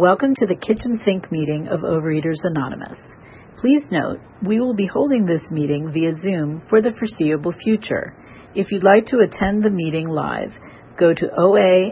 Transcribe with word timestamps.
Welcome 0.00 0.34
to 0.36 0.46
the 0.46 0.56
kitchen 0.56 0.98
sink 1.04 1.30
meeting 1.30 1.68
of 1.68 1.80
Overeaters 1.80 2.40
Anonymous. 2.44 2.98
Please 3.60 3.82
note, 3.90 4.18
we 4.42 4.58
will 4.58 4.72
be 4.72 4.86
holding 4.86 5.26
this 5.26 5.42
meeting 5.50 5.92
via 5.92 6.16
Zoom 6.18 6.62
for 6.70 6.80
the 6.80 6.92
foreseeable 6.98 7.52
future. 7.52 8.14
If 8.54 8.72
you'd 8.72 8.82
like 8.82 9.04
to 9.08 9.18
attend 9.18 9.62
the 9.62 9.68
meeting 9.68 10.08
live, 10.08 10.52
go 10.98 11.12
to 11.12 11.26
oalaig.org 11.38 11.90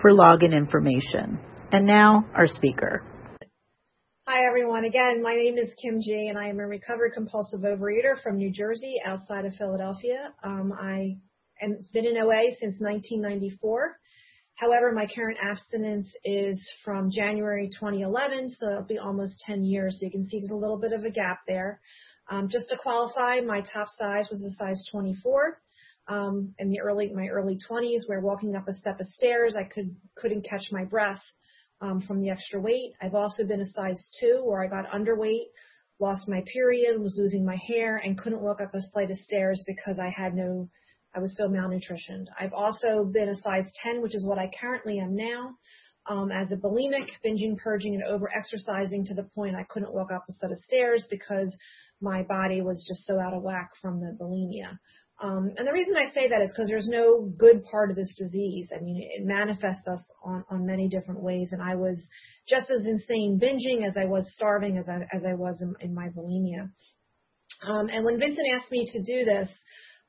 for 0.00 0.12
login 0.12 0.54
information. 0.54 1.38
And 1.72 1.84
now, 1.84 2.24
our 2.34 2.46
speaker. 2.46 3.04
Hi, 4.26 4.46
everyone. 4.48 4.86
Again, 4.86 5.22
my 5.22 5.34
name 5.34 5.58
is 5.58 5.68
Kim 5.74 6.00
G, 6.00 6.28
and 6.30 6.38
I 6.38 6.48
am 6.48 6.58
a 6.58 6.66
recovered 6.66 7.12
compulsive 7.12 7.60
overeater 7.60 8.18
from 8.22 8.38
New 8.38 8.50
Jersey, 8.50 8.94
outside 9.04 9.44
of 9.44 9.54
Philadelphia. 9.56 10.32
Um, 10.42 10.72
I 10.72 11.18
have 11.60 11.72
been 11.92 12.06
in 12.06 12.16
OA 12.16 12.44
since 12.58 12.80
1994. 12.80 13.98
However, 14.58 14.90
my 14.92 15.06
current 15.06 15.38
abstinence 15.40 16.08
is 16.24 16.58
from 16.84 17.12
January 17.12 17.70
2011, 17.78 18.50
so 18.56 18.66
it'll 18.66 18.82
be 18.82 18.98
almost 18.98 19.38
10 19.46 19.62
years. 19.62 19.98
So 19.98 20.06
you 20.06 20.10
can 20.10 20.24
see 20.24 20.40
there's 20.40 20.50
a 20.50 20.56
little 20.56 20.78
bit 20.78 20.92
of 20.92 21.04
a 21.04 21.10
gap 21.10 21.42
there. 21.46 21.80
Um, 22.28 22.48
just 22.48 22.68
to 22.70 22.76
qualify, 22.76 23.38
my 23.40 23.60
top 23.60 23.86
size 23.96 24.28
was 24.30 24.42
a 24.42 24.50
size 24.56 24.84
24. 24.90 25.60
Um, 26.08 26.54
in 26.58 26.70
the 26.70 26.80
early 26.80 27.12
my 27.14 27.28
early 27.28 27.56
20s, 27.70 28.08
where 28.08 28.20
walking 28.20 28.56
up 28.56 28.66
a 28.66 28.72
step 28.72 28.98
of 28.98 29.06
stairs, 29.06 29.54
I 29.56 29.62
could 29.62 29.94
couldn't 30.16 30.48
catch 30.48 30.72
my 30.72 30.84
breath 30.84 31.22
um, 31.80 32.00
from 32.00 32.20
the 32.20 32.30
extra 32.30 32.60
weight. 32.60 32.94
I've 33.00 33.14
also 33.14 33.44
been 33.44 33.60
a 33.60 33.66
size 33.66 34.00
two 34.18 34.42
where 34.42 34.64
I 34.64 34.66
got 34.66 34.90
underweight, 34.90 35.46
lost 36.00 36.26
my 36.26 36.42
period, 36.52 37.00
was 37.00 37.16
losing 37.16 37.44
my 37.44 37.58
hair, 37.68 37.98
and 37.98 38.18
couldn't 38.18 38.42
walk 38.42 38.60
up 38.60 38.74
a 38.74 38.80
flight 38.92 39.10
of 39.10 39.18
stairs 39.18 39.62
because 39.66 39.98
I 40.00 40.08
had 40.08 40.34
no, 40.34 40.68
I 41.18 41.20
was 41.20 41.36
so 41.36 41.48
malnutritioned. 41.48 42.26
I've 42.38 42.52
also 42.52 43.04
been 43.04 43.28
a 43.28 43.34
size 43.34 43.68
10, 43.82 44.02
which 44.02 44.14
is 44.14 44.24
what 44.24 44.38
I 44.38 44.48
currently 44.60 45.00
am 45.00 45.16
now, 45.16 45.56
um, 46.08 46.30
as 46.30 46.52
a 46.52 46.56
bulimic, 46.56 47.08
binging, 47.26 47.58
purging, 47.58 47.94
and 47.94 48.04
over 48.04 48.30
exercising 48.32 49.04
to 49.06 49.14
the 49.14 49.24
point 49.34 49.56
I 49.56 49.64
couldn't 49.68 49.92
walk 49.92 50.12
up 50.12 50.26
a 50.28 50.32
set 50.34 50.52
of 50.52 50.58
stairs 50.58 51.08
because 51.10 51.52
my 52.00 52.22
body 52.22 52.60
was 52.60 52.86
just 52.86 53.04
so 53.04 53.18
out 53.18 53.34
of 53.34 53.42
whack 53.42 53.70
from 53.82 53.98
the 53.98 54.16
bulimia. 54.20 54.78
Um, 55.20 55.50
and 55.56 55.66
the 55.66 55.72
reason 55.72 55.96
I 55.96 56.08
say 56.12 56.28
that 56.28 56.40
is 56.40 56.52
because 56.52 56.68
there's 56.68 56.86
no 56.86 57.22
good 57.36 57.64
part 57.64 57.90
of 57.90 57.96
this 57.96 58.14
disease. 58.16 58.68
I 58.72 58.80
mean, 58.80 59.02
it 59.02 59.26
manifests 59.26 59.88
us 59.88 60.00
on, 60.22 60.44
on 60.48 60.64
many 60.64 60.88
different 60.88 61.20
ways. 61.20 61.48
And 61.50 61.60
I 61.60 61.74
was 61.74 61.98
just 62.46 62.70
as 62.70 62.84
insane 62.84 63.40
binging 63.42 63.84
as 63.84 63.96
I 64.00 64.04
was 64.04 64.32
starving 64.34 64.78
as 64.78 64.88
I, 64.88 65.00
as 65.12 65.24
I 65.28 65.34
was 65.34 65.60
in, 65.62 65.74
in 65.80 65.92
my 65.92 66.10
bulimia. 66.10 66.70
Um, 67.66 67.88
and 67.88 68.04
when 68.04 68.20
Vincent 68.20 68.46
asked 68.54 68.70
me 68.70 68.86
to 68.92 69.02
do 69.02 69.24
this, 69.24 69.48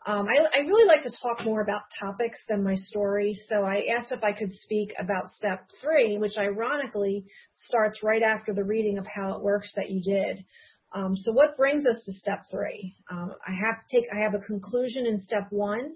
um, 0.06 0.28
I, 0.28 0.60
I 0.60 0.62
really 0.62 0.88
like 0.88 1.04
to 1.04 1.12
talk 1.22 1.44
more 1.44 1.62
about 1.62 1.84
topics 2.00 2.40
than 2.48 2.64
my 2.64 2.76
story. 2.76 3.38
So 3.48 3.64
I 3.64 3.84
asked 3.98 4.12
if 4.12 4.24
I 4.24 4.32
could 4.32 4.52
speak 4.62 4.94
about 4.98 5.28
step 5.36 5.70
three, 5.82 6.18
which 6.18 6.38
ironically 6.38 7.26
starts 7.56 8.02
right 8.02 8.24
after 8.24 8.54
the 8.54 8.64
reading 8.64 8.98
of 8.98 9.06
how 9.14 9.36
it 9.36 9.44
works 9.44 9.72
that 9.76 9.90
you 9.90 10.02
did. 10.02 10.46
Um, 10.94 11.16
so 11.18 11.32
what 11.34 11.58
brings 11.58 11.86
us 11.86 12.02
to 12.06 12.14
step 12.14 12.46
three? 12.50 12.96
Um, 13.12 13.34
I 13.46 13.52
have 13.52 13.80
to 13.80 13.86
take, 13.96 14.06
I 14.16 14.22
have 14.22 14.34
a 14.34 14.40
conclusion 14.40 15.06
in 15.06 15.18
step 15.20 15.48
one 15.52 15.96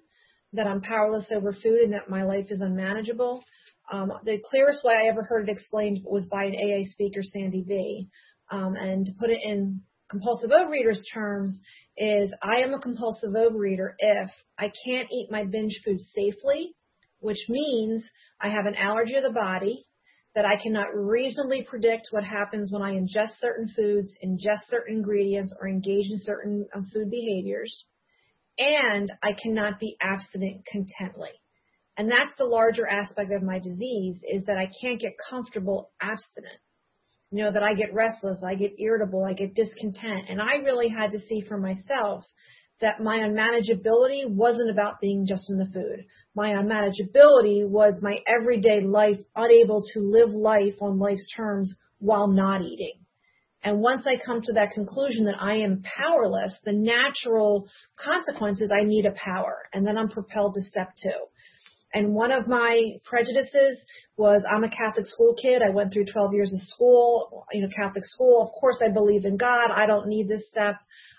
that 0.52 0.68
I'm 0.68 0.82
powerless 0.82 1.32
over 1.36 1.54
food 1.54 1.80
and 1.84 1.94
that 1.94 2.10
my 2.10 2.24
life 2.24 2.48
is 2.50 2.62
unmanageable. 2.62 3.44
Um, 3.92 4.12
the 4.26 4.40
clearest 4.50 4.84
way 4.84 4.96
I 4.96 5.10
ever 5.10 5.24
heard 5.24 5.50
it 5.50 5.52
explained 5.52 6.02
was 6.04 6.28
by 6.28 6.44
an 6.44 6.56
AA 6.56 6.84
speaker, 6.92 7.22
Sandy 7.24 7.64
B. 7.68 8.10
Um, 8.52 8.76
and 8.76 9.06
to 9.06 9.12
put 9.20 9.30
it 9.30 9.40
in 9.44 9.82
compulsive 10.14 10.52
overeaters 10.52 11.00
terms 11.12 11.60
is 11.98 12.32
I 12.42 12.62
am 12.62 12.74
a 12.74 12.80
compulsive 12.80 13.32
overeater 13.32 13.94
if 13.98 14.30
I 14.60 14.72
can't 14.86 15.08
eat 15.12 15.32
my 15.32 15.44
binge 15.44 15.82
food 15.84 16.00
safely, 16.14 16.76
which 17.20 17.50
means 17.50 18.04
I 18.40 18.50
have 18.50 18.68
an 18.68 18.76
allergy 18.76 19.16
of 19.16 19.24
the 19.24 19.32
body, 19.32 19.88
that 20.36 20.46
I 20.46 20.62
cannot 20.62 20.96
reasonably 20.96 21.64
predict 21.64 22.08
what 22.12 22.24
happens 22.24 22.72
when 22.72 22.82
I 22.82 22.94
ingest 22.94 23.38
certain 23.40 23.68
foods, 23.68 24.12
ingest 24.24 24.68
certain 24.68 24.98
ingredients, 24.98 25.54
or 25.60 25.68
engage 25.68 26.10
in 26.10 26.20
certain 26.20 26.68
um, 26.76 26.86
food 26.94 27.10
behaviors. 27.10 27.86
And 28.58 29.12
I 29.22 29.34
cannot 29.34 29.80
be 29.80 29.98
abstinent 30.02 30.62
contently. 30.72 31.34
And 31.98 32.10
that's 32.10 32.36
the 32.38 32.46
larger 32.46 32.88
aspect 32.88 33.32
of 33.32 33.44
my 33.44 33.60
disease 33.60 34.22
is 34.28 34.46
that 34.46 34.58
I 34.58 34.72
can't 34.82 35.00
get 35.00 35.14
comfortable 35.30 35.92
abstinent. 36.02 36.58
You 37.34 37.46
know, 37.46 37.52
that 37.52 37.64
I 37.64 37.74
get 37.74 37.96
restless, 37.96 38.44
I 38.46 38.54
get 38.54 38.80
irritable, 38.80 39.26
I 39.26 39.34
get 39.34 39.56
discontent. 39.56 40.30
And 40.30 40.40
I 40.40 40.58
really 40.64 40.88
had 40.88 41.10
to 41.14 41.20
see 41.20 41.42
for 41.42 41.58
myself 41.58 42.24
that 42.80 43.02
my 43.02 43.22
unmanageability 43.22 44.30
wasn't 44.30 44.70
about 44.70 45.02
being 45.02 45.26
just 45.26 45.50
in 45.50 45.58
the 45.58 45.66
food. 45.66 46.06
My 46.36 46.52
unmanageability 46.52 47.68
was 47.68 47.98
my 48.04 48.20
everyday 48.28 48.82
life, 48.82 49.18
unable 49.36 49.82
to 49.94 50.00
live 50.00 50.30
life 50.30 50.76
on 50.80 51.00
life's 51.00 51.28
terms 51.36 51.74
while 51.98 52.28
not 52.28 52.62
eating. 52.62 53.00
And 53.64 53.80
once 53.80 54.06
I 54.06 54.24
come 54.24 54.42
to 54.44 54.54
that 54.54 54.74
conclusion 54.76 55.26
that 55.26 55.42
I 55.42 55.56
am 55.56 55.82
powerless, 55.82 56.56
the 56.64 56.74
natural 56.74 57.68
consequence 57.98 58.62
is 58.62 58.72
I 58.72 58.86
need 58.86 59.08
a 59.08 59.14
power. 59.14 59.58
And 59.74 59.88
then 59.88 59.98
I'm 59.98 60.10
propelled 60.10 60.54
to 60.54 60.62
step 60.62 60.90
two. 61.02 61.10
And 61.94 62.14
one 62.14 62.32
of 62.32 62.48
my 62.48 62.94
prejudices 63.04 63.80
was 64.18 64.44
I'm 64.52 64.64
a 64.64 64.70
Catholic 64.70 65.06
school 65.06 65.36
kid. 65.40 65.62
I 65.62 65.74
went 65.74 65.94
through 65.94 66.06
12 66.06 66.34
years 66.34 66.52
of 66.52 66.68
school, 66.68 67.46
you 67.52 67.62
know, 67.62 67.70
Catholic 67.76 68.04
school. 68.04 68.42
Of 68.42 68.60
course 68.60 68.80
I 68.84 68.90
believe 68.90 69.26
in 69.26 69.38
God. 69.38 69.70
I 69.70 69.86
don't 69.86 70.08
need 70.08 70.28
this 70.28 70.50
step. 70.50 70.76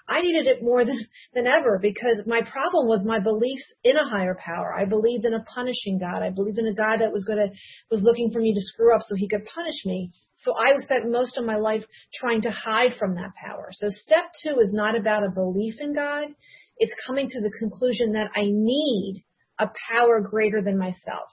I 0.08 0.20
needed 0.20 0.46
it 0.48 0.62
more 0.62 0.84
than, 0.88 0.98
than 1.32 1.46
ever 1.46 1.78
because 1.80 2.22
my 2.26 2.40
problem 2.42 2.88
was 2.88 3.04
my 3.06 3.20
beliefs 3.20 3.72
in 3.84 3.96
a 3.96 4.08
higher 4.08 4.36
power. 4.44 4.74
I 4.76 4.84
believed 4.84 5.24
in 5.24 5.34
a 5.34 5.44
punishing 5.44 5.98
God. 5.98 6.22
I 6.22 6.30
believed 6.30 6.58
in 6.58 6.66
a 6.66 6.74
God 6.74 6.98
that 7.00 7.12
was 7.12 7.24
going 7.24 7.38
to, 7.38 7.54
was 7.90 8.02
looking 8.02 8.30
for 8.32 8.40
me 8.40 8.52
to 8.52 8.60
screw 8.60 8.94
up 8.94 9.02
so 9.02 9.14
he 9.14 9.28
could 9.28 9.44
punish 9.44 9.84
me. 9.86 10.10
So 10.36 10.52
I 10.56 10.74
spent 10.78 11.10
most 11.10 11.38
of 11.38 11.44
my 11.44 11.56
life 11.56 11.84
trying 12.12 12.42
to 12.42 12.50
hide 12.50 12.94
from 12.98 13.14
that 13.14 13.34
power. 13.36 13.68
So 13.72 13.88
step 13.90 14.24
two 14.42 14.58
is 14.60 14.72
not 14.72 14.98
about 14.98 15.24
a 15.24 15.30
belief 15.30 15.74
in 15.80 15.94
God. 15.94 16.28
It's 16.76 16.94
coming 17.06 17.28
to 17.28 17.40
the 17.40 17.52
conclusion 17.60 18.12
that 18.12 18.30
I 18.34 18.42
need 18.46 19.24
a 19.58 19.70
power 19.90 20.20
greater 20.20 20.62
than 20.62 20.78
myself. 20.78 21.28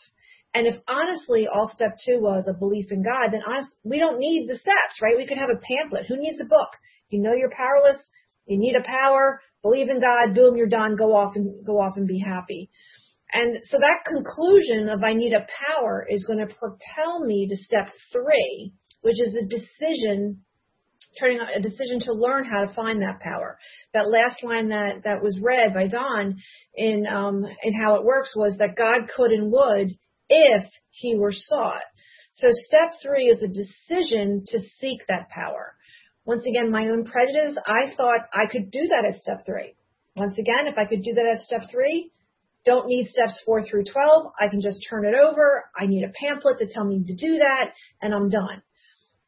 And 0.53 0.67
if 0.67 0.75
honestly 0.87 1.47
all 1.47 1.67
step 1.67 1.97
two 2.05 2.19
was 2.19 2.47
a 2.47 2.57
belief 2.57 2.91
in 2.91 3.03
God, 3.03 3.31
then 3.31 3.41
honest, 3.47 3.75
we 3.83 3.99
don't 3.99 4.19
need 4.19 4.49
the 4.49 4.57
steps, 4.57 5.01
right? 5.01 5.17
We 5.17 5.25
could 5.25 5.37
have 5.37 5.49
a 5.49 5.55
pamphlet. 5.55 6.07
Who 6.07 6.17
needs 6.17 6.41
a 6.41 6.45
book? 6.45 6.69
You 7.09 7.21
know 7.21 7.33
you're 7.33 7.51
powerless. 7.51 7.99
You 8.45 8.57
need 8.57 8.75
a 8.75 8.83
power. 8.83 9.41
Believe 9.61 9.89
in 9.89 10.01
God. 10.01 10.35
Boom, 10.35 10.57
you're 10.57 10.67
done. 10.67 10.97
Go 10.97 11.15
off 11.15 11.35
and 11.35 11.65
go 11.65 11.79
off 11.79 11.95
and 11.95 12.07
be 12.07 12.19
happy. 12.19 12.69
And 13.31 13.59
so 13.63 13.77
that 13.77 14.05
conclusion 14.05 14.89
of 14.89 15.03
I 15.03 15.13
need 15.13 15.33
a 15.33 15.47
power 15.69 16.05
is 16.09 16.25
going 16.25 16.45
to 16.45 16.53
propel 16.53 17.23
me 17.25 17.47
to 17.47 17.55
step 17.55 17.89
three, 18.11 18.73
which 19.01 19.21
is 19.21 19.35
a 19.35 19.47
decision 19.47 20.41
turning 21.19 21.39
a 21.39 21.59
decision 21.59 21.99
to 22.01 22.13
learn 22.13 22.45
how 22.45 22.65
to 22.65 22.73
find 22.73 23.01
that 23.01 23.19
power. 23.19 23.57
That 23.93 24.09
last 24.09 24.43
line 24.43 24.69
that, 24.69 25.03
that 25.03 25.21
was 25.21 25.39
read 25.41 25.73
by 25.73 25.87
Don 25.87 26.37
in, 26.75 27.05
um, 27.07 27.45
in 27.63 27.73
how 27.73 27.95
it 27.95 28.03
works 28.03 28.33
was 28.35 28.57
that 28.57 28.75
God 28.77 29.09
could 29.15 29.31
and 29.31 29.51
would 29.51 29.97
if 30.29 30.63
he 30.89 31.15
were 31.15 31.33
sought. 31.33 31.83
So 32.33 32.47
step 32.51 32.91
three 33.01 33.27
is 33.27 33.43
a 33.43 33.47
decision 33.47 34.43
to 34.47 34.59
seek 34.79 35.05
that 35.07 35.29
power. 35.29 35.75
Once 36.25 36.45
again, 36.47 36.71
my 36.71 36.87
own 36.87 37.03
prejudice, 37.05 37.57
I 37.65 37.93
thought 37.95 38.21
I 38.33 38.45
could 38.49 38.71
do 38.71 38.87
that 38.87 39.05
at 39.05 39.19
step 39.19 39.45
three. 39.45 39.75
Once 40.15 40.37
again, 40.37 40.67
if 40.67 40.77
I 40.77 40.85
could 40.85 41.03
do 41.03 41.13
that 41.13 41.25
at 41.33 41.43
step 41.43 41.69
three, 41.69 42.11
don't 42.63 42.87
need 42.87 43.07
steps 43.07 43.41
four 43.45 43.63
through 43.63 43.85
12. 43.91 44.33
I 44.39 44.47
can 44.47 44.61
just 44.61 44.85
turn 44.87 45.05
it 45.05 45.15
over. 45.15 45.65
I 45.75 45.87
need 45.87 46.03
a 46.03 46.13
pamphlet 46.13 46.59
to 46.59 46.67
tell 46.67 46.85
me 46.85 47.03
to 47.05 47.15
do 47.15 47.39
that 47.39 47.71
and 48.01 48.13
I'm 48.13 48.29
done 48.29 48.61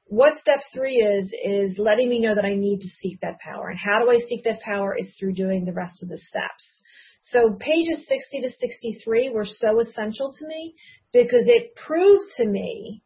what 0.05 0.39
step 0.39 0.59
three 0.73 0.95
is, 0.95 1.33
is 1.43 1.77
letting 1.77 2.09
me 2.09 2.19
know 2.19 2.35
that 2.35 2.45
I 2.45 2.55
need 2.55 2.79
to 2.81 2.87
seek 2.99 3.21
that 3.21 3.39
power. 3.39 3.69
And 3.69 3.79
how 3.79 3.99
do 3.99 4.11
I 4.11 4.19
seek 4.19 4.43
that 4.43 4.61
power 4.61 4.95
is 4.97 5.15
through 5.19 5.33
doing 5.33 5.65
the 5.65 5.73
rest 5.73 6.03
of 6.03 6.09
the 6.09 6.17
steps. 6.17 6.81
So 7.23 7.55
pages 7.57 8.05
60 8.07 8.41
to 8.41 8.51
63 8.51 9.29
were 9.29 9.45
so 9.45 9.79
essential 9.79 10.33
to 10.37 10.47
me 10.47 10.75
because 11.13 11.43
it 11.45 11.75
proved 11.75 12.29
to 12.37 12.45
me 12.45 13.01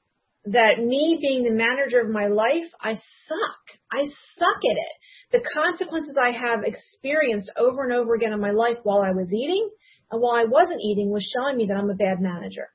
that 0.45 0.79
me 0.79 1.19
being 1.21 1.43
the 1.43 1.51
manager 1.51 1.99
of 1.99 2.09
my 2.09 2.27
life, 2.27 2.71
I 2.81 2.93
suck. 2.93 3.79
I 3.91 4.03
suck 4.37 4.57
at 4.69 4.77
it. 4.77 4.93
The 5.31 5.49
consequences 5.53 6.17
I 6.19 6.31
have 6.31 6.63
experienced 6.63 7.51
over 7.57 7.83
and 7.83 7.93
over 7.93 8.15
again 8.15 8.33
in 8.33 8.39
my 8.39 8.51
life 8.51 8.77
while 8.83 9.01
I 9.01 9.11
was 9.11 9.31
eating 9.33 9.69
and 10.09 10.21
while 10.21 10.35
I 10.35 10.45
wasn't 10.45 10.81
eating 10.81 11.11
was 11.11 11.29
showing 11.35 11.57
me 11.57 11.67
that 11.67 11.77
I'm 11.77 11.89
a 11.89 11.95
bad 11.95 12.19
manager. 12.19 12.69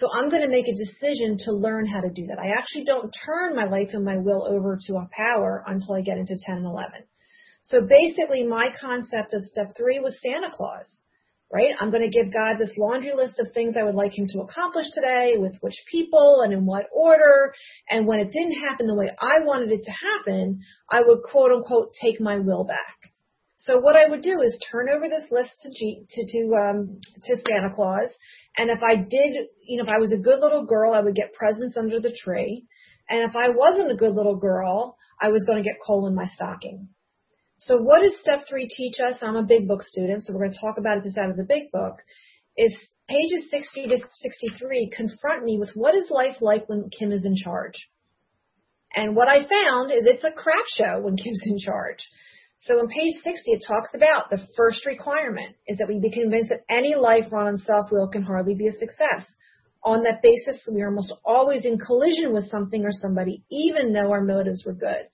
So 0.00 0.08
I'm 0.10 0.30
going 0.30 0.40
to 0.40 0.48
make 0.48 0.64
a 0.66 0.74
decision 0.74 1.36
to 1.44 1.52
learn 1.52 1.84
how 1.84 2.00
to 2.00 2.08
do 2.08 2.26
that. 2.28 2.38
I 2.38 2.56
actually 2.56 2.84
don't 2.84 3.12
turn 3.26 3.54
my 3.54 3.66
life 3.66 3.90
and 3.92 4.02
my 4.02 4.16
will 4.16 4.48
over 4.48 4.78
to 4.86 4.94
a 4.94 5.08
power 5.12 5.62
until 5.66 5.94
I 5.94 6.00
get 6.00 6.16
into 6.16 6.38
10 6.42 6.56
and 6.56 6.64
11. 6.64 7.04
So 7.64 7.82
basically 7.82 8.46
my 8.46 8.68
concept 8.80 9.34
of 9.34 9.42
step 9.42 9.76
three 9.76 10.00
was 10.00 10.16
Santa 10.22 10.48
Claus, 10.50 10.86
right? 11.52 11.74
I'm 11.78 11.90
going 11.90 12.10
to 12.10 12.18
give 12.18 12.32
God 12.32 12.56
this 12.58 12.72
laundry 12.78 13.12
list 13.14 13.38
of 13.40 13.52
things 13.52 13.74
I 13.76 13.84
would 13.84 13.94
like 13.94 14.16
him 14.16 14.26
to 14.28 14.40
accomplish 14.40 14.86
today 14.94 15.34
with 15.36 15.58
which 15.60 15.76
people 15.92 16.40
and 16.44 16.54
in 16.54 16.64
what 16.64 16.86
order. 16.94 17.52
And 17.90 18.06
when 18.06 18.20
it 18.20 18.32
didn't 18.32 18.64
happen 18.64 18.86
the 18.86 18.94
way 18.94 19.10
I 19.20 19.44
wanted 19.44 19.70
it 19.70 19.84
to 19.84 19.92
happen, 19.92 20.60
I 20.88 21.02
would 21.02 21.18
quote 21.30 21.52
unquote 21.52 21.92
take 22.00 22.22
my 22.22 22.38
will 22.38 22.64
back. 22.64 23.09
So 23.60 23.78
what 23.78 23.94
I 23.94 24.08
would 24.08 24.22
do 24.22 24.40
is 24.40 24.58
turn 24.70 24.88
over 24.88 25.06
this 25.08 25.30
list 25.30 25.50
to 25.62 25.70
G, 25.70 26.04
to 26.08 26.26
to 26.26 26.54
um, 26.56 27.00
to 27.24 27.36
Santa 27.36 27.68
Claus, 27.70 28.08
and 28.56 28.70
if 28.70 28.80
I 28.82 28.96
did, 28.96 29.36
you 29.66 29.76
know, 29.76 29.84
if 29.84 29.88
I 29.88 29.98
was 29.98 30.12
a 30.12 30.18
good 30.18 30.40
little 30.40 30.64
girl, 30.64 30.94
I 30.94 31.00
would 31.00 31.14
get 31.14 31.34
presents 31.34 31.76
under 31.76 32.00
the 32.00 32.16
tree, 32.24 32.64
and 33.08 33.28
if 33.28 33.36
I 33.36 33.50
wasn't 33.50 33.92
a 33.92 33.96
good 33.96 34.14
little 34.14 34.36
girl, 34.36 34.96
I 35.20 35.28
was 35.28 35.44
going 35.44 35.62
to 35.62 35.68
get 35.68 35.78
coal 35.86 36.06
in 36.06 36.14
my 36.14 36.26
stocking. 36.26 36.88
So 37.58 37.76
what 37.76 38.02
does 38.02 38.16
step 38.18 38.48
three 38.48 38.66
teach 38.66 38.96
us? 39.06 39.18
I'm 39.20 39.36
a 39.36 39.42
big 39.42 39.68
book 39.68 39.82
student, 39.82 40.24
so 40.24 40.32
we're 40.32 40.40
going 40.40 40.52
to 40.52 40.60
talk 40.60 40.78
about 40.78 41.04
this 41.04 41.18
out 41.18 41.28
of 41.28 41.36
the 41.36 41.44
big 41.44 41.70
book. 41.70 41.96
Is 42.56 42.74
pages 43.08 43.50
60 43.50 43.88
to 43.88 43.98
63 44.10 44.90
confront 44.96 45.44
me 45.44 45.58
with 45.58 45.72
what 45.74 45.94
is 45.94 46.06
life 46.08 46.36
like 46.40 46.66
when 46.68 46.88
Kim 46.88 47.12
is 47.12 47.26
in 47.26 47.36
charge? 47.36 47.74
And 48.94 49.14
what 49.14 49.28
I 49.28 49.40
found 49.40 49.92
is 49.92 50.00
it's 50.04 50.24
a 50.24 50.32
crap 50.32 50.64
show 50.78 51.02
when 51.02 51.16
Kim's 51.16 51.42
in 51.44 51.58
charge. 51.58 51.98
So 52.60 52.74
on 52.74 52.88
page 52.88 53.14
60, 53.24 53.52
it 53.52 53.64
talks 53.66 53.94
about 53.94 54.28
the 54.28 54.46
first 54.54 54.84
requirement 54.84 55.56
is 55.66 55.78
that 55.78 55.88
we 55.88 55.98
be 55.98 56.10
convinced 56.10 56.50
that 56.50 56.64
any 56.68 56.94
life 56.94 57.24
run 57.32 57.46
on 57.46 57.56
self-will 57.56 58.08
can 58.08 58.22
hardly 58.22 58.54
be 58.54 58.66
a 58.66 58.72
success. 58.72 59.24
On 59.82 60.02
that 60.02 60.20
basis, 60.20 60.68
we 60.70 60.82
are 60.82 60.88
almost 60.88 61.14
always 61.24 61.64
in 61.64 61.78
collision 61.78 62.34
with 62.34 62.50
something 62.50 62.84
or 62.84 62.92
somebody, 62.92 63.44
even 63.50 63.94
though 63.94 64.10
our 64.10 64.20
motives 64.20 64.62
were 64.66 64.74
good. 64.74 65.08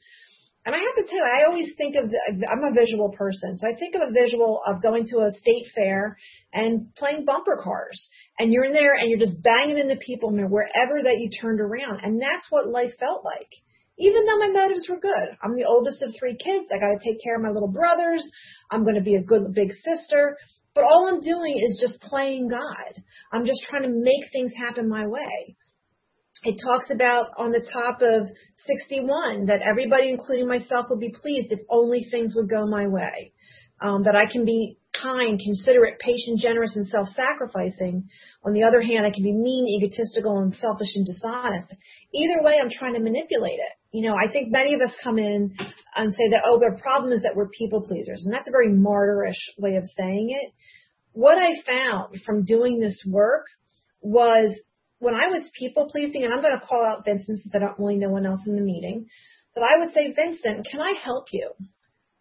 And 0.65 0.75
I 0.75 0.79
have 0.79 0.97
to 0.97 1.09
tell 1.09 1.19
you, 1.19 1.25
I 1.25 1.47
always 1.47 1.73
think 1.79 1.95
of, 1.95 2.11
the, 2.11 2.49
I'm 2.51 2.65
a 2.65 2.75
visual 2.75 3.15
person, 3.17 3.57
so 3.57 3.69
I 3.71 3.79
think 3.79 3.95
of 3.95 4.03
a 4.03 4.13
visual 4.13 4.61
of 4.67 4.83
going 4.83 5.07
to 5.07 5.19
a 5.19 5.31
state 5.39 5.67
fair 5.73 6.19
and 6.53 6.93
playing 6.97 7.25
bumper 7.25 7.61
cars. 7.63 8.09
And 8.41 8.53
you're 8.53 8.65
in 8.65 8.73
there 8.73 8.95
and 8.95 9.09
you're 9.09 9.21
just 9.21 9.41
banging 9.41 9.79
into 9.79 9.95
people 10.05 10.31
wherever 10.33 11.05
that 11.05 11.19
you 11.21 11.31
turned 11.31 11.61
around. 11.61 12.01
And 12.03 12.21
that's 12.21 12.51
what 12.51 12.67
life 12.69 12.91
felt 12.99 13.25
like 13.25 13.51
even 13.99 14.25
though 14.25 14.39
my 14.39 14.49
motives 14.49 14.87
were 14.89 15.01
good. 15.01 15.29
I'm 15.43 15.57
the 15.57 15.65
oldest 15.65 16.03
of 16.03 16.13
three 16.19 16.37
kids. 16.37 16.69
I 16.75 16.79
got 16.79 16.93
to 16.93 17.05
take 17.05 17.23
care 17.23 17.37
of 17.37 17.43
my 17.43 17.51
little 17.51 17.73
brothers. 17.73 18.29
I'm 18.71 18.83
going 18.83 18.97
to 18.97 19.03
be 19.03 19.15
a 19.15 19.23
good 19.23 19.55
big 19.55 19.73
sister. 19.73 20.37
But 20.75 20.85
all 20.85 21.09
I'm 21.09 21.21
doing 21.21 21.57
is 21.57 21.79
just 21.81 22.03
playing 22.03 22.49
God. 22.49 23.03
I'm 23.33 23.47
just 23.47 23.65
trying 23.69 23.83
to 23.83 23.89
make 23.89 24.31
things 24.31 24.53
happen 24.57 24.89
my 24.89 25.07
way. 25.07 25.57
It 26.45 26.61
talks 26.63 26.91
about 26.91 27.31
on 27.39 27.51
the 27.51 27.67
top 27.73 28.03
of 28.03 28.29
61 28.67 29.47
that 29.47 29.63
everybody, 29.67 30.11
including 30.11 30.47
myself, 30.47 30.87
will 30.91 30.99
be 30.99 31.15
pleased 31.15 31.51
if 31.51 31.61
only 31.71 32.07
things 32.11 32.35
would 32.37 32.51
go 32.51 32.63
my 32.67 32.87
way. 32.87 33.33
Um, 33.81 34.05
that 34.05 34.17
I 34.17 34.31
can 34.31 34.45
be 34.45 34.79
kind, 35.03 35.39
considerate, 35.39 35.99
patient, 35.99 36.41
generous, 36.41 36.77
and 36.77 36.87
self-sacrificing. 36.87 38.09
On 38.45 38.53
the 38.53 38.65
other 38.65 38.81
hand, 38.81 39.05
I 39.05 39.11
can 39.11 39.23
be 39.23 39.33
mean, 39.33 39.67
egotistical, 39.69 40.39
and 40.39 40.55
selfish 40.55 40.95
and 40.95 41.05
dishonest. 41.05 41.75
Either 42.15 42.43
way, 42.43 42.59
I'm 42.63 42.71
trying 42.71 42.95
to 42.95 43.01
manipulate 43.01 43.59
it. 43.59 43.77
You 43.97 44.03
know, 44.07 44.15
I 44.15 44.31
think 44.31 44.53
many 44.53 44.75
of 44.75 44.83
us 44.83 44.95
come 45.03 45.19
in 45.19 45.57
and 45.95 46.13
say 46.13 46.29
that, 46.33 46.43
oh, 46.45 46.59
the 46.59 46.79
problem 46.83 47.15
is 47.15 47.23
that 47.23 47.35
we're 47.35 47.49
people 47.49 47.81
pleasers. 47.89 48.23
And 48.27 48.35
that's 48.35 48.47
a 48.47 48.51
very 48.51 48.69
martyrish 48.69 49.41
way 49.57 49.77
of 49.77 49.85
saying 49.97 50.37
it. 50.39 50.53
What 51.13 51.39
I 51.39 51.63
found 51.67 52.21
from 52.27 52.45
doing 52.45 52.79
this 52.79 53.03
work 53.09 53.47
was 54.03 54.55
when 54.99 55.15
I 55.15 55.29
was 55.29 55.51
people 55.59 55.89
pleasing, 55.91 56.25
and 56.25 56.35
I'm 56.35 56.43
going 56.43 56.53
to 56.53 56.67
call 56.67 56.85
out 56.85 57.07
Vincent 57.07 57.39
since 57.39 57.55
I 57.55 57.59
don't 57.59 57.79
really 57.79 57.97
know 57.97 58.11
one 58.11 58.27
else 58.27 58.41
in 58.47 58.55
the 58.55 58.61
meeting, 58.61 59.07
that 59.55 59.63
I 59.63 59.79
would 59.79 59.95
say, 59.95 60.13
Vincent, 60.13 60.67
can 60.71 60.83
I 60.83 60.93
help 61.03 61.29
you? 61.33 61.53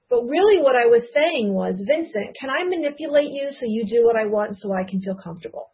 But 0.10 0.24
really 0.24 0.62
what 0.62 0.78
I 0.78 0.86
was 0.86 1.06
saying 1.14 1.54
was, 1.54 1.84
Vincent, 1.86 2.38
can 2.40 2.50
I 2.50 2.64
manipulate 2.64 3.32
you 3.32 3.50
so 3.52 3.66
you 3.66 3.86
do 3.86 4.06
what 4.06 4.16
I 4.16 4.28
want 4.28 4.56
so 4.56 4.72
I 4.72 4.90
can 4.90 5.02
feel 5.02 5.18
comfortable? 5.22 5.72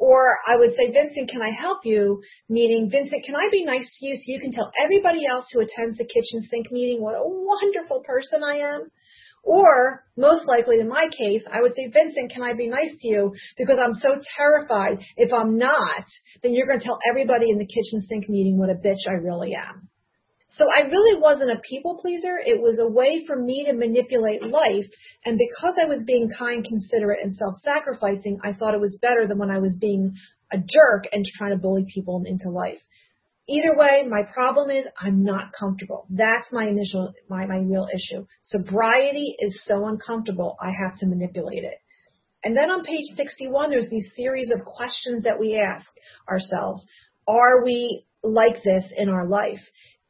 Or 0.00 0.38
I 0.48 0.56
would 0.56 0.70
say, 0.76 0.90
Vincent, 0.90 1.28
can 1.28 1.42
I 1.42 1.50
help 1.50 1.80
you? 1.84 2.22
Meaning, 2.48 2.88
Vincent, 2.90 3.22
can 3.22 3.36
I 3.36 3.50
be 3.52 3.66
nice 3.66 3.86
to 3.98 4.06
you 4.06 4.16
so 4.16 4.22
you 4.26 4.40
can 4.40 4.50
tell 4.50 4.72
everybody 4.82 5.26
else 5.26 5.44
who 5.52 5.60
attends 5.60 5.98
the 5.98 6.04
kitchen 6.04 6.40
sink 6.50 6.72
meeting 6.72 7.02
what 7.02 7.16
a 7.16 7.22
wonderful 7.22 8.00
person 8.00 8.42
I 8.42 8.60
am? 8.60 8.88
Or, 9.44 10.02
most 10.16 10.48
likely 10.48 10.80
in 10.80 10.88
my 10.88 11.08
case, 11.12 11.44
I 11.52 11.60
would 11.60 11.74
say, 11.74 11.88
Vincent, 11.92 12.32
can 12.32 12.42
I 12.42 12.54
be 12.54 12.66
nice 12.66 12.96
to 12.98 13.08
you? 13.08 13.34
Because 13.58 13.76
I'm 13.78 13.92
so 13.92 14.18
terrified. 14.38 15.04
If 15.18 15.34
I'm 15.34 15.58
not, 15.58 16.04
then 16.42 16.54
you're 16.54 16.66
going 16.66 16.80
to 16.80 16.84
tell 16.84 16.98
everybody 17.06 17.50
in 17.50 17.58
the 17.58 17.66
kitchen 17.66 18.00
sink 18.00 18.26
meeting 18.30 18.58
what 18.58 18.70
a 18.70 18.74
bitch 18.74 19.04
I 19.06 19.20
really 19.20 19.52
am. 19.54 19.89
So 20.50 20.64
I 20.76 20.88
really 20.88 21.20
wasn't 21.20 21.52
a 21.52 21.60
people 21.68 21.98
pleaser. 22.00 22.36
It 22.44 22.60
was 22.60 22.78
a 22.80 22.88
way 22.88 23.24
for 23.26 23.36
me 23.36 23.66
to 23.66 23.72
manipulate 23.72 24.42
life. 24.42 24.86
And 25.24 25.38
because 25.38 25.74
I 25.80 25.86
was 25.86 26.04
being 26.04 26.28
kind, 26.36 26.64
considerate, 26.64 27.22
and 27.22 27.34
self-sacrificing, 27.34 28.40
I 28.42 28.52
thought 28.52 28.74
it 28.74 28.80
was 28.80 28.98
better 29.00 29.28
than 29.28 29.38
when 29.38 29.50
I 29.50 29.58
was 29.58 29.76
being 29.80 30.12
a 30.52 30.58
jerk 30.58 31.04
and 31.12 31.24
trying 31.24 31.52
to 31.52 31.56
bully 31.56 31.86
people 31.94 32.22
into 32.26 32.50
life. 32.50 32.80
Either 33.48 33.76
way, 33.76 34.06
my 34.08 34.22
problem 34.22 34.70
is 34.70 34.86
I'm 35.00 35.24
not 35.24 35.52
comfortable. 35.58 36.06
That's 36.10 36.52
my 36.52 36.66
initial, 36.66 37.12
my, 37.28 37.46
my 37.46 37.58
real 37.58 37.86
issue. 37.92 38.26
Sobriety 38.42 39.34
is 39.38 39.60
so 39.64 39.86
uncomfortable, 39.86 40.56
I 40.60 40.70
have 40.70 40.98
to 40.98 41.06
manipulate 41.06 41.64
it. 41.64 41.78
And 42.44 42.56
then 42.56 42.70
on 42.70 42.84
page 42.84 43.06
61, 43.16 43.70
there's 43.70 43.90
these 43.90 44.12
series 44.14 44.50
of 44.50 44.64
questions 44.64 45.24
that 45.24 45.38
we 45.38 45.58
ask 45.58 45.90
ourselves. 46.28 46.84
Are 47.26 47.64
we 47.64 48.06
like 48.22 48.62
this 48.64 48.84
in 48.96 49.08
our 49.08 49.28
life? 49.28 49.60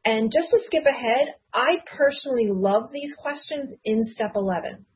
And 0.05 0.33
just 0.33 0.51
to 0.51 0.61
skip 0.67 0.87
ahead, 0.87 1.35
I 1.53 1.79
personally 1.97 2.49
love 2.51 2.91
these 2.93 3.15
questions 3.15 3.73
in 3.85 4.03
step 4.05 4.33
11 4.35 4.87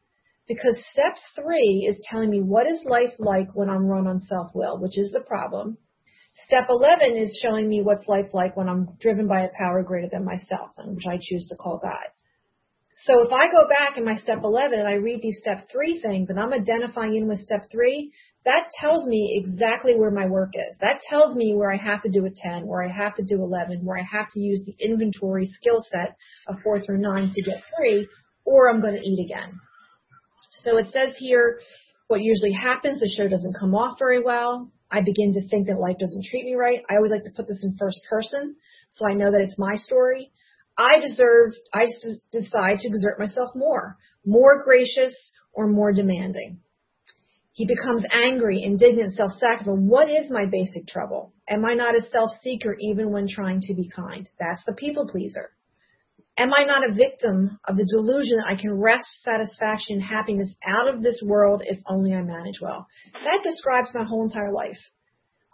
because 0.48 0.78
step 0.90 1.16
three 1.34 1.86
is 1.88 2.04
telling 2.08 2.30
me 2.30 2.40
what 2.40 2.66
is 2.66 2.84
life 2.86 3.14
like 3.18 3.48
when 3.54 3.68
I'm 3.68 3.86
run 3.86 4.06
on 4.06 4.20
self-will, 4.20 4.78
which 4.80 4.98
is 4.98 5.10
the 5.12 5.20
problem. 5.20 5.76
Step 6.46 6.66
11 6.68 7.16
is 7.16 7.38
showing 7.42 7.68
me 7.68 7.82
what's 7.82 8.08
life 8.08 8.32
like 8.32 8.56
when 8.56 8.68
I'm 8.68 8.88
driven 8.98 9.28
by 9.28 9.42
a 9.42 9.50
power 9.56 9.82
greater 9.82 10.08
than 10.10 10.24
myself, 10.24 10.70
which 10.78 11.06
I 11.06 11.18
choose 11.20 11.46
to 11.48 11.56
call 11.56 11.78
God. 11.82 12.06
So 12.96 13.26
if 13.26 13.32
I 13.32 13.50
go 13.50 13.68
back 13.68 13.96
in 13.96 14.04
my 14.04 14.16
step 14.16 14.40
11 14.44 14.78
and 14.78 14.88
I 14.88 14.94
read 14.94 15.20
these 15.20 15.38
step 15.40 15.68
three 15.70 16.00
things 16.00 16.30
and 16.30 16.38
I'm 16.38 16.52
identifying 16.52 17.16
in 17.16 17.26
with 17.26 17.40
step 17.40 17.66
three, 17.70 18.12
that 18.44 18.68
tells 18.78 19.06
me 19.06 19.42
exactly 19.42 19.94
where 19.96 20.10
my 20.10 20.26
work 20.26 20.50
is. 20.54 20.76
That 20.80 21.00
tells 21.08 21.34
me 21.34 21.54
where 21.54 21.72
I 21.72 21.76
have 21.76 22.02
to 22.02 22.10
do 22.10 22.26
a 22.26 22.30
10, 22.30 22.66
where 22.66 22.84
I 22.84 22.92
have 22.92 23.16
to 23.16 23.24
do 23.24 23.42
11, 23.42 23.84
where 23.84 23.98
I 23.98 24.06
have 24.10 24.28
to 24.34 24.40
use 24.40 24.62
the 24.64 24.76
inventory 24.84 25.46
skill 25.46 25.78
set 25.90 26.16
of 26.46 26.56
four 26.62 26.80
through 26.80 27.00
nine 27.00 27.32
to 27.34 27.42
get 27.42 27.62
three, 27.76 28.06
or 28.44 28.68
I'm 28.68 28.80
going 28.80 28.94
to 28.94 29.00
eat 29.00 29.24
again. 29.24 29.58
So 30.62 30.76
it 30.76 30.86
says 30.92 31.14
here, 31.18 31.60
what 32.08 32.20
usually 32.20 32.52
happens, 32.52 33.00
the 33.00 33.12
show 33.16 33.28
doesn't 33.28 33.56
come 33.58 33.74
off 33.74 33.98
very 33.98 34.22
well. 34.22 34.70
I 34.90 35.00
begin 35.00 35.32
to 35.34 35.48
think 35.48 35.66
that 35.66 35.80
life 35.80 35.96
doesn't 35.98 36.26
treat 36.30 36.44
me 36.44 36.54
right. 36.54 36.80
I 36.88 36.96
always 36.96 37.10
like 37.10 37.24
to 37.24 37.32
put 37.34 37.48
this 37.48 37.64
in 37.64 37.76
first 37.78 38.00
person, 38.08 38.54
so 38.90 39.08
I 39.08 39.14
know 39.14 39.30
that 39.30 39.40
it's 39.40 39.58
my 39.58 39.74
story. 39.74 40.30
I 40.76 41.00
deserve, 41.00 41.52
I 41.72 41.86
decide 42.32 42.78
to 42.78 42.88
exert 42.88 43.18
myself 43.18 43.50
more, 43.54 43.96
more 44.24 44.62
gracious 44.64 45.14
or 45.52 45.68
more 45.68 45.92
demanding. 45.92 46.58
He 47.52 47.66
becomes 47.66 48.04
angry, 48.10 48.62
indignant, 48.64 49.12
self-sacrificial. 49.14 49.76
What 49.76 50.10
is 50.10 50.28
my 50.28 50.44
basic 50.44 50.88
trouble? 50.88 51.32
Am 51.48 51.64
I 51.64 51.74
not 51.74 51.96
a 51.96 52.10
self-seeker 52.10 52.76
even 52.80 53.12
when 53.12 53.28
trying 53.28 53.60
to 53.62 53.74
be 53.74 53.88
kind? 53.94 54.28
That's 54.40 54.64
the 54.66 54.72
people 54.72 55.06
pleaser. 55.06 55.50
Am 56.36 56.52
I 56.52 56.64
not 56.64 56.82
a 56.82 56.92
victim 56.92 57.60
of 57.68 57.76
the 57.76 57.86
delusion 57.88 58.38
that 58.38 58.48
I 58.48 58.56
can 58.56 58.72
wrest 58.72 59.06
satisfaction 59.22 59.98
and 59.98 60.02
happiness 60.02 60.52
out 60.66 60.92
of 60.92 61.00
this 61.00 61.22
world 61.24 61.62
if 61.64 61.78
only 61.86 62.12
I 62.12 62.22
manage 62.22 62.60
well? 62.60 62.88
That 63.12 63.44
describes 63.44 63.90
my 63.94 64.02
whole 64.02 64.24
entire 64.24 64.52
life. 64.52 64.80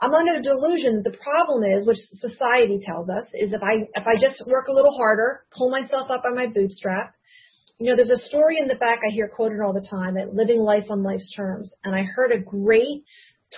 I'm 0.00 0.14
under 0.14 0.38
the 0.38 0.42
delusion 0.42 1.02
that 1.02 1.10
the 1.10 1.18
problem 1.18 1.62
is, 1.62 1.86
which 1.86 1.98
society 2.14 2.78
tells 2.80 3.10
us, 3.10 3.26
is 3.34 3.52
if 3.52 3.62
I 3.62 3.84
if 3.94 4.06
I 4.06 4.14
just 4.16 4.42
work 4.46 4.68
a 4.68 4.72
little 4.72 4.96
harder, 4.96 5.44
pull 5.56 5.70
myself 5.70 6.10
up 6.10 6.22
by 6.22 6.30
my 6.34 6.46
bootstrap, 6.46 7.14
you 7.78 7.90
know, 7.90 7.96
there's 7.96 8.10
a 8.10 8.28
story 8.28 8.58
in 8.58 8.68
the 8.68 8.76
back 8.76 9.00
I 9.06 9.12
hear 9.12 9.28
quoted 9.28 9.60
all 9.60 9.72
the 9.72 9.86
time 9.88 10.14
that 10.14 10.34
living 10.34 10.60
life 10.60 10.86
on 10.90 11.02
life's 11.02 11.32
terms. 11.34 11.72
And 11.84 11.94
I 11.94 12.02
heard 12.02 12.32
a 12.32 12.38
great 12.38 13.04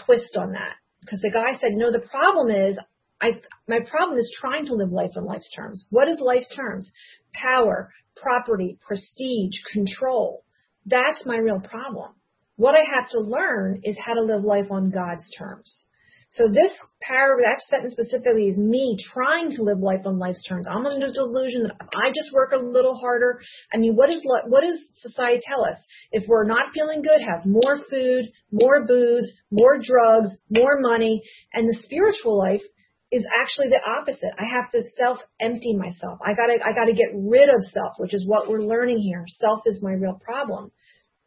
twist 0.04 0.36
on 0.36 0.52
that 0.52 0.74
because 1.00 1.20
the 1.20 1.30
guy 1.30 1.58
said, 1.60 1.70
you 1.72 1.78
know, 1.78 1.92
the 1.92 2.06
problem 2.06 2.50
is 2.50 2.76
I, 3.20 3.40
my 3.68 3.78
problem 3.88 4.18
is 4.18 4.36
trying 4.40 4.66
to 4.66 4.74
live 4.74 4.90
life 4.90 5.12
on 5.16 5.24
life's 5.24 5.50
terms. 5.54 5.86
What 5.90 6.08
is 6.08 6.20
life's 6.20 6.52
terms? 6.54 6.90
Power, 7.32 7.92
property, 8.16 8.78
prestige, 8.84 9.60
control. 9.72 10.44
That's 10.86 11.24
my 11.24 11.36
real 11.36 11.60
problem. 11.60 12.12
What 12.56 12.74
I 12.74 12.82
have 12.82 13.10
to 13.10 13.20
learn 13.20 13.80
is 13.84 13.96
how 13.98 14.14
to 14.14 14.22
live 14.22 14.42
life 14.44 14.70
on 14.70 14.90
God's 14.90 15.28
terms. 15.36 15.84
So 16.32 16.48
this 16.48 16.72
paragraph, 17.02 17.58
that 17.60 17.76
sentence 17.76 17.92
specifically 17.92 18.48
is 18.48 18.56
me 18.56 18.96
trying 19.12 19.50
to 19.52 19.62
live 19.62 19.80
life 19.80 20.06
on 20.06 20.18
life's 20.18 20.42
terms. 20.48 20.66
I'm 20.66 20.86
under 20.86 21.08
the 21.08 21.12
delusion 21.12 21.64
that 21.64 21.76
I 21.94 22.08
just 22.08 22.32
work 22.32 22.52
a 22.52 22.56
little 22.56 22.96
harder. 22.96 23.38
I 23.70 23.76
mean, 23.76 23.96
what 23.96 24.08
is 24.08 24.24
what 24.24 24.62
does 24.62 24.80
society 25.02 25.40
tell 25.44 25.62
us? 25.62 25.76
If 26.10 26.24
we're 26.26 26.46
not 26.46 26.72
feeling 26.72 27.02
good, 27.02 27.20
have 27.20 27.44
more 27.44 27.76
food, 27.90 28.32
more 28.50 28.86
booze, 28.86 29.30
more 29.50 29.76
drugs, 29.78 30.30
more 30.48 30.80
money, 30.80 31.20
and 31.52 31.68
the 31.68 31.78
spiritual 31.82 32.38
life 32.38 32.62
is 33.10 33.26
actually 33.42 33.68
the 33.68 33.84
opposite. 33.86 34.32
I 34.38 34.46
have 34.46 34.70
to 34.70 34.80
self 34.98 35.18
empty 35.38 35.76
myself. 35.76 36.18
I 36.24 36.32
gotta 36.32 36.56
I 36.64 36.72
gotta 36.72 36.94
get 36.94 37.12
rid 37.12 37.50
of 37.50 37.62
self, 37.62 37.92
which 37.98 38.14
is 38.14 38.26
what 38.26 38.48
we're 38.48 38.64
learning 38.64 39.00
here. 39.00 39.26
Self 39.28 39.60
is 39.66 39.82
my 39.82 39.92
real 39.92 40.18
problem. 40.24 40.72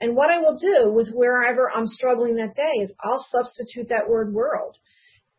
And 0.02 0.16
what 0.16 0.32
I 0.32 0.40
will 0.40 0.58
do 0.58 0.92
with 0.92 1.10
wherever 1.14 1.72
I'm 1.72 1.86
struggling 1.86 2.38
that 2.38 2.56
day 2.56 2.82
is 2.82 2.92
I'll 3.00 3.24
substitute 3.30 3.90
that 3.90 4.10
word 4.10 4.34
world. 4.34 4.76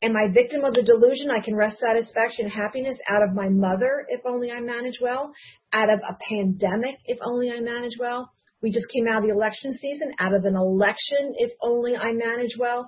Am 0.07 0.15
I 0.17 0.33
victim 0.33 0.63
of 0.63 0.73
the 0.73 0.85
delusion 0.85 1.33
I 1.33 1.45
can 1.45 1.57
wrest 1.57 1.79
satisfaction 1.79 2.49
happiness 2.49 2.97
out 3.11 3.25
of 3.25 3.35
my 3.35 3.49
mother 3.49 4.07
if 4.07 4.21
only 4.25 4.53
I 4.53 4.61
manage 4.61 5.01
well? 5.03 5.33
Out 5.73 5.91
of 5.91 5.99
a 5.99 6.17
pandemic 6.31 6.95
if 7.07 7.19
only 7.27 7.51
I 7.51 7.59
manage 7.59 7.99
well? 7.99 8.31
We 8.63 8.71
just 8.71 8.87
came 8.95 9.09
out 9.09 9.17
of 9.17 9.23
the 9.25 9.35
election 9.35 9.73
season, 9.73 10.13
out 10.21 10.33
of 10.33 10.45
an 10.45 10.55
election, 10.55 11.35
if 11.39 11.51
only 11.61 11.97
I 11.97 12.13
manage 12.13 12.57
well. 12.57 12.87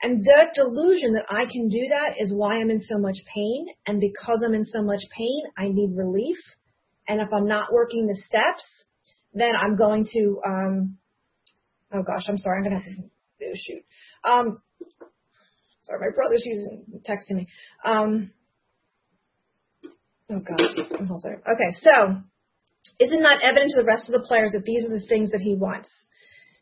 And 0.00 0.24
that 0.24 0.54
delusion 0.54 1.12
that 1.12 1.26
I 1.28 1.44
can 1.44 1.68
do 1.68 1.88
that 1.90 2.14
is 2.18 2.32
why 2.32 2.56
I'm 2.56 2.70
in 2.70 2.80
so 2.80 2.96
much 2.96 3.16
pain. 3.34 3.66
And 3.86 4.00
because 4.00 4.42
I'm 4.42 4.54
in 4.54 4.64
so 4.64 4.82
much 4.82 5.02
pain, 5.14 5.42
I 5.58 5.68
need 5.68 5.94
relief. 5.94 6.38
And 7.06 7.20
if 7.20 7.28
I'm 7.34 7.46
not 7.46 7.70
working 7.70 8.06
the 8.06 8.18
steps, 8.24 8.64
then 9.34 9.52
I'm 9.54 9.76
going 9.76 10.06
to, 10.10 10.40
um, 10.46 10.96
oh 11.92 12.02
gosh, 12.02 12.24
I'm 12.28 12.38
sorry, 12.38 12.64
I'm 12.64 12.70
going 12.70 12.82
to 12.82 12.88
have 12.88 12.96
to, 12.96 13.02
oh, 13.44 13.54
shoot. 13.54 13.84
Um, 14.24 14.62
sorry, 15.86 16.00
my 16.00 16.14
brother's 16.14 16.42
using, 16.44 16.84
texting 17.08 17.36
me. 17.36 17.46
Um, 17.84 18.30
oh 20.30 20.40
gosh, 20.40 20.70
I'm 20.98 21.18
sorry. 21.18 21.36
Okay, 21.36 21.76
so, 21.80 22.16
is 23.00 23.12
it 23.12 23.20
not 23.20 23.42
evident 23.42 23.70
to 23.70 23.80
the 23.80 23.86
rest 23.86 24.08
of 24.08 24.12
the 24.12 24.26
players 24.26 24.52
that 24.52 24.62
these 24.64 24.84
are 24.84 24.98
the 24.98 25.06
things 25.06 25.30
that 25.30 25.40
he 25.40 25.54
wants? 25.54 25.90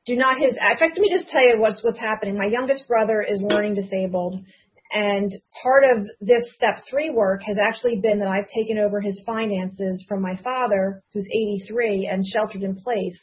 do 0.07 0.17
not 0.17 0.37
his, 0.37 0.53
in 0.53 0.79
fact, 0.79 0.99
let 0.99 1.01
me 1.01 1.11
just 1.11 1.31
tell 1.31 1.41
you 1.41 1.59
what's, 1.59 1.83
what's 1.83 1.99
happening. 1.99 2.37
My 2.37 2.45
youngest 2.45 2.87
brother 2.87 3.23
is 3.27 3.43
learning 3.43 3.73
disabled 3.73 4.45
and 4.93 5.31
part 5.63 5.83
of 5.85 6.07
this 6.21 6.45
step 6.55 6.85
three 6.89 7.11
work 7.11 7.43
has 7.43 7.57
actually 7.61 8.01
been 8.01 8.21
that 8.21 8.29
I've 8.29 8.49
taken 8.49 8.79
over 8.79 9.01
his 9.01 9.21
finances 9.27 10.05
from 10.09 10.23
my 10.23 10.37
father, 10.37 11.03
who's 11.13 11.27
83 11.27 12.09
and 12.11 12.25
sheltered 12.25 12.63
in 12.63 12.77
place. 12.77 13.19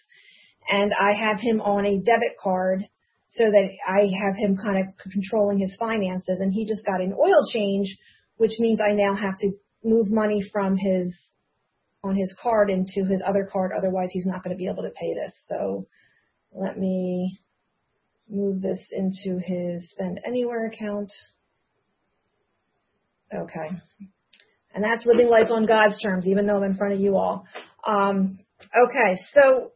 And 0.70 0.92
I 0.94 1.14
have 1.18 1.40
him 1.40 1.62
on 1.62 1.86
a 1.86 2.00
debit 2.00 2.36
card 2.42 2.84
so 3.34 3.46
that 3.46 3.70
I 3.88 4.10
have 4.24 4.36
him 4.36 4.58
kind 4.58 4.78
of 4.78 4.94
controlling 5.12 5.60
his 5.60 5.76
finances. 5.80 6.40
And 6.40 6.52
he 6.52 6.66
just 6.66 6.86
got 6.86 7.00
an 7.00 7.14
oil 7.14 7.46
change, 7.52 7.98
which 8.38 8.60
means 8.60 8.82
I 8.82 8.92
now 8.92 9.16
have 9.16 9.38
to 9.40 9.52
move 9.84 10.12
money 10.12 10.44
from 10.52 10.76
his, 10.76 11.18
on 12.04 12.16
his 12.16 12.36
card 12.42 12.70
into 12.70 13.06
his 13.06 13.22
other 13.26 13.50
card. 13.52 13.72
Otherwise 13.76 14.10
he's 14.12 14.26
not 14.26 14.44
going 14.44 14.56
to 14.56 14.58
be 14.58 14.68
able 14.68 14.84
to 14.84 14.90
pay 14.90 15.14
this. 15.14 15.34
So 15.48 15.88
let 16.54 16.78
me 16.78 17.40
move 18.30 18.62
this 18.62 18.80
into 18.92 19.40
his 19.40 19.90
spend 19.92 20.20
anywhere 20.26 20.68
account. 20.68 21.12
Okay. 23.34 23.70
And 24.74 24.84
that's 24.84 25.06
living 25.06 25.30
life 25.30 25.52
on 25.52 25.66
God's 25.66 25.98
terms, 26.02 26.28
even 26.28 26.48
though 26.48 26.58
I'm 26.58 26.64
in 26.64 26.76
front 26.76 26.94
of 26.94 27.00
you 27.00 27.16
all. 27.16 27.46
Um, 27.86 28.40
okay, 28.62 29.22
so 29.34 29.72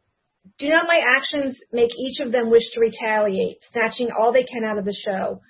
do 0.58 0.70
not 0.70 0.88
my 0.88 1.02
actions 1.18 1.60
make 1.72 1.92
each 1.98 2.20
of 2.20 2.32
them 2.32 2.50
wish 2.50 2.64
to 2.74 2.80
retaliate, 2.80 3.58
snatching 3.72 4.10
all 4.12 4.32
they 4.32 4.44
can 4.44 4.64
out 4.64 4.78
of 4.78 4.86
the 4.86 4.96
show? 5.06 5.42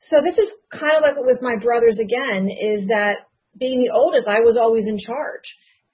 So 0.00 0.20
this 0.22 0.36
is 0.36 0.50
kind 0.70 0.96
of 0.96 1.02
like 1.02 1.16
with 1.16 1.40
my 1.40 1.56
brothers 1.56 1.98
again, 1.98 2.48
is 2.48 2.88
that 2.88 3.24
being 3.58 3.78
the 3.78 3.94
oldest, 3.94 4.28
I 4.28 4.40
was 4.40 4.56
always 4.56 4.86
in 4.86 4.98
charge. 4.98 5.44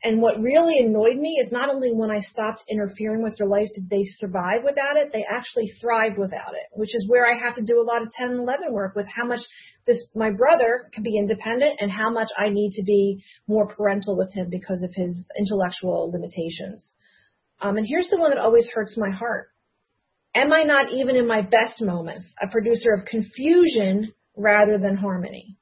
And 0.02 0.22
what 0.22 0.40
really 0.40 0.78
annoyed 0.78 1.18
me 1.18 1.38
is 1.44 1.52
not 1.52 1.68
only 1.72 1.92
when 1.92 2.10
I 2.10 2.20
stopped 2.20 2.64
interfering 2.70 3.22
with 3.22 3.36
their 3.36 3.46
lives 3.46 3.70
did 3.74 3.90
they 3.90 4.02
survive 4.04 4.64
without 4.64 4.96
it, 4.96 5.12
they 5.12 5.24
actually 5.30 5.70
thrived 5.80 6.16
without 6.16 6.54
it, 6.54 6.66
which 6.72 6.94
is 6.94 7.06
where 7.06 7.26
I 7.26 7.38
have 7.38 7.54
to 7.56 7.62
do 7.62 7.80
a 7.80 7.84
lot 7.84 8.00
of 8.00 8.10
10 8.12 8.30
and 8.30 8.40
11 8.40 8.72
work 8.72 8.96
with 8.96 9.06
how 9.14 9.26
much 9.26 9.40
this, 9.86 10.02
my 10.14 10.30
brother 10.30 10.88
can 10.94 11.02
be 11.02 11.18
independent 11.18 11.80
and 11.80 11.90
how 11.92 12.10
much 12.10 12.28
I 12.38 12.48
need 12.48 12.72
to 12.72 12.82
be 12.82 13.22
more 13.46 13.66
parental 13.66 14.16
with 14.16 14.32
him 14.32 14.48
because 14.50 14.82
of 14.82 14.90
his 14.94 15.28
intellectual 15.38 16.10
limitations. 16.10 16.94
Um, 17.60 17.76
and 17.76 17.86
here's 17.86 18.08
the 18.08 18.16
one 18.16 18.30
that 18.30 18.40
always 18.40 18.68
hurts 18.72 18.96
my 18.96 19.10
heart. 19.10 19.48
Am 20.34 20.52
I 20.52 20.62
not 20.62 20.92
even 20.92 21.16
in 21.16 21.26
my 21.26 21.42
best 21.42 21.82
moments 21.82 22.32
a 22.40 22.48
producer 22.48 22.92
of 22.92 23.04
confusion 23.04 24.12
rather 24.36 24.78
than 24.78 24.96
harmony? 24.96 25.56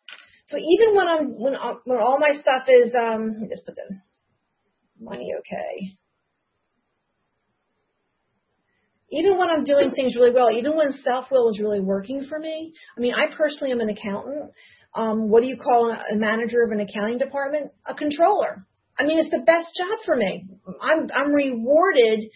So 0.47 0.57
even 0.57 0.95
when 0.95 1.09
I'm 1.09 1.39
when 1.39 1.55
uh, 1.55 1.75
when 1.85 1.99
all 1.99 2.19
my 2.19 2.39
stuff 2.41 2.65
is 2.69 2.95
um, 2.95 3.31
let 3.31 3.41
me 3.41 3.49
just 3.49 3.67
put 3.67 3.75
the 3.77 3.95
money 5.01 5.31
okay. 5.39 5.97
Even 9.11 9.39
when 9.39 9.49
I'm 9.49 9.65
doing 9.65 9.91
things 9.91 10.17
really 10.17 10.33
well, 10.33 10.51
even 10.51 10.77
when 10.77 10.93
self-will 11.03 11.49
is 11.49 11.61
really 11.61 11.81
working 11.81 12.25
for 12.29 12.39
me, 12.39 12.75
I 12.97 13.01
mean, 13.01 13.15
I 13.15 13.35
personally 13.35 13.73
am 13.73 13.81
an 13.81 13.89
accountant. 13.89 14.51
Um, 14.95 15.31
what 15.31 15.43
do 15.43 15.49
you 15.49 15.57
call 15.57 15.91
a 15.91 16.15
manager 16.15 16.63
of 16.63 16.73
an 16.73 16.81
accounting 16.81 17.17
department? 17.17 17.71
A 17.87 17.95
controller. 17.95 18.67
I 18.99 19.05
mean, 19.05 19.19
it's 19.19 19.31
the 19.31 19.39
best 19.39 19.69
job 19.77 19.99
for 20.05 20.17
me. 20.17 20.47
I'm, 20.83 21.09
I'm 21.15 21.33
rewarded 21.33 22.31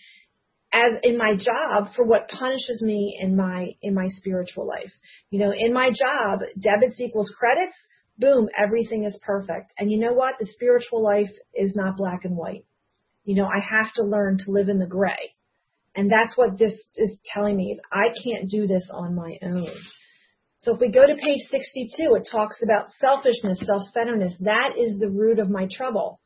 as 0.73 0.92
in 1.02 1.19
my 1.19 1.35
job 1.35 1.95
for 1.95 2.04
what 2.04 2.28
punishes 2.28 2.81
me 2.83 3.19
in 3.21 3.37
my, 3.37 3.73
in 3.83 3.95
my 3.95 4.07
spiritual 4.09 4.66
life. 4.66 4.92
You 5.31 5.40
know, 5.40 5.52
in 5.57 5.73
my 5.73 5.90
job, 5.90 6.40
debits 6.59 7.00
equals 7.00 7.35
credits 7.38 7.75
boom, 8.19 8.49
everything 8.57 9.04
is 9.04 9.19
perfect. 9.23 9.73
And 9.78 9.90
you 9.90 9.99
know 9.99 10.12
what? 10.12 10.35
The 10.38 10.47
spiritual 10.47 11.02
life 11.02 11.31
is 11.54 11.75
not 11.75 11.97
black 11.97 12.25
and 12.25 12.37
white. 12.37 12.64
You 13.25 13.37
know, 13.37 13.47
I 13.47 13.61
have 13.61 13.92
to 13.95 14.02
learn 14.02 14.38
to 14.38 14.50
live 14.50 14.69
in 14.69 14.78
the 14.78 14.87
gray. 14.87 15.35
And 15.95 16.11
that's 16.11 16.37
what 16.37 16.59
this 16.59 16.73
is 16.97 17.19
telling 17.25 17.57
me 17.57 17.73
is 17.73 17.81
I 17.92 18.09
can't 18.25 18.49
do 18.49 18.66
this 18.66 18.90
on 18.92 19.14
my 19.14 19.37
own. 19.42 19.69
So 20.59 20.75
if 20.75 20.81
we 20.81 20.90
go 20.90 21.07
to 21.07 21.14
page 21.23 21.40
62, 21.50 22.14
it 22.14 22.28
talks 22.31 22.62
about 22.62 22.90
selfishness, 22.99 23.61
self-centeredness. 23.66 24.37
That 24.40 24.71
is 24.78 24.99
the 24.99 25.11
root 25.11 25.38
of 25.38 25.50
my 25.50 25.66
trouble. 25.71 26.21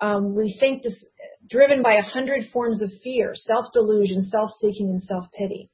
Um, 0.00 0.34
we 0.34 0.56
think 0.60 0.82
this 0.82 1.04
driven 1.50 1.82
by 1.82 1.94
a 1.94 2.02
hundred 2.02 2.44
forms 2.52 2.82
of 2.82 2.90
fear, 3.02 3.32
self-delusion, 3.34 4.22
self-seeking, 4.22 4.90
and 4.90 5.02
self-pity. 5.02 5.70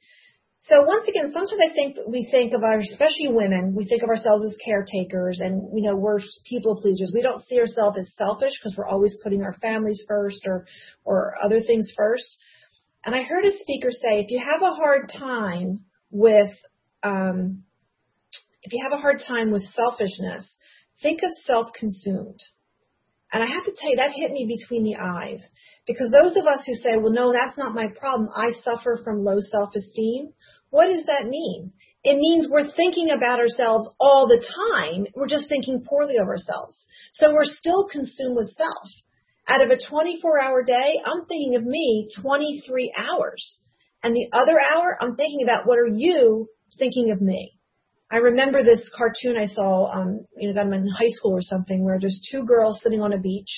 So 0.61 0.77
once 0.87 1.07
again, 1.07 1.31
sometimes 1.31 1.61
I 1.63 1.75
think 1.75 1.97
we 2.09 2.27
think 2.31 2.55
of 2.55 2.63
our, 2.63 2.79
especially 2.79 3.29
women, 3.29 3.75
we 3.75 3.85
think 3.85 4.03
of 4.03 4.09
ourselves 4.09 4.45
as 4.45 4.57
caretakers 4.65 5.41
and, 5.41 5.69
you 5.77 5.87
know, 5.87 5.95
we're 5.95 6.21
people 6.49 6.81
pleasers. 6.81 7.11
We 7.13 7.21
don't 7.21 7.45
see 7.45 7.59
ourselves 7.59 7.99
as 7.99 8.11
selfish 8.17 8.53
because 8.59 8.75
we're 8.75 8.89
always 8.89 9.15
putting 9.23 9.43
our 9.43 9.53
families 9.61 10.03
first 10.09 10.41
or, 10.47 10.65
or 11.05 11.35
other 11.43 11.61
things 11.61 11.93
first. 11.95 12.37
And 13.05 13.15
I 13.15 13.25
heard 13.25 13.45
a 13.45 13.53
speaker 13.53 13.91
say, 13.91 14.21
if 14.21 14.31
you 14.31 14.41
have 14.43 14.63
a 14.63 14.75
hard 14.75 15.13
time 15.13 15.81
with, 16.11 16.53
um, 17.03 17.65
if 18.63 18.73
you 18.73 18.83
have 18.83 18.93
a 18.93 19.03
hard 19.03 19.21
time 19.27 19.51
with 19.51 19.65
selfishness, 19.75 20.47
think 21.03 21.21
of 21.23 21.31
self-consumed. 21.45 22.41
And 23.35 23.43
I 23.43 23.47
have 23.47 23.65
to 23.65 23.73
tell 23.77 23.91
you, 23.91 23.97
that 23.97 24.13
hit 24.15 24.31
me 24.31 24.47
between 24.47 24.85
the 24.85 24.95
eyes. 24.95 25.43
Because 25.89 26.09
those 26.13 26.37
of 26.37 26.47
us 26.47 26.65
who 26.65 26.75
say, 26.75 26.97
well, 26.97 27.13
no, 27.13 27.33
that's 27.33 27.59
not 27.59 27.75
my 27.75 27.89
problem. 27.99 28.31
I 28.35 28.53
suffer 28.53 28.97
from 29.03 29.25
low 29.25 29.41
self-esteem. 29.41 30.33
What 30.71 30.87
does 30.87 31.05
that 31.07 31.27
mean? 31.27 31.73
It 32.05 32.17
means 32.17 32.47
we're 32.49 32.71
thinking 32.71 33.11
about 33.11 33.41
ourselves 33.41 33.91
all 33.99 34.29
the 34.29 34.39
time. 34.39 35.07
We're 35.17 35.27
just 35.27 35.49
thinking 35.49 35.85
poorly 35.85 36.15
of 36.17 36.29
ourselves. 36.29 36.87
So 37.15 37.33
we're 37.33 37.45
still 37.45 37.89
consumed 37.89 38.37
with 38.37 38.55
self. 38.57 38.89
Out 39.49 39.63
of 39.63 39.71
a 39.71 39.85
24 39.85 40.41
hour 40.41 40.63
day, 40.63 41.01
I'm 41.05 41.27
thinking 41.27 41.57
of 41.57 41.65
me 41.65 42.09
23 42.23 42.95
hours. 42.97 43.59
And 44.05 44.15
the 44.15 44.29
other 44.33 44.61
hour, 44.61 44.97
I'm 45.01 45.17
thinking 45.17 45.43
about 45.43 45.67
what 45.67 45.79
are 45.79 45.91
you 45.93 46.47
thinking 46.79 47.11
of 47.11 47.21
me? 47.21 47.54
I 48.15 48.19
remember 48.19 48.63
this 48.63 48.89
cartoon 48.97 49.37
I 49.37 49.47
saw, 49.47 49.91
um, 49.91 50.25
you 50.37 50.53
know, 50.53 50.61
I'm 50.61 50.73
in 50.73 50.87
high 50.87 51.09
school 51.09 51.33
or 51.33 51.43
something, 51.43 51.85
where 51.85 51.99
there's 51.99 52.25
two 52.31 52.45
girls 52.45 52.79
sitting 52.81 53.01
on 53.03 53.13
a 53.13 53.19
beach, 53.19 53.51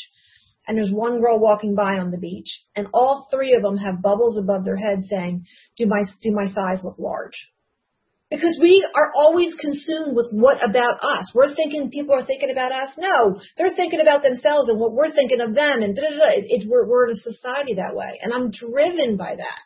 and 0.67 0.79
there's 0.79 0.91
one 0.91 1.21
girl 1.21 1.39
walking 1.39 1.75
by 1.75 1.99
on 1.99 2.11
the 2.11 2.17
beach, 2.17 2.49
and 2.75 2.87
all 2.95 3.29
three 3.31 3.55
of 3.55 3.61
them 3.61 3.77
have 3.77 4.01
bubbles 4.01 4.39
above 4.39 4.65
their 4.65 4.79
heads 4.79 5.09
saying, 5.11 5.45
"Do 5.77 5.85
my 5.85 6.05
do 6.23 6.33
my 6.33 6.49
thighs 6.49 6.81
look 6.83 6.99
large?" 6.99 7.37
Because 8.31 8.59
we 8.59 8.83
are 8.97 9.13
always 9.15 9.55
consumed 9.57 10.17
with 10.17 10.29
what 10.33 10.57
about 10.67 11.05
us. 11.05 11.35
We're 11.35 11.55
thinking 11.55 11.91
people 11.91 12.15
are 12.15 12.25
thinking 12.25 12.51
about 12.51 12.73
us. 12.73 12.93
No, 12.97 13.39
they're 13.59 13.77
thinking 13.77 14.01
about 14.01 14.23
themselves 14.23 14.71
and 14.71 14.81
what 14.81 14.95
we're 14.95 15.13
thinking 15.13 15.43
of 15.43 15.55
them, 15.55 15.83
and 15.83 15.95
da 15.95 16.01
da 16.01 16.17
da. 16.17 16.67
We're, 16.67 16.89
we're 16.89 17.11
in 17.11 17.19
a 17.19 17.21
society 17.21 17.75
that 17.75 17.95
way, 17.95 18.21
and 18.23 18.33
I'm 18.33 18.51
driven 18.51 19.19
by 19.19 19.37
that. 19.37 19.61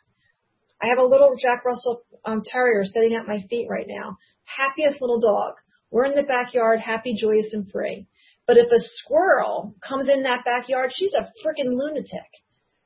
I 0.81 0.87
have 0.87 0.97
a 0.97 1.05
little 1.05 1.35
Jack 1.41 1.63
Russell 1.63 2.03
um, 2.25 2.41
Terrier 2.43 2.83
sitting 2.83 3.15
at 3.15 3.27
my 3.27 3.41
feet 3.49 3.67
right 3.69 3.85
now. 3.87 4.17
Happiest 4.57 5.01
little 5.01 5.19
dog. 5.19 5.53
We're 5.91 6.05
in 6.05 6.15
the 6.15 6.23
backyard, 6.23 6.79
happy, 6.79 7.15
joyous, 7.19 7.53
and 7.53 7.69
free. 7.71 8.07
But 8.47 8.57
if 8.57 8.67
a 8.67 8.79
squirrel 8.79 9.75
comes 9.87 10.07
in 10.07 10.23
that 10.23 10.45
backyard, 10.45 10.91
she's 10.93 11.13
a 11.13 11.31
freaking 11.45 11.77
lunatic 11.77 12.29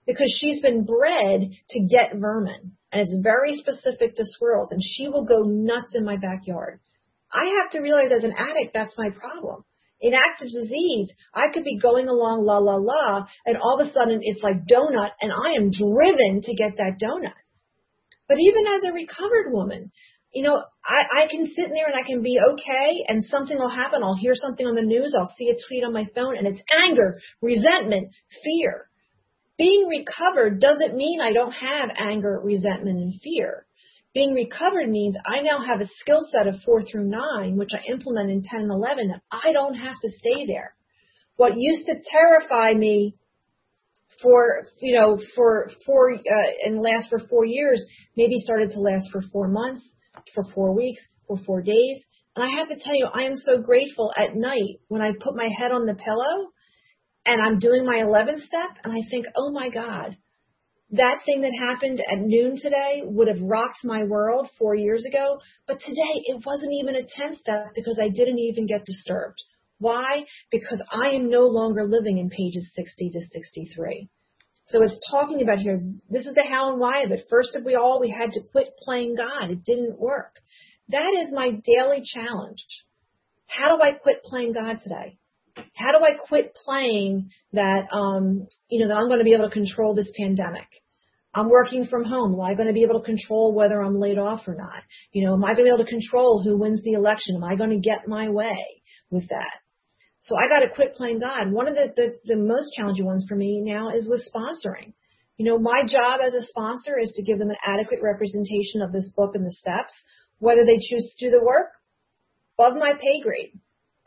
because 0.06 0.36
she's 0.40 0.62
been 0.62 0.86
bred 0.86 1.50
to 1.70 1.80
get 1.80 2.16
vermin 2.16 2.74
and 2.92 3.02
it's 3.02 3.18
very 3.24 3.56
specific 3.56 4.16
to 4.16 4.24
squirrels 4.26 4.72
and 4.72 4.82
she 4.84 5.08
will 5.08 5.26
go 5.26 5.42
nuts 5.44 5.94
in 5.96 6.06
my 6.06 6.18
backyard. 6.18 6.80
I 7.32 7.62
have 7.62 7.72
to 7.72 7.80
realize 7.80 8.12
as 8.12 8.24
an 8.24 8.34
addict, 8.38 8.74
that's 8.74 8.98
my 8.98 9.10
problem. 9.10 9.64
In 10.02 10.14
active 10.14 10.50
disease, 10.50 11.12
I 11.34 11.48
could 11.54 11.64
be 11.64 11.80
going 11.80 12.08
along 12.08 12.46
la 12.46 12.60
la 12.60 12.76
la 12.76 13.26
and 13.46 13.58
all 13.58 13.80
of 13.80 13.88
a 13.88 13.92
sudden 13.92 14.20
it's 14.22 14.44
like 14.44 14.68
donut 14.70 15.12
and 15.22 15.32
I 15.32 15.54
am 15.58 15.72
driven 15.72 16.42
to 16.42 16.56
get 16.56 16.78
that 16.78 17.00
donut. 17.02 17.34
But 18.28 18.38
even 18.40 18.66
as 18.68 18.84
a 18.84 18.94
recovered 18.94 19.52
woman, 19.52 19.92
you 20.36 20.44
know, 20.44 20.62
I, 20.84 21.24
I 21.24 21.28
can 21.32 21.46
sit 21.48 21.66
in 21.66 21.72
there 21.72 21.88
and 21.88 21.96
I 21.96 22.06
can 22.06 22.22
be 22.22 22.38
okay 22.52 23.06
and 23.08 23.24
something 23.24 23.58
will 23.58 23.70
happen. 23.70 24.04
I'll 24.04 24.20
hear 24.20 24.36
something 24.36 24.68
on 24.68 24.76
the 24.76 24.82
news. 24.82 25.16
I'll 25.18 25.34
see 25.38 25.50
a 25.50 25.56
tweet 25.68 25.86
on 25.86 25.94
my 25.94 26.04
phone 26.14 26.38
and 26.38 26.46
it's 26.46 26.62
anger, 26.84 27.22
resentment, 27.42 28.10
fear. 28.44 28.90
Being 29.58 29.88
recovered 29.88 30.60
doesn't 30.60 30.94
mean 30.94 31.22
I 31.22 31.32
don't 31.32 31.54
have 31.54 31.90
anger, 31.98 32.42
resentment, 32.44 32.98
and 32.98 33.14
fear. 33.24 33.66
Being 34.14 34.34
recovered 34.34 34.90
means 34.90 35.16
I 35.26 35.42
now 35.42 35.66
have 35.66 35.80
a 35.80 35.90
skill 36.02 36.20
set 36.30 36.48
of 36.48 36.62
four 36.66 36.82
through 36.84 37.10
nine, 37.10 37.56
which 37.56 37.72
I 37.74 37.90
implement 37.90 38.30
in 38.30 38.44
10 38.44 38.64
and 38.64 38.72
11. 38.72 39.14
I 39.32 39.54
don't 39.54 39.76
have 39.76 39.96
to 40.02 40.10
stay 40.20 40.46
there. 40.46 40.76
What 41.38 41.54
used 41.56 41.86
to 41.86 41.96
terrify 42.12 42.74
me 42.74 43.16
for 44.22 44.64
you 44.80 44.98
know 44.98 45.20
for 45.36 45.70
four 45.86 46.14
uh, 46.14 46.52
and 46.64 46.82
last 46.82 47.10
for 47.10 47.20
four 47.20 47.44
years 47.44 47.84
maybe 48.16 48.40
started 48.40 48.70
to 48.70 48.80
last 48.80 49.10
for 49.12 49.22
four 49.34 49.50
months 49.50 49.86
for 50.34 50.44
four 50.54 50.76
weeks 50.76 51.02
for 51.28 51.38
four 51.46 51.62
days 51.62 52.04
and 52.36 52.44
i 52.44 52.58
have 52.58 52.68
to 52.68 52.78
tell 52.84 52.96
you 52.96 53.08
i 53.14 53.24
am 53.24 53.36
so 53.36 53.62
grateful 53.62 54.12
at 54.18 54.36
night 54.36 54.80
when 54.88 55.02
i 55.02 55.12
put 55.12 55.36
my 55.36 55.50
head 55.58 55.72
on 55.72 55.86
the 55.86 55.96
pillow 55.96 56.50
and 57.26 57.42
i'm 57.42 57.60
doing 57.60 57.86
my 57.86 58.04
11th 58.04 58.46
step 58.46 58.78
and 58.84 58.94
i 58.94 59.02
think 59.10 59.26
oh 59.36 59.52
my 59.52 59.70
god 59.70 60.18
that 60.92 61.18
thing 61.26 61.42
that 61.42 61.52
happened 61.60 62.00
at 62.00 62.20
noon 62.20 62.56
today 62.56 63.02
would 63.04 63.28
have 63.28 63.42
rocked 63.42 63.80
my 63.84 64.04
world 64.04 64.50
four 64.58 64.76
years 64.76 65.06
ago 65.06 65.38
but 65.68 65.80
today 65.80 66.22
it 66.26 66.42
wasn't 66.46 66.72
even 66.72 66.96
a 66.96 67.04
10 67.04 67.36
step 67.38 67.68
because 67.76 68.00
i 68.02 68.10
didn't 68.10 68.40
even 68.40 68.66
get 68.66 68.86
disturbed 68.86 69.42
why? 69.80 70.26
Because 70.52 70.82
I 70.92 71.16
am 71.16 71.30
no 71.30 71.42
longer 71.42 71.86
living 71.86 72.18
in 72.18 72.30
pages 72.30 72.72
60 72.76 73.12
to 73.12 73.22
63. 73.22 74.10
So 74.68 74.82
it's 74.82 75.00
talking 75.12 75.42
about 75.42 75.60
here, 75.60 75.82
this 76.10 76.26
is 76.26 76.34
the 76.34 76.44
how 76.50 76.72
and 76.72 76.80
why 76.80 77.04
of 77.04 77.12
it. 77.12 77.28
First 77.30 77.56
of 77.56 77.66
all, 77.80 78.00
we 78.00 78.10
had 78.10 78.32
to 78.32 78.42
quit 78.52 78.70
playing 78.82 79.16
God. 79.16 79.52
It 79.52 79.64
didn't 79.64 80.00
work. 80.00 80.40
That 80.90 81.12
is 81.22 81.32
my 81.32 81.52
daily 81.52 82.02
challenge. 82.04 82.66
How 83.48 83.76
do 83.76 83.84
I 83.84 83.92
quit 83.92 84.24
playing 84.24 84.54
God 84.54 84.78
today? 84.82 85.18
How 85.76 85.92
do 85.92 86.04
I 86.04 86.16
quit 86.28 86.56
playing 86.66 87.30
that, 87.54 87.88
um, 87.94 88.48
you 88.70 88.82
know, 88.82 88.88
that 88.88 88.98
I'm 88.98 89.08
going 89.08 89.20
to 89.20 89.24
be 89.24 89.34
able 89.34 89.48
to 89.48 89.54
control 89.54 89.94
this 89.94 90.12
pandemic? 90.18 90.68
I'm 91.34 91.50
working 91.50 91.86
from 91.86 92.04
home. 92.04 92.34
Am 92.34 92.42
I 92.42 92.56
going 92.56 92.68
to 92.68 92.74
be 92.74 92.84
able 92.84 93.00
to 93.00 93.06
control 93.06 93.54
whether 93.54 93.82
I'm 93.82 94.00
laid 94.00 94.18
off 94.18 94.48
or 94.48 94.56
not? 94.56 94.82
You 95.12 95.28
know, 95.28 95.34
am 95.34 95.44
I 95.44 95.54
going 95.54 95.58
to 95.58 95.64
be 95.64 95.70
able 95.70 95.84
to 95.84 95.90
control 95.90 96.42
who 96.42 96.58
wins 96.58 96.82
the 96.84 96.94
election? 96.94 97.36
Am 97.36 97.44
I 97.44 97.56
going 97.56 97.72
to 97.72 97.80
get 97.80 98.08
my 98.08 98.30
way 98.30 98.82
with 99.12 99.28
that? 99.30 99.52
So 100.26 100.36
I 100.36 100.50
got 100.50 100.66
to 100.66 100.74
quit 100.74 100.96
playing 100.96 101.20
God. 101.20 101.52
One 101.52 101.68
of 101.68 101.76
the, 101.76 101.94
the, 101.96 102.18
the 102.26 102.36
most 102.36 102.74
challenging 102.76 103.06
ones 103.06 103.26
for 103.30 103.36
me 103.36 103.62
now 103.62 103.96
is 103.96 104.10
with 104.10 104.26
sponsoring. 104.26 104.94
You 105.38 105.46
know, 105.46 105.60
my 105.60 105.84
job 105.88 106.20
as 106.26 106.34
a 106.34 106.48
sponsor 106.48 106.98
is 107.00 107.12
to 107.12 107.22
give 107.22 107.38
them 107.38 107.52
an 107.52 107.62
adequate 107.64 108.00
representation 108.02 108.82
of 108.82 108.92
this 108.92 109.12
book 109.16 109.36
and 109.36 109.46
the 109.46 109.52
steps, 109.52 109.94
whether 110.40 110.66
they 110.66 110.80
choose 110.82 111.06
to 111.06 111.26
do 111.26 111.32
the 111.32 111.46
work 111.46 111.68
above 112.58 112.74
my 112.74 112.94
pay 112.94 113.22
grade. 113.22 113.52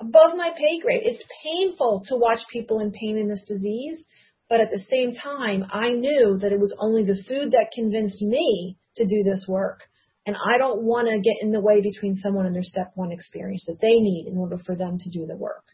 Above 0.00 0.36
my 0.36 0.50
pay 0.56 0.80
grade. 0.82 1.02
It's 1.04 1.22
painful 1.44 2.02
to 2.08 2.16
watch 2.16 2.40
people 2.52 2.80
in 2.80 2.90
pain 2.90 3.16
in 3.16 3.28
this 3.28 3.44
disease, 3.46 4.02
but 4.48 4.60
at 4.60 4.70
the 4.72 4.82
same 4.90 5.12
time, 5.12 5.66
I 5.70 5.90
knew 5.90 6.36
that 6.40 6.50
it 6.50 6.58
was 6.58 6.74
only 6.80 7.04
the 7.04 7.22
food 7.28 7.52
that 7.52 7.70
convinced 7.72 8.22
me 8.22 8.76
to 8.96 9.04
do 9.04 9.22
this 9.22 9.46
work. 9.46 9.82
And 10.26 10.34
I 10.34 10.58
don't 10.58 10.82
want 10.82 11.08
to 11.08 11.20
get 11.20 11.42
in 11.42 11.52
the 11.52 11.60
way 11.60 11.80
between 11.80 12.16
someone 12.16 12.46
and 12.46 12.56
their 12.56 12.64
step 12.64 12.90
one 12.96 13.12
experience 13.12 13.64
that 13.68 13.80
they 13.80 14.00
need 14.00 14.26
in 14.26 14.36
order 14.36 14.58
for 14.58 14.74
them 14.74 14.98
to 14.98 15.10
do 15.10 15.24
the 15.24 15.36
work. 15.36 15.64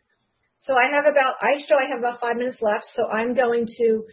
So 0.64 0.74
I 0.74 0.88
have 0.96 1.04
about, 1.04 1.34
I 1.42 1.60
show 1.68 1.76
I 1.76 1.90
have 1.90 1.98
about 1.98 2.20
five 2.20 2.36
minutes 2.36 2.56
left, 2.62 2.86
so 2.94 3.06
I'm 3.06 3.34
going 3.34 3.66
to 3.66 4.04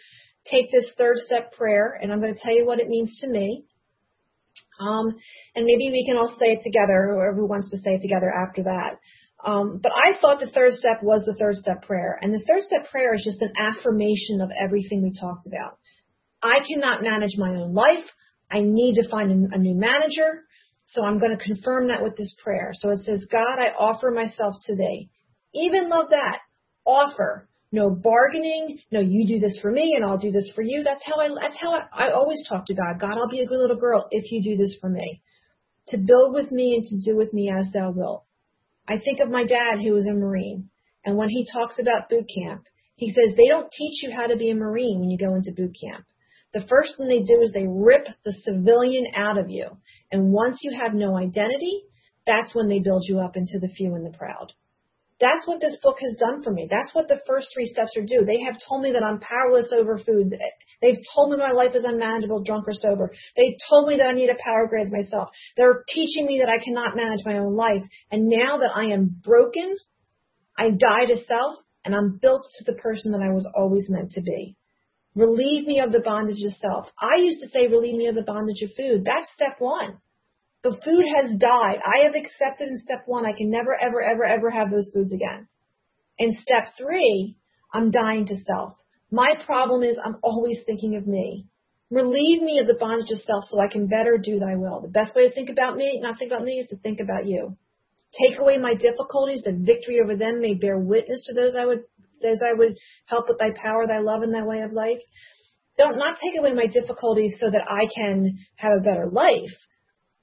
take 0.51 0.69
this 0.69 0.91
third 0.97 1.15
step 1.15 1.53
prayer 1.53 1.97
and 2.01 2.11
I'm 2.11 2.19
going 2.19 2.35
to 2.35 2.41
tell 2.41 2.53
you 2.53 2.65
what 2.65 2.81
it 2.81 2.89
means 2.89 3.19
to 3.21 3.27
me. 3.27 3.63
Um, 4.81 5.15
and 5.55 5.63
maybe 5.63 5.91
we 5.91 6.05
can 6.05 6.17
all 6.17 6.35
say 6.37 6.53
it 6.53 6.59
together, 6.61 7.13
whoever 7.13 7.45
wants 7.45 7.71
to 7.71 7.77
say 7.77 7.91
it 7.91 8.01
together 8.01 8.29
after 8.29 8.63
that. 8.63 8.99
Um, 9.45 9.79
but 9.81 9.93
I 9.95 10.19
thought 10.19 10.41
the 10.41 10.51
third 10.51 10.73
step 10.73 11.01
was 11.01 11.23
the 11.25 11.35
third 11.35 11.55
step 11.55 11.83
prayer. 11.83 12.19
And 12.21 12.33
the 12.33 12.43
third 12.45 12.63
step 12.63 12.91
prayer 12.91 13.13
is 13.13 13.23
just 13.23 13.41
an 13.41 13.53
affirmation 13.57 14.41
of 14.41 14.51
everything 14.51 15.01
we 15.01 15.13
talked 15.17 15.47
about. 15.47 15.77
I 16.43 16.59
cannot 16.67 17.01
manage 17.01 17.37
my 17.37 17.49
own 17.49 17.73
life. 17.73 18.05
I 18.51 18.59
need 18.61 18.95
to 18.95 19.09
find 19.09 19.53
a 19.53 19.57
new 19.57 19.75
manager. 19.75 20.43
So 20.85 21.05
I'm 21.05 21.17
going 21.17 21.37
to 21.37 21.43
confirm 21.43 21.87
that 21.87 22.03
with 22.03 22.17
this 22.17 22.35
prayer. 22.43 22.71
So 22.73 22.89
it 22.89 23.05
says, 23.05 23.25
God, 23.31 23.57
I 23.57 23.71
offer 23.79 24.11
myself 24.11 24.55
today 24.65 25.07
even 25.53 25.89
love 25.89 26.07
that. 26.11 26.39
Offer. 26.85 27.47
No 27.71 27.89
bargaining. 27.89 28.79
No, 28.91 28.99
you 28.99 29.25
do 29.27 29.39
this 29.39 29.57
for 29.61 29.71
me 29.71 29.93
and 29.95 30.03
I'll 30.03 30.17
do 30.17 30.31
this 30.31 30.51
for 30.53 30.61
you. 30.61 30.83
That's 30.83 31.03
how 31.05 31.21
I, 31.21 31.29
that's 31.41 31.57
how 31.57 31.73
I, 31.73 32.07
I 32.07 32.11
always 32.11 32.43
talk 32.47 32.65
to 32.65 32.73
God. 32.73 32.99
God, 32.99 33.17
I'll 33.17 33.29
be 33.29 33.41
a 33.41 33.47
good 33.47 33.59
little 33.59 33.77
girl 33.77 34.07
if 34.11 34.31
you 34.31 34.43
do 34.43 34.57
this 34.57 34.75
for 34.81 34.89
me. 34.89 35.21
To 35.87 35.97
build 35.97 36.33
with 36.33 36.51
me 36.51 36.75
and 36.75 36.83
to 36.83 37.11
do 37.11 37.17
with 37.17 37.33
me 37.33 37.49
as 37.49 37.71
thou 37.73 37.91
wilt. 37.91 38.25
I 38.87 38.97
think 38.97 39.19
of 39.19 39.29
my 39.29 39.45
dad 39.45 39.79
who 39.81 39.93
was 39.93 40.05
a 40.05 40.13
Marine. 40.13 40.69
And 41.05 41.15
when 41.17 41.29
he 41.29 41.47
talks 41.51 41.79
about 41.79 42.09
boot 42.09 42.29
camp, 42.37 42.63
he 42.95 43.11
says 43.13 43.35
they 43.35 43.47
don't 43.47 43.71
teach 43.71 44.03
you 44.03 44.11
how 44.15 44.27
to 44.27 44.35
be 44.35 44.51
a 44.51 44.55
Marine 44.55 44.99
when 44.99 45.09
you 45.09 45.17
go 45.17 45.33
into 45.33 45.53
boot 45.55 45.75
camp. 45.81 46.05
The 46.53 46.67
first 46.67 46.97
thing 46.97 47.07
they 47.07 47.23
do 47.23 47.41
is 47.41 47.51
they 47.51 47.65
rip 47.67 48.07
the 48.25 48.33
civilian 48.43 49.05
out 49.15 49.37
of 49.37 49.49
you. 49.49 49.77
And 50.11 50.31
once 50.31 50.59
you 50.61 50.77
have 50.77 50.93
no 50.93 51.17
identity, 51.17 51.83
that's 52.27 52.53
when 52.53 52.67
they 52.67 52.79
build 52.79 53.03
you 53.07 53.19
up 53.19 53.37
into 53.37 53.59
the 53.59 53.69
few 53.69 53.95
and 53.95 54.05
the 54.05 54.15
proud. 54.15 54.51
That's 55.21 55.45
what 55.45 55.61
this 55.61 55.77
book 55.83 55.97
has 56.01 56.17
done 56.19 56.41
for 56.41 56.51
me. 56.51 56.67
That's 56.69 56.93
what 56.95 57.07
the 57.07 57.21
first 57.27 57.49
three 57.53 57.67
steps 57.67 57.95
are 57.95 58.01
do. 58.01 58.25
They 58.25 58.41
have 58.41 58.55
told 58.67 58.81
me 58.81 58.91
that 58.91 59.03
I'm 59.03 59.19
powerless 59.19 59.71
over 59.71 59.99
food. 59.99 60.33
They've 60.81 60.97
told 61.13 61.31
me 61.31 61.37
my 61.37 61.51
life 61.51 61.75
is 61.75 61.83
unmanageable, 61.83 62.43
drunk 62.43 62.67
or 62.67 62.73
sober. 62.73 63.13
They 63.37 63.55
told 63.69 63.87
me 63.87 63.97
that 63.97 64.07
I 64.07 64.13
need 64.13 64.31
a 64.31 64.43
power 64.43 64.67
grade 64.67 64.91
myself. 64.91 65.29
They're 65.55 65.83
teaching 65.87 66.25
me 66.25 66.39
that 66.39 66.49
I 66.49 66.57
cannot 66.57 66.95
manage 66.95 67.21
my 67.23 67.37
own 67.37 67.55
life. 67.55 67.83
And 68.11 68.27
now 68.27 68.57
that 68.57 68.75
I 68.75 68.85
am 68.85 69.15
broken, 69.23 69.77
I 70.57 70.69
die 70.71 71.13
to 71.13 71.23
self 71.25 71.57
and 71.85 71.95
I'm 71.95 72.17
built 72.19 72.47
to 72.57 72.63
the 72.71 72.77
person 72.79 73.11
that 73.11 73.21
I 73.21 73.29
was 73.29 73.47
always 73.55 73.85
meant 73.89 74.11
to 74.13 74.21
be. 74.21 74.57
Relieve 75.15 75.67
me 75.67 75.81
of 75.81 75.91
the 75.91 76.01
bondage 76.03 76.43
of 76.45 76.53
self. 76.53 76.87
I 76.99 77.17
used 77.19 77.41
to 77.41 77.49
say 77.49 77.67
relieve 77.67 77.95
me 77.95 78.07
of 78.07 78.15
the 78.15 78.23
bondage 78.23 78.61
of 78.63 78.71
food. 78.75 79.05
That's 79.05 79.27
step 79.35 79.57
one. 79.59 79.97
The 80.63 80.77
food 80.85 81.05
has 81.15 81.39
died. 81.39 81.79
I 81.83 82.05
have 82.05 82.13
accepted 82.13 82.69
in 82.69 82.77
step 82.77 83.03
one, 83.07 83.25
I 83.25 83.33
can 83.33 83.49
never, 83.49 83.75
ever, 83.75 84.01
ever, 84.01 84.23
ever 84.23 84.51
have 84.51 84.69
those 84.69 84.91
foods 84.93 85.11
again. 85.11 85.47
In 86.19 86.33
step 86.33 86.73
three, 86.77 87.37
I'm 87.73 87.89
dying 87.89 88.27
to 88.27 88.35
self. 88.37 88.75
My 89.09 89.33
problem 89.45 89.81
is 89.81 89.97
I'm 90.03 90.17
always 90.21 90.59
thinking 90.65 90.95
of 90.97 91.07
me. 91.07 91.47
Relieve 91.89 92.41
me 92.41 92.59
of 92.59 92.67
the 92.67 92.77
bondage 92.79 93.11
of 93.11 93.23
self 93.23 93.43
so 93.45 93.59
I 93.59 93.67
can 93.67 93.87
better 93.87 94.17
do 94.17 94.39
thy 94.39 94.55
will. 94.55 94.81
The 94.81 94.87
best 94.87 95.15
way 95.15 95.27
to 95.27 95.33
think 95.33 95.49
about 95.49 95.75
me, 95.75 95.99
not 96.01 96.19
think 96.19 96.31
about 96.31 96.45
me, 96.45 96.59
is 96.59 96.67
to 96.67 96.77
think 96.77 96.99
about 96.99 97.25
you. 97.25 97.57
Take 98.21 98.39
away 98.39 98.57
my 98.57 98.75
difficulties, 98.75 99.41
that 99.45 99.65
victory 99.65 99.99
over 100.01 100.15
them 100.15 100.41
may 100.41 100.53
bear 100.53 100.77
witness 100.77 101.25
to 101.25 101.33
those 101.33 101.55
I 101.57 101.65
would, 101.65 101.83
those 102.21 102.41
I 102.45 102.53
would 102.53 102.77
help 103.07 103.27
with 103.27 103.39
thy 103.39 103.49
power, 103.55 103.87
thy 103.87 103.99
love, 103.99 104.21
and 104.21 104.33
thy 104.33 104.43
way 104.43 104.61
of 104.61 104.73
life. 104.73 104.99
Don't 105.77 105.97
not 105.97 106.19
take 106.21 106.37
away 106.37 106.53
my 106.53 106.67
difficulties 106.67 107.35
so 107.39 107.49
that 107.49 107.65
I 107.67 107.87
can 107.95 108.37
have 108.55 108.73
a 108.77 108.83
better 108.83 109.09
life, 109.11 109.57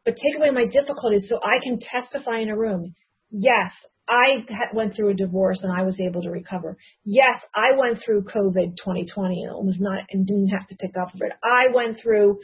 but 0.09 0.17
take 0.17 0.39
away 0.39 0.49
my 0.49 0.65
difficulties 0.65 1.27
so 1.29 1.39
I 1.45 1.59
can 1.63 1.79
testify 1.79 2.39
in 2.39 2.49
a 2.49 2.57
room. 2.57 2.95
Yes, 3.31 3.73
I 4.09 4.47
went 4.73 4.95
through 4.95 5.11
a 5.11 5.15
divorce 5.15 5.63
and 5.63 5.71
I 5.71 5.83
was 5.83 6.01
able 6.01 6.23
to 6.23 6.31
recover. 6.31 6.79
Yes, 7.05 7.45
I 7.55 7.77
went 7.77 8.03
through 8.03 8.23
COVID 8.23 8.79
2020 8.79 9.45
and 9.45 9.67
was 9.67 9.77
not 9.79 10.05
and 10.11 10.27
didn't 10.27 10.49
have 10.49 10.67
to 10.69 10.77
pick 10.77 10.93
up 10.97 11.11
for 11.19 11.27
it. 11.27 11.33
I 11.43 11.67
went 11.75 12.01
through 12.01 12.41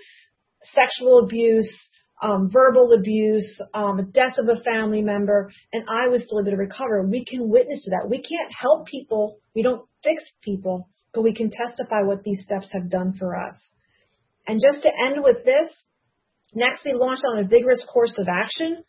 sexual 0.75 1.21
abuse, 1.21 1.75
um, 2.21 2.51
verbal 2.53 2.93
abuse, 2.93 3.59
um, 3.73 4.11
death 4.13 4.35
of 4.37 4.47
a 4.47 4.63
family 4.63 5.01
member, 5.01 5.51
and 5.73 5.85
I 5.89 6.09
was 6.09 6.23
still 6.27 6.41
able 6.41 6.51
to 6.51 6.59
recover. 6.59 7.03
We 7.07 7.25
can 7.25 7.49
witness 7.49 7.83
to 7.85 7.93
that. 7.93 8.11
We 8.11 8.19
can't 8.19 8.53
help 8.53 8.89
people. 8.89 9.39
We 9.55 9.63
don't 9.63 9.89
fix 10.03 10.23
people, 10.43 10.91
but 11.15 11.23
we 11.23 11.33
can 11.33 11.49
testify 11.49 12.03
what 12.03 12.25
these 12.25 12.43
steps 12.45 12.69
have 12.73 12.91
done 12.91 13.15
for 13.19 13.35
us. 13.35 13.57
And 14.47 14.61
just 14.61 14.83
to 14.83 14.91
end 15.07 15.25
with 15.25 15.47
this, 15.47 15.71
Next, 16.55 16.85
we 16.85 16.93
launched 16.93 17.25
on 17.25 17.39
a 17.39 17.49
vigorous 17.49 17.85
course 17.93 18.17
of 18.19 18.29
action, 18.29 18.85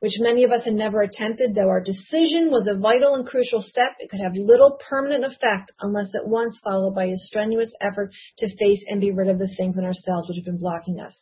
which 0.00 0.18
many 0.18 0.44
of 0.44 0.50
us 0.50 0.64
had 0.64 0.74
never 0.74 1.00
attempted, 1.00 1.54
though 1.54 1.68
our 1.68 1.80
decision 1.80 2.50
was 2.50 2.68
a 2.68 2.78
vital 2.78 3.14
and 3.14 3.26
crucial 3.26 3.62
step. 3.62 3.92
It 4.00 4.10
could 4.10 4.20
have 4.20 4.34
little 4.34 4.78
permanent 4.88 5.24
effect 5.24 5.72
unless 5.80 6.10
at 6.14 6.28
once 6.28 6.60
followed 6.64 6.94
by 6.94 7.06
a 7.06 7.16
strenuous 7.16 7.72
effort 7.80 8.12
to 8.38 8.56
face 8.56 8.84
and 8.88 9.00
be 9.00 9.12
rid 9.12 9.30
of 9.30 9.38
the 9.38 9.52
things 9.56 9.78
in 9.78 9.84
ourselves 9.84 10.28
which 10.28 10.38
have 10.38 10.44
been 10.44 10.58
blocking 10.58 11.00
us. 11.00 11.16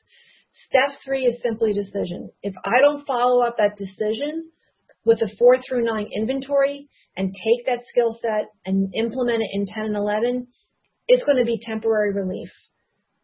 Step 0.66 0.98
three 1.05 1.26
is 1.26 1.42
simply 1.42 1.72
decision. 1.72 2.31
If 2.42 2.55
I 2.64 2.81
don't 2.81 3.07
follow 3.07 3.42
up 3.46 3.57
that 3.59 3.76
decision 3.76 4.50
with 5.05 5.20
a 5.20 5.28
four 5.38 5.59
through 5.59 5.85
nine 5.85 6.09
inventory 6.14 6.88
and 7.16 7.35
take 7.35 7.66
that 7.66 7.85
skill 7.88 8.16
set 8.20 8.48
and 8.64 8.94
implement 8.94 9.42
it 9.42 9.50
in 9.52 9.66
10 9.66 9.85
and 9.85 9.96
11, 9.96 10.46
it's 11.09 11.24
going 11.24 11.38
to 11.38 11.44
be 11.44 11.61
temporary 11.62 12.12
relief. 12.12 12.50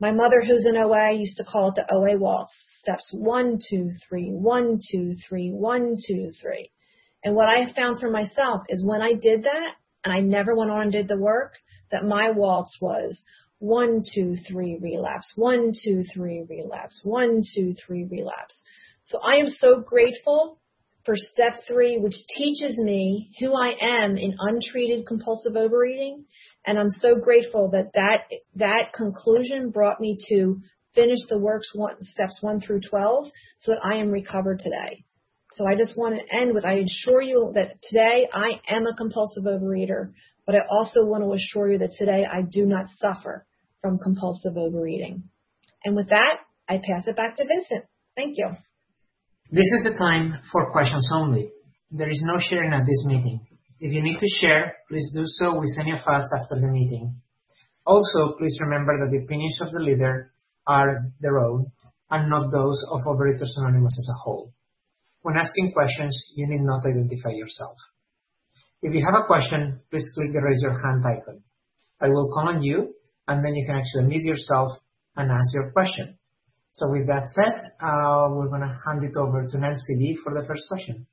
My 0.01 0.13
mother, 0.13 0.43
who's 0.47 0.65
in 0.65 0.77
OA, 0.77 1.13
used 1.15 1.39
to 1.39 1.45
call 1.45 1.71
it 1.71 1.75
the 1.75 1.93
OA 1.93 2.17
waltz. 2.17 2.53
Steps 2.81 3.11
one, 3.13 3.59
two, 3.69 3.91
three, 4.09 4.31
one, 4.31 4.79
two, 4.91 5.15
three, 5.29 5.51
one, 5.51 5.97
two, 6.07 6.31
three. 6.41 6.71
And 7.25 7.35
what 7.35 7.49
I 7.49 7.65
have 7.65 7.75
found 7.75 7.99
for 7.99 8.09
myself 8.09 8.63
is 8.69 8.85
when 8.85 9.03
I 9.03 9.15
did 9.15 9.43
that, 9.43 9.75
and 10.05 10.13
I 10.15 10.21
never 10.21 10.55
went 10.55 10.71
on 10.71 10.83
and 10.83 10.93
did 10.93 11.09
the 11.09 11.19
work, 11.19 11.55
that 11.91 12.05
my 12.05 12.31
waltz 12.31 12.79
was 12.81 13.25
one, 13.59 14.03
two, 14.15 14.37
three, 14.47 14.79
relapse, 14.81 15.33
one, 15.35 15.73
two, 15.73 16.05
three, 16.15 16.45
relapse, 16.49 17.01
one, 17.03 17.43
two, 17.55 17.75
three, 17.75 18.05
relapse. 18.05 18.55
So 19.03 19.19
I 19.19 19.37
am 19.37 19.49
so 19.49 19.81
grateful 19.81 20.61
for 21.09 21.17
step 21.17 21.55
three, 21.67 21.97
which 21.97 22.17
teaches 22.37 22.77
me 22.77 23.31
who 23.41 23.55
I 23.55 23.73
am 23.81 24.19
in 24.19 24.37
untreated 24.39 25.07
compulsive 25.07 25.57
overeating 25.57 26.27
and 26.67 26.79
I'm 26.79 26.91
so 26.91 27.15
grateful 27.15 27.71
that 27.71 27.93
that, 27.95 28.25
that 28.57 28.93
conclusion 28.95 29.71
brought 29.71 30.03
me 30.03 30.19
to 30.29 30.61
finish 30.95 31.21
the 31.31 31.39
works 31.39 31.71
one, 31.75 31.95
steps 32.01 32.43
one 32.43 32.61
through 32.61 32.81
12 32.91 33.29
so 33.59 33.73
that 33.73 33.81
I 33.83 33.97
am 33.97 34.11
recovered 34.11 34.59
today. 34.59 35.07
So 35.55 35.67
I 35.67 35.77
just 35.77 35.97
want 35.97 36.17
to 36.17 36.37
end 36.37 36.53
with, 36.53 36.67
I 36.67 36.85
assure 36.85 37.23
you 37.23 37.53
that 37.55 37.81
today 37.89 38.29
I 38.35 38.61
am 38.69 38.87
a 38.87 38.95
compulsive 38.95 39.45
overeater, 39.45 40.09
but 40.45 40.57
I 40.57 40.61
also 40.71 41.07
want 41.07 41.25
to 41.25 41.33
assure 41.33 41.73
you 41.73 41.79
that 41.79 41.93
today 41.97 42.27
I 42.31 42.43
do 42.43 42.67
not 42.67 42.85
suffer 42.99 43.47
from 43.81 43.99
compulsive 43.99 44.59
overeating. 44.59 45.23
And 45.87 45.97
with 45.97 46.11
that, 46.11 46.41
I 46.69 46.83
pass 46.85 47.09
it 47.09 47.17
back 47.17 47.37
to 47.37 47.47
Vincent. 47.47 47.87
Thank 48.15 48.37
you. 48.37 48.51
This 49.51 49.65
is 49.79 49.85
the 49.85 49.97
time 49.97 50.43
for 50.53 50.71
questions 50.73 51.09
only. 51.11 51.51
There 51.91 52.11
is 52.11 52.23
no 52.23 52.37
sharing 52.39 52.75
at 52.75 52.85
this 52.85 53.03
meeting. 53.07 53.41
If 53.81 53.95
you 53.95 54.03
need 54.03 54.19
to 54.19 54.29
share, 54.29 54.77
please 54.91 55.11
do 55.17 55.23
so 55.25 55.59
with 55.59 55.73
any 55.81 55.93
of 55.93 56.07
us 56.07 56.31
after 56.37 56.61
the 56.61 56.69
meeting. 56.69 57.17
Also, 57.87 58.37
please 58.37 58.59
remember 58.61 58.93
that 58.99 59.09
the 59.11 59.25
opinions 59.25 59.59
of 59.63 59.73
the 59.73 59.81
leader 59.81 60.33
are 60.67 61.07
their 61.21 61.39
own 61.39 61.73
and 62.11 62.29
not 62.29 62.53
those 62.53 62.77
of 62.93 63.01
Overeaters 63.07 63.57
Anonymous 63.57 63.97
as 63.99 64.09
a 64.13 64.19
whole. 64.21 64.53
When 65.23 65.39
asking 65.39 65.73
questions, 65.73 66.15
you 66.37 66.47
need 66.47 66.61
not 66.61 66.85
identify 66.85 67.31
yourself. 67.31 67.79
If 68.83 68.93
you 68.93 69.03
have 69.03 69.17
a 69.17 69.27
question, 69.27 69.81
please 69.91 70.05
click 70.15 70.29
the 70.31 70.43
raise 70.43 70.61
your 70.61 70.77
hand 70.77 71.03
icon. 71.07 71.41
I 72.03 72.09
will 72.09 72.29
call 72.35 72.51
on 72.51 72.63
you, 72.63 72.93
and 73.27 73.43
then 73.43 73.55
you 73.55 73.65
can 73.65 73.77
actually 73.77 74.09
mute 74.09 74.25
yourself 74.25 74.73
and 75.17 75.33
ask 75.33 75.55
your 75.55 75.71
question. 75.71 76.18
So 76.79 76.89
with 76.89 77.09
that 77.09 77.27
said, 77.35 77.73
uh, 77.83 78.31
we're 78.31 78.47
going 78.47 78.61
to 78.61 78.79
hand 78.87 79.03
it 79.03 79.17
over 79.17 79.45
to 79.45 79.59
Nancy 79.59 79.97
Lee 79.97 80.17
for 80.23 80.33
the 80.33 80.47
first 80.47 80.69
question. 80.69 81.09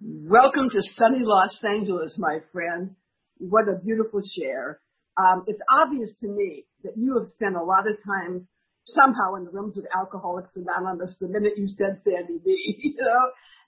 Welcome 0.00 0.70
to 0.70 0.80
sunny 0.94 1.22
Los 1.22 1.60
Angeles, 1.64 2.14
my 2.16 2.38
friend. 2.52 2.94
What 3.38 3.64
a 3.66 3.76
beautiful 3.84 4.20
share. 4.38 4.78
Um, 5.18 5.42
it's 5.48 5.58
obvious 5.68 6.12
to 6.20 6.28
me 6.28 6.64
that 6.84 6.92
you 6.96 7.18
have 7.18 7.28
spent 7.30 7.56
a 7.56 7.64
lot 7.64 7.90
of 7.90 7.96
time 8.06 8.46
somehow 8.86 9.34
in 9.36 9.46
the 9.46 9.50
rooms 9.50 9.76
of 9.76 9.84
Alcoholics 9.98 10.54
Anonymous 10.54 11.16
the 11.20 11.26
minute 11.26 11.54
you 11.56 11.66
said 11.66 12.02
Sandy 12.04 12.38
B, 12.44 12.94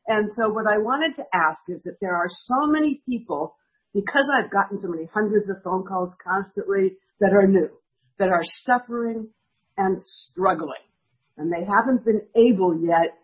what 0.06 0.66
I 0.68 0.78
wanted 0.78 1.16
to 1.16 1.24
ask 1.34 1.58
is 1.66 1.82
that 1.82 1.98
there 2.00 2.14
are 2.14 2.28
so 2.28 2.68
many 2.68 3.02
people, 3.04 3.56
because 3.98 4.30
I've 4.32 4.50
gotten 4.50 4.80
so 4.80 4.88
many 4.88 5.08
hundreds 5.12 5.48
of 5.50 5.56
phone 5.64 5.84
calls 5.84 6.12
constantly 6.22 6.96
that 7.18 7.32
are 7.32 7.48
new, 7.48 7.68
that 8.18 8.28
are 8.28 8.44
suffering 8.44 9.28
and 9.76 10.00
struggling. 10.04 10.86
And 11.36 11.52
they 11.52 11.66
haven't 11.66 12.04
been 12.04 12.22
able 12.36 12.78
yet 12.80 13.18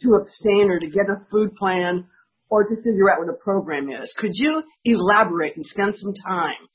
to 0.00 0.14
abstain 0.14 0.70
or 0.70 0.78
to 0.78 0.86
get 0.86 1.10
a 1.10 1.26
food 1.30 1.54
plan 1.56 2.06
or 2.48 2.64
to 2.64 2.76
figure 2.76 3.10
out 3.10 3.18
what 3.18 3.28
a 3.28 3.36
program 3.36 3.90
is. 3.90 4.14
Could 4.16 4.32
you 4.34 4.62
elaborate 4.84 5.56
and 5.56 5.66
spend 5.66 5.96
some 5.96 6.14
time 6.26 6.68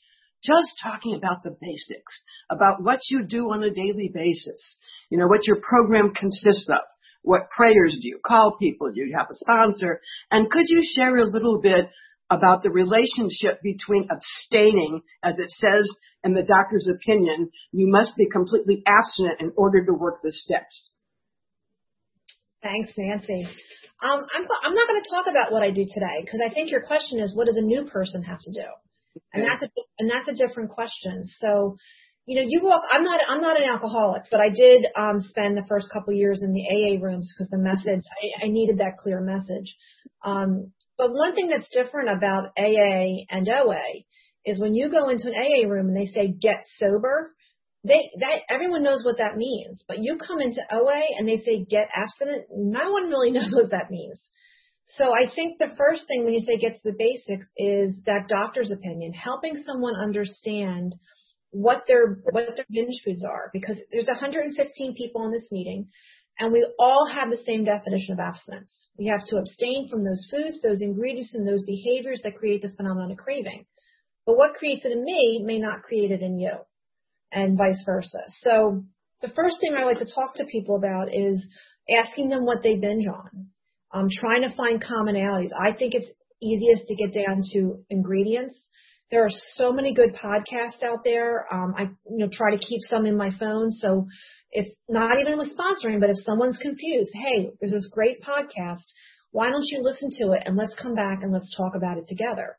just 0.43 0.73
talking 0.83 1.15
about 1.15 1.43
the 1.43 1.55
basics, 1.61 2.21
about 2.49 2.83
what 2.83 2.99
you 3.09 3.23
do 3.23 3.51
on 3.51 3.63
a 3.63 3.69
daily 3.69 4.11
basis, 4.13 4.77
you 5.09 5.17
know, 5.17 5.27
what 5.27 5.47
your 5.47 5.57
program 5.61 6.13
consists 6.13 6.67
of, 6.69 6.81
what 7.23 7.49
prayers 7.55 7.97
do 8.01 8.07
you 8.07 8.19
call 8.25 8.57
people, 8.59 8.91
do 8.91 9.01
you 9.01 9.15
have 9.15 9.27
a 9.31 9.35
sponsor, 9.35 10.01
and 10.29 10.49
could 10.49 10.65
you 10.67 10.81
share 10.95 11.15
a 11.17 11.29
little 11.29 11.59
bit 11.61 11.89
about 12.31 12.63
the 12.63 12.71
relationship 12.71 13.61
between 13.61 14.07
abstaining, 14.09 15.01
as 15.21 15.37
it 15.37 15.49
says 15.49 15.87
in 16.23 16.33
the 16.33 16.43
doctor's 16.43 16.87
opinion, 16.87 17.49
you 17.71 17.91
must 17.91 18.15
be 18.17 18.29
completely 18.29 18.81
abstinent 18.87 19.41
in 19.41 19.51
order 19.57 19.85
to 19.85 19.93
work 19.93 20.21
the 20.23 20.31
steps. 20.31 20.91
Thanks, 22.63 22.89
Nancy. 22.97 23.47
Um, 24.01 24.21
I'm, 24.33 24.45
I'm 24.63 24.73
not 24.73 24.87
going 24.87 25.01
to 25.03 25.09
talk 25.09 25.25
about 25.27 25.51
what 25.51 25.61
I 25.61 25.71
do 25.71 25.83
today 25.83 26.23
because 26.23 26.41
I 26.43 26.53
think 26.53 26.71
your 26.71 26.81
question 26.81 27.19
is, 27.19 27.35
what 27.35 27.47
does 27.47 27.57
a 27.57 27.61
new 27.61 27.85
person 27.85 28.23
have 28.23 28.39
to 28.39 28.51
do? 28.53 29.21
And 29.33 29.43
that's 29.43 29.61
a, 29.61 29.69
and 29.99 30.09
that's 30.09 30.29
a 30.29 30.47
different 30.47 30.69
question. 30.69 31.23
So, 31.39 31.75
you 32.25 32.39
know, 32.39 32.45
you 32.47 32.61
walk, 32.63 32.81
I'm 32.89 33.03
not, 33.03 33.19
I'm 33.27 33.41
not 33.41 33.59
an 33.59 33.67
alcoholic, 33.67 34.23
but 34.31 34.39
I 34.39 34.49
did, 34.49 34.85
um, 34.97 35.19
spend 35.19 35.57
the 35.57 35.65
first 35.67 35.89
couple 35.91 36.13
years 36.13 36.41
in 36.43 36.53
the 36.53 36.63
AA 36.63 37.03
rooms 37.03 37.33
because 37.33 37.49
the 37.49 37.57
message, 37.57 38.03
I, 38.05 38.45
I 38.45 38.47
needed 38.47 38.77
that 38.77 38.97
clear 38.97 39.19
message. 39.19 39.75
Um, 40.23 40.71
but 41.01 41.13
one 41.13 41.33
thing 41.33 41.47
that's 41.47 41.67
different 41.71 42.09
about 42.15 42.51
AA 42.59 43.25
and 43.31 43.49
OA 43.49 44.05
is 44.45 44.61
when 44.61 44.75
you 44.75 44.91
go 44.91 45.09
into 45.09 45.29
an 45.29 45.33
AA 45.33 45.67
room 45.67 45.87
and 45.87 45.97
they 45.97 46.05
say 46.05 46.27
get 46.27 46.63
sober, 46.77 47.33
they 47.83 48.11
that 48.19 48.35
everyone 48.51 48.83
knows 48.83 49.03
what 49.03 49.17
that 49.17 49.35
means. 49.35 49.83
But 49.87 49.97
you 49.97 50.17
come 50.17 50.39
into 50.39 50.61
OA 50.71 51.01
and 51.17 51.27
they 51.27 51.37
say 51.37 51.65
get 51.67 51.89
abstinent, 51.91 52.43
no 52.55 52.91
one 52.91 53.09
really 53.09 53.31
knows 53.37 53.51
what 53.51 53.71
that 53.71 53.89
means. 53.89 54.21
So 54.85 55.05
I 55.05 55.27
think 55.33 55.57
the 55.57 55.73
first 55.75 56.05
thing 56.07 56.23
when 56.23 56.33
you 56.33 56.39
say 56.39 56.57
get 56.57 56.73
to 56.73 56.81
the 56.83 56.95
basics 56.95 57.47
is 57.57 57.99
that 58.05 58.27
doctor's 58.27 58.69
opinion, 58.69 59.11
helping 59.13 59.55
someone 59.63 59.95
understand 59.95 60.93
what 61.49 61.85
their 61.87 62.21
what 62.29 62.55
their 62.55 62.65
binge 62.69 63.01
foods 63.03 63.23
are 63.23 63.49
because 63.53 63.77
there's 63.91 64.07
115 64.07 64.93
people 64.95 65.25
in 65.25 65.31
this 65.31 65.49
meeting 65.51 65.87
and 66.41 66.51
we 66.51 66.67
all 66.79 67.07
have 67.13 67.29
the 67.29 67.43
same 67.45 67.63
definition 67.63 68.13
of 68.13 68.19
abstinence. 68.19 68.87
We 68.97 69.07
have 69.07 69.25
to 69.27 69.37
abstain 69.37 69.87
from 69.89 70.03
those 70.03 70.27
foods, 70.31 70.61
those 70.61 70.81
ingredients, 70.81 71.35
and 71.35 71.47
those 71.47 71.63
behaviors 71.63 72.21
that 72.23 72.37
create 72.37 72.61
the 72.63 72.69
phenomenon 72.75 73.11
of 73.11 73.17
craving. 73.17 73.65
But 74.25 74.37
what 74.37 74.55
creates 74.55 74.83
it 74.83 74.91
in 74.91 75.03
me 75.03 75.41
may 75.45 75.59
not 75.59 75.83
create 75.83 76.11
it 76.11 76.21
in 76.21 76.39
you, 76.39 76.53
and 77.31 77.57
vice 77.57 77.83
versa. 77.85 78.23
So 78.39 78.83
the 79.21 79.29
first 79.29 79.59
thing 79.61 79.75
I 79.77 79.85
like 79.85 79.99
to 79.99 80.13
talk 80.13 80.35
to 80.35 80.45
people 80.45 80.75
about 80.75 81.13
is 81.13 81.47
asking 81.89 82.29
them 82.29 82.45
what 82.45 82.63
they 82.63 82.75
binge 82.75 83.07
on 83.07 83.51
um, 83.93 84.07
trying 84.11 84.43
to 84.43 84.55
find 84.55 84.81
commonalities. 84.81 85.49
I 85.57 85.75
think 85.77 85.93
it's 85.93 86.11
easiest 86.41 86.87
to 86.87 86.95
get 86.95 87.13
down 87.13 87.41
to 87.53 87.83
ingredients. 87.89 88.55
There 89.11 89.25
are 89.25 89.31
so 89.55 89.71
many 89.71 89.93
good 89.93 90.15
podcasts 90.15 90.83
out 90.83 91.03
there. 91.03 91.45
Um, 91.53 91.73
I 91.77 91.83
you 92.09 92.17
know 92.17 92.29
try 92.31 92.51
to 92.51 92.57
keep 92.57 92.79
some 92.89 93.05
in 93.05 93.17
my 93.17 93.29
phone. 93.39 93.71
So 93.71 94.07
if 94.51 94.67
not 94.89 95.19
even 95.19 95.37
with 95.37 95.55
sponsoring, 95.57 95.99
but 95.99 96.09
if 96.09 96.17
someone's 96.17 96.57
confused, 96.57 97.11
hey, 97.13 97.49
there's 97.59 97.73
this 97.73 97.89
great 97.91 98.21
podcast. 98.21 98.83
Why 99.31 99.49
don't 99.49 99.65
you 99.67 99.81
listen 99.81 100.09
to 100.19 100.33
it 100.33 100.43
and 100.45 100.57
let's 100.57 100.75
come 100.75 100.95
back 100.95 101.19
and 101.21 101.31
let's 101.31 101.55
talk 101.55 101.75
about 101.75 101.97
it 101.97 102.05
together? 102.07 102.57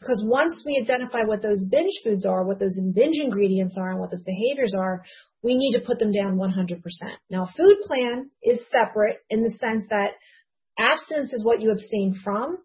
Because 0.00 0.22
once 0.24 0.62
we 0.66 0.78
identify 0.80 1.22
what 1.22 1.40
those 1.40 1.64
binge 1.70 1.94
foods 2.04 2.26
are, 2.26 2.44
what 2.44 2.60
those 2.60 2.78
binge 2.94 3.16
ingredients 3.18 3.76
are, 3.78 3.90
and 3.90 3.98
what 3.98 4.10
those 4.10 4.24
behaviors 4.24 4.74
are, 4.76 5.02
we 5.42 5.56
need 5.56 5.72
to 5.78 5.86
put 5.86 5.98
them 5.98 6.12
down 6.12 6.36
100%. 6.36 6.80
Now, 7.30 7.48
food 7.56 7.78
plan 7.86 8.30
is 8.42 8.60
separate 8.70 9.18
in 9.30 9.42
the 9.42 9.50
sense 9.58 9.84
that 9.88 10.10
Abstinence 10.78 11.32
is 11.32 11.44
what 11.44 11.60
you 11.62 11.70
abstain 11.70 12.20
from. 12.22 12.58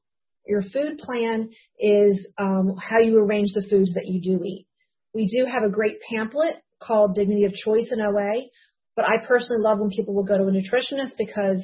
Your 0.47 0.61
food 0.61 0.97
plan 0.99 1.49
is 1.79 2.27
um, 2.37 2.75
how 2.77 2.99
you 2.99 3.19
arrange 3.19 3.49
the 3.53 3.65
foods 3.69 3.93
that 3.93 4.05
you 4.05 4.21
do 4.21 4.43
eat. 4.43 4.67
We 5.13 5.27
do 5.27 5.45
have 5.51 5.63
a 5.63 5.69
great 5.69 5.99
pamphlet 6.09 6.55
called 6.81 7.15
Dignity 7.15 7.45
of 7.45 7.53
Choice 7.53 7.89
in 7.91 8.01
OA, 8.01 8.47
but 8.95 9.05
I 9.05 9.25
personally 9.27 9.61
love 9.61 9.79
when 9.79 9.89
people 9.89 10.15
will 10.15 10.23
go 10.23 10.37
to 10.37 10.43
a 10.43 10.51
nutritionist 10.51 11.11
because 11.17 11.63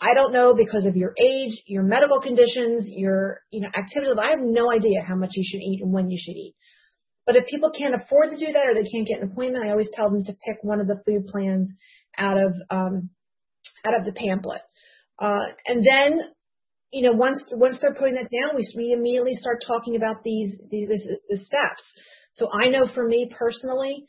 I 0.00 0.14
don't 0.14 0.32
know 0.32 0.52
because 0.54 0.84
of 0.84 0.96
your 0.96 1.14
age, 1.18 1.62
your 1.66 1.84
medical 1.84 2.20
conditions, 2.20 2.86
your 2.88 3.40
you 3.50 3.60
know 3.60 3.68
activity. 3.68 4.10
I 4.20 4.30
have 4.30 4.40
no 4.40 4.70
idea 4.70 5.00
how 5.06 5.14
much 5.14 5.30
you 5.34 5.44
should 5.46 5.62
eat 5.62 5.80
and 5.80 5.92
when 5.92 6.10
you 6.10 6.18
should 6.20 6.36
eat. 6.36 6.54
But 7.24 7.36
if 7.36 7.46
people 7.46 7.70
can't 7.70 7.94
afford 7.94 8.30
to 8.30 8.36
do 8.36 8.52
that 8.52 8.66
or 8.66 8.74
they 8.74 8.88
can't 8.90 9.06
get 9.06 9.22
an 9.22 9.30
appointment, 9.30 9.64
I 9.64 9.70
always 9.70 9.90
tell 9.92 10.10
them 10.10 10.24
to 10.24 10.32
pick 10.32 10.56
one 10.62 10.80
of 10.80 10.88
the 10.88 11.00
food 11.06 11.26
plans 11.26 11.72
out 12.18 12.36
of 12.36 12.52
um, 12.68 13.10
out 13.86 13.98
of 13.98 14.04
the 14.04 14.12
pamphlet. 14.12 14.62
Uh, 15.20 15.46
and 15.66 15.86
then, 15.86 16.18
you 16.92 17.02
know, 17.02 17.16
once 17.16 17.42
once 17.52 17.78
they're 17.80 17.94
putting 17.94 18.14
that 18.14 18.30
down, 18.30 18.54
we 18.54 18.68
we 18.76 18.92
immediately 18.92 19.34
start 19.34 19.64
talking 19.66 19.96
about 19.96 20.22
these 20.22 20.58
these 20.70 20.88
the 20.88 21.36
steps. 21.38 21.82
So 22.34 22.48
I 22.52 22.68
know 22.68 22.86
for 22.86 23.06
me 23.06 23.30
personally, 23.36 24.04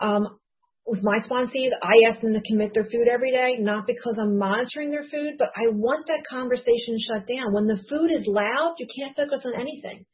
um, 0.00 0.38
with 0.86 1.02
my 1.02 1.18
sponsees, 1.18 1.70
I 1.82 2.08
ask 2.08 2.20
them 2.20 2.34
to 2.34 2.42
commit 2.42 2.74
their 2.74 2.84
food 2.84 3.08
every 3.08 3.32
day, 3.32 3.56
not 3.58 3.86
because 3.86 4.16
I'm 4.20 4.38
monitoring 4.38 4.90
their 4.90 5.04
food, 5.04 5.34
but 5.38 5.48
I 5.56 5.68
want 5.68 6.06
that 6.06 6.24
conversation 6.28 6.98
shut 6.98 7.26
down. 7.26 7.52
When 7.52 7.66
the 7.66 7.82
food 7.88 8.10
is 8.10 8.26
loud, 8.26 8.74
you 8.78 8.86
can't 8.86 9.16
focus 9.16 9.42
on 9.44 9.60
anything. 9.60 10.04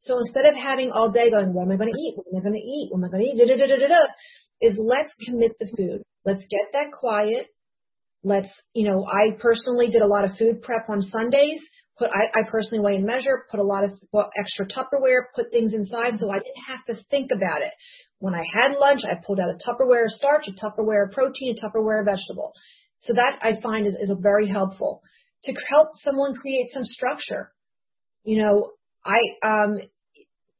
So 0.00 0.18
instead 0.18 0.46
of 0.46 0.54
having 0.54 0.90
all 0.90 1.10
day 1.10 1.30
going, 1.30 1.54
what 1.54 1.62
am 1.62 1.72
I 1.72 1.76
going 1.76 1.92
to 1.92 1.98
eat? 1.98 2.14
What 2.16 2.26
am 2.34 2.40
I 2.40 2.42
going 2.42 2.60
to 2.60 2.66
eat? 2.66 2.88
What 2.90 2.98
am 2.98 3.04
I 3.04 3.08
going 3.08 3.22
to 3.22 3.28
eat? 3.30 3.38
Da, 3.38 3.66
da, 3.66 3.88
da, 3.88 4.06
is 4.60 4.78
let's 4.78 5.14
commit 5.24 5.52
the 5.58 5.66
food. 5.76 6.02
Let's 6.24 6.42
get 6.42 6.70
that 6.72 6.90
quiet. 6.92 7.46
Let's, 8.24 8.48
you 8.74 8.88
know, 8.88 9.04
I 9.06 9.36
personally 9.38 9.88
did 9.88 10.02
a 10.02 10.06
lot 10.06 10.24
of 10.24 10.36
food 10.36 10.62
prep 10.62 10.88
on 10.88 11.02
Sundays. 11.02 11.60
Put, 11.98 12.08
I, 12.10 12.40
I 12.40 12.48
personally 12.50 12.84
weigh 12.84 12.96
and 12.96 13.04
measure, 13.04 13.44
put 13.50 13.60
a 13.60 13.64
lot 13.64 13.84
of 13.84 13.98
well, 14.12 14.30
extra 14.38 14.66
Tupperware, 14.66 15.24
put 15.34 15.50
things 15.50 15.74
inside 15.74 16.14
so 16.16 16.30
I 16.30 16.38
didn't 16.38 16.64
have 16.68 16.84
to 16.86 17.04
think 17.10 17.30
about 17.34 17.62
it. 17.62 17.72
When 18.18 18.34
I 18.34 18.44
had 18.54 18.76
lunch, 18.78 19.00
I 19.04 19.20
pulled 19.26 19.40
out 19.40 19.50
a 19.50 19.58
Tupperware 19.58 20.06
starch, 20.08 20.46
a 20.48 20.52
Tupperware 20.52 21.10
protein, 21.12 21.56
a 21.56 21.66
Tupperware 21.66 22.04
vegetable. 22.04 22.52
So 23.00 23.14
that 23.14 23.38
I 23.42 23.60
find 23.60 23.86
is, 23.86 23.96
is 24.00 24.12
very 24.20 24.48
helpful 24.48 25.02
to 25.44 25.52
help 25.68 25.88
someone 25.94 26.34
create 26.34 26.68
some 26.72 26.84
structure. 26.84 27.52
You 28.22 28.42
know, 28.42 28.70
I, 29.04 29.18
um, 29.44 29.80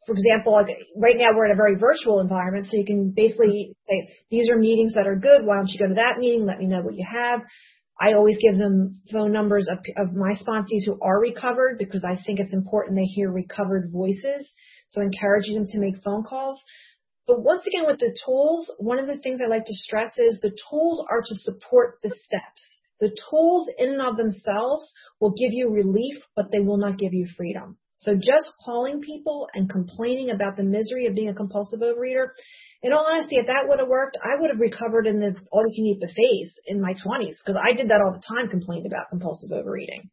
for 0.06 0.14
example, 0.14 0.54
right 0.96 1.16
now 1.16 1.28
we're 1.34 1.46
in 1.46 1.52
a 1.52 1.56
very 1.56 1.76
virtual 1.76 2.20
environment, 2.20 2.66
so 2.66 2.76
you 2.76 2.84
can 2.84 3.10
basically 3.14 3.74
say, 3.88 4.16
these 4.30 4.48
are 4.50 4.58
meetings 4.58 4.94
that 4.94 5.06
are 5.06 5.16
good. 5.16 5.44
Why 5.44 5.56
don't 5.56 5.68
you 5.68 5.78
go 5.78 5.88
to 5.88 5.94
that 5.94 6.18
meeting? 6.18 6.44
Let 6.44 6.58
me 6.58 6.66
know 6.66 6.80
what 6.80 6.94
you 6.94 7.06
have. 7.08 7.42
I 8.00 8.14
always 8.14 8.36
give 8.42 8.58
them 8.58 9.00
phone 9.12 9.32
numbers 9.32 9.68
of, 9.70 9.78
of 9.96 10.14
my 10.14 10.32
sponsees 10.32 10.84
who 10.86 10.98
are 11.00 11.20
recovered 11.20 11.78
because 11.78 12.02
I 12.04 12.20
think 12.20 12.40
it's 12.40 12.54
important 12.54 12.96
they 12.96 13.04
hear 13.04 13.30
recovered 13.30 13.92
voices. 13.92 14.50
So 14.88 15.02
encouraging 15.02 15.54
them 15.54 15.66
to 15.68 15.78
make 15.78 16.02
phone 16.02 16.24
calls. 16.24 16.60
But 17.26 17.44
once 17.44 17.62
again, 17.66 17.86
with 17.86 18.00
the 18.00 18.16
tools, 18.26 18.70
one 18.78 18.98
of 18.98 19.06
the 19.06 19.18
things 19.18 19.40
I 19.40 19.48
like 19.48 19.66
to 19.66 19.74
stress 19.74 20.18
is 20.18 20.40
the 20.40 20.56
tools 20.68 21.04
are 21.08 21.22
to 21.22 21.34
support 21.36 21.98
the 22.02 22.10
steps. 22.10 22.62
The 23.00 23.16
tools 23.30 23.68
in 23.78 23.90
and 23.90 24.02
of 24.02 24.16
themselves 24.16 24.92
will 25.20 25.30
give 25.30 25.52
you 25.52 25.70
relief, 25.70 26.16
but 26.34 26.50
they 26.50 26.60
will 26.60 26.78
not 26.78 26.98
give 26.98 27.12
you 27.12 27.26
freedom. 27.36 27.78
So 28.02 28.14
just 28.16 28.52
calling 28.64 29.00
people 29.00 29.46
and 29.54 29.70
complaining 29.70 30.30
about 30.30 30.56
the 30.56 30.64
misery 30.64 31.06
of 31.06 31.14
being 31.14 31.28
a 31.28 31.34
compulsive 31.34 31.80
overeater, 31.80 32.28
in 32.82 32.92
all 32.92 33.06
honesty, 33.08 33.36
if 33.36 33.46
that 33.46 33.68
would 33.68 33.78
have 33.78 33.88
worked, 33.88 34.18
I 34.20 34.40
would 34.40 34.50
have 34.50 34.58
recovered 34.58 35.06
in 35.06 35.20
the 35.20 35.36
all 35.52 35.62
you 35.68 35.74
can 35.74 35.86
eat 35.86 36.00
buffets 36.00 36.58
in 36.66 36.80
my 36.80 36.94
20s 36.94 37.36
because 37.44 37.60
I 37.62 37.76
did 37.76 37.90
that 37.90 38.00
all 38.04 38.12
the 38.12 38.22
time, 38.26 38.48
complained 38.48 38.86
about 38.86 39.08
compulsive 39.10 39.52
overeating. 39.52 40.10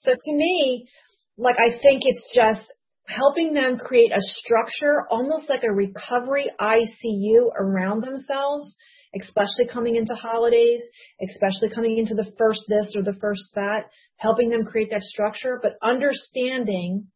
So 0.00 0.12
to 0.12 0.32
me, 0.32 0.88
like 1.36 1.56
I 1.58 1.70
think 1.82 2.02
it's 2.04 2.32
just 2.34 2.62
helping 3.06 3.52
them 3.52 3.78
create 3.78 4.10
a 4.10 4.20
structure, 4.20 5.04
almost 5.10 5.50
like 5.50 5.64
a 5.64 5.72
recovery 5.72 6.46
ICU 6.58 7.50
around 7.58 8.02
themselves, 8.02 8.74
especially 9.20 9.66
coming 9.70 9.96
into 9.96 10.14
holidays, 10.14 10.80
especially 11.22 11.74
coming 11.74 11.98
into 11.98 12.14
the 12.14 12.32
first 12.38 12.62
this 12.68 12.94
or 12.96 13.02
the 13.02 13.18
first 13.20 13.42
that, 13.54 13.84
helping 14.16 14.48
them 14.48 14.64
create 14.64 14.90
that 14.90 15.02
structure, 15.02 15.58
but 15.62 15.72
understanding 15.82 17.06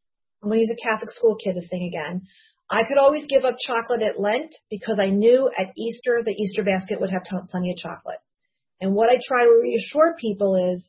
I'm 0.42 0.48
going 0.48 0.58
to 0.58 0.66
use 0.66 0.76
a 0.76 0.88
Catholic 0.88 1.10
school 1.10 1.36
kid 1.36 1.56
thing 1.70 1.84
again. 1.84 2.26
I 2.70 2.82
could 2.88 2.98
always 2.98 3.26
give 3.26 3.44
up 3.44 3.56
chocolate 3.64 4.02
at 4.02 4.20
Lent 4.20 4.54
because 4.70 4.98
I 5.00 5.10
knew 5.10 5.48
at 5.48 5.72
Easter 5.76 6.22
the 6.24 6.32
Easter 6.32 6.64
basket 6.64 7.00
would 7.00 7.10
have 7.10 7.22
plenty 7.50 7.70
of 7.70 7.76
chocolate. 7.76 8.18
And 8.80 8.94
what 8.94 9.10
I 9.10 9.20
try 9.22 9.44
to 9.44 9.60
reassure 9.62 10.16
people 10.18 10.72
is, 10.72 10.88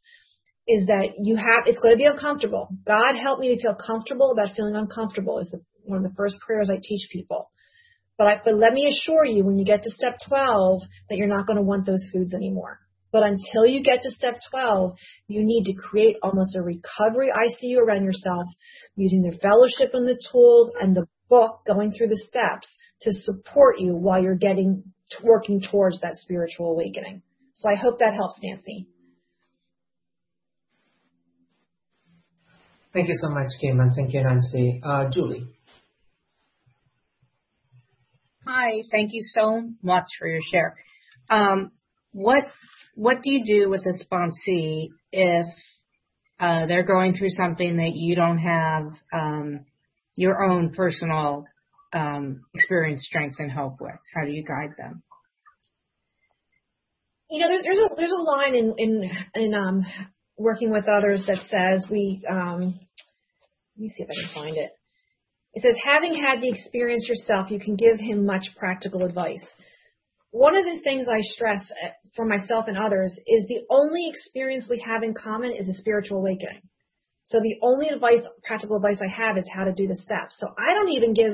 is 0.68 0.88
that 0.88 1.10
you 1.22 1.36
have, 1.36 1.68
it's 1.68 1.80
going 1.80 1.94
to 1.94 1.98
be 1.98 2.06
uncomfortable. 2.06 2.70
God 2.88 3.16
help 3.22 3.40
me 3.40 3.54
to 3.54 3.62
feel 3.62 3.76
comfortable 3.76 4.32
about 4.32 4.56
feeling 4.56 4.76
uncomfortable 4.76 5.40
is 5.40 5.50
the, 5.52 5.62
one 5.84 6.04
of 6.04 6.10
the 6.10 6.16
first 6.16 6.38
prayers 6.40 6.70
I 6.72 6.78
teach 6.82 7.10
people. 7.12 7.52
But 8.18 8.28
I, 8.28 8.36
but 8.44 8.56
let 8.56 8.74
me 8.74 8.88
assure 8.88 9.26
you, 9.26 9.44
when 9.44 9.60
you 9.60 9.66
get 9.66 9.84
to 9.84 9.92
step 9.92 10.18
12, 10.28 10.82
that 11.10 11.18
you're 11.18 11.28
not 11.28 11.46
going 11.46 11.58
to 11.58 11.64
want 11.64 11.86
those 11.86 12.04
foods 12.14 12.34
anymore. 12.34 12.80
But 13.14 13.22
until 13.22 13.68
you 13.68 13.84
get 13.84 14.02
to 14.02 14.12
step 14.12 14.40
12, 14.50 14.98
you 15.28 15.46
need 15.46 15.66
to 15.66 15.74
create 15.74 16.16
almost 16.24 16.56
a 16.56 16.64
recovery 16.64 17.30
ICU 17.30 17.78
around 17.78 18.04
yourself 18.04 18.48
using 18.96 19.22
the 19.22 19.38
fellowship 19.38 19.94
and 19.94 20.08
the 20.08 20.20
tools 20.32 20.72
and 20.82 20.96
the 20.96 21.06
book 21.30 21.62
going 21.68 21.94
through 21.94 22.08
the 22.08 22.22
steps 22.28 22.68
to 23.02 23.12
support 23.14 23.80
you 23.80 23.96
while 23.96 24.22
you're 24.22 24.36
getting 24.36 24.84
working 25.24 25.62
towards 25.62 26.02
that 26.02 26.16
spiritual 26.16 26.72
awakening. 26.72 27.22
So 27.54 27.70
I 27.70 27.76
hope 27.76 28.00
that 28.00 28.16
helps, 28.16 28.40
Nancy. 28.42 28.88
Thank 32.94 33.10
you 33.10 33.16
so 33.16 33.30
much, 33.30 33.48
Kim, 33.62 33.80
and 33.80 33.92
thank 33.96 34.12
you, 34.14 34.24
Nancy. 34.24 34.82
Uh, 34.84 35.10
Julie. 35.12 35.46
Hi, 38.48 38.82
thank 38.92 39.12
you 39.14 39.22
so 39.24 39.70
much 39.84 40.06
for 40.18 40.28
your 40.28 40.42
share. 40.52 40.78
Um, 41.30 41.72
what 42.12 42.46
what 42.96 43.22
do 43.24 43.32
you 43.32 43.44
do 43.46 43.70
with 43.70 43.86
a 43.86 44.04
sponsee 44.04 44.90
if 45.12 45.46
uh, 46.40 46.66
they're 46.68 46.86
going 46.86 47.16
through 47.16 47.30
something 47.30 47.78
that 47.78 47.92
you 47.94 48.16
don't 48.16 48.38
have 48.38 48.84
um, 49.12 49.66
your 50.16 50.44
own 50.44 50.74
personal 50.74 51.46
um, 51.94 52.42
experience, 52.54 53.06
strength, 53.06 53.38
and 53.40 53.52
hope 53.52 53.78
with? 53.80 53.96
How 54.16 54.26
do 54.26 54.32
you 54.32 54.44
guide 54.44 54.76
them? 54.78 55.04
You 57.30 57.42
know, 57.42 57.48
there's 57.50 57.64
there's 57.64 57.78
a 57.78 57.96
there's 57.96 58.12
a 58.12 58.22
line 58.22 58.56
in 58.56 58.76
in 58.78 59.10
in 59.36 59.54
um, 59.54 59.86
working 60.38 60.72
with 60.72 60.86
others 60.88 61.24
that 61.28 61.40
says 61.50 61.90
we 61.90 62.24
um, 62.30 62.80
let 63.76 63.82
me 63.82 63.90
see 63.90 64.04
if 64.04 64.10
I 64.10 64.14
can 64.14 64.36
find 64.36 64.58
it. 64.58 64.72
It 65.56 65.62
says, 65.62 65.76
having 65.84 66.16
had 66.16 66.42
the 66.42 66.50
experience 66.50 67.08
yourself, 67.08 67.52
you 67.52 67.60
can 67.60 67.76
give 67.76 68.00
him 68.00 68.26
much 68.26 68.48
practical 68.58 69.04
advice 69.04 69.44
one 70.34 70.58
of 70.58 70.66
the 70.66 70.82
things 70.84 71.06
I 71.08 71.22
stress 71.22 71.72
uh, 71.84 71.90
for 72.16 72.26
myself 72.26 72.66
and 72.68 72.76
others 72.76 73.16
is 73.28 73.46
the 73.48 73.62
only 73.70 74.10
experience 74.10 74.68
we 74.68 74.80
have 74.80 75.04
in 75.04 75.14
common 75.14 75.52
is 75.52 75.70
a 75.70 75.74
spiritual 75.74 76.18
awakening. 76.18 76.62
So 77.26 77.40
the 77.40 77.58
only 77.62 77.90
advice, 77.90 78.22
practical 78.44 78.78
advice 78.78 79.00
I 79.00 79.12
have 79.12 79.38
is 79.38 79.48
how 79.54 79.64
to 79.64 79.72
do 79.72 79.88
the 79.88 79.96
steps. 79.96 80.36
So 80.40 80.48
I 80.58 80.74
don't 80.74 80.90
even 80.90 81.14
give 81.14 81.34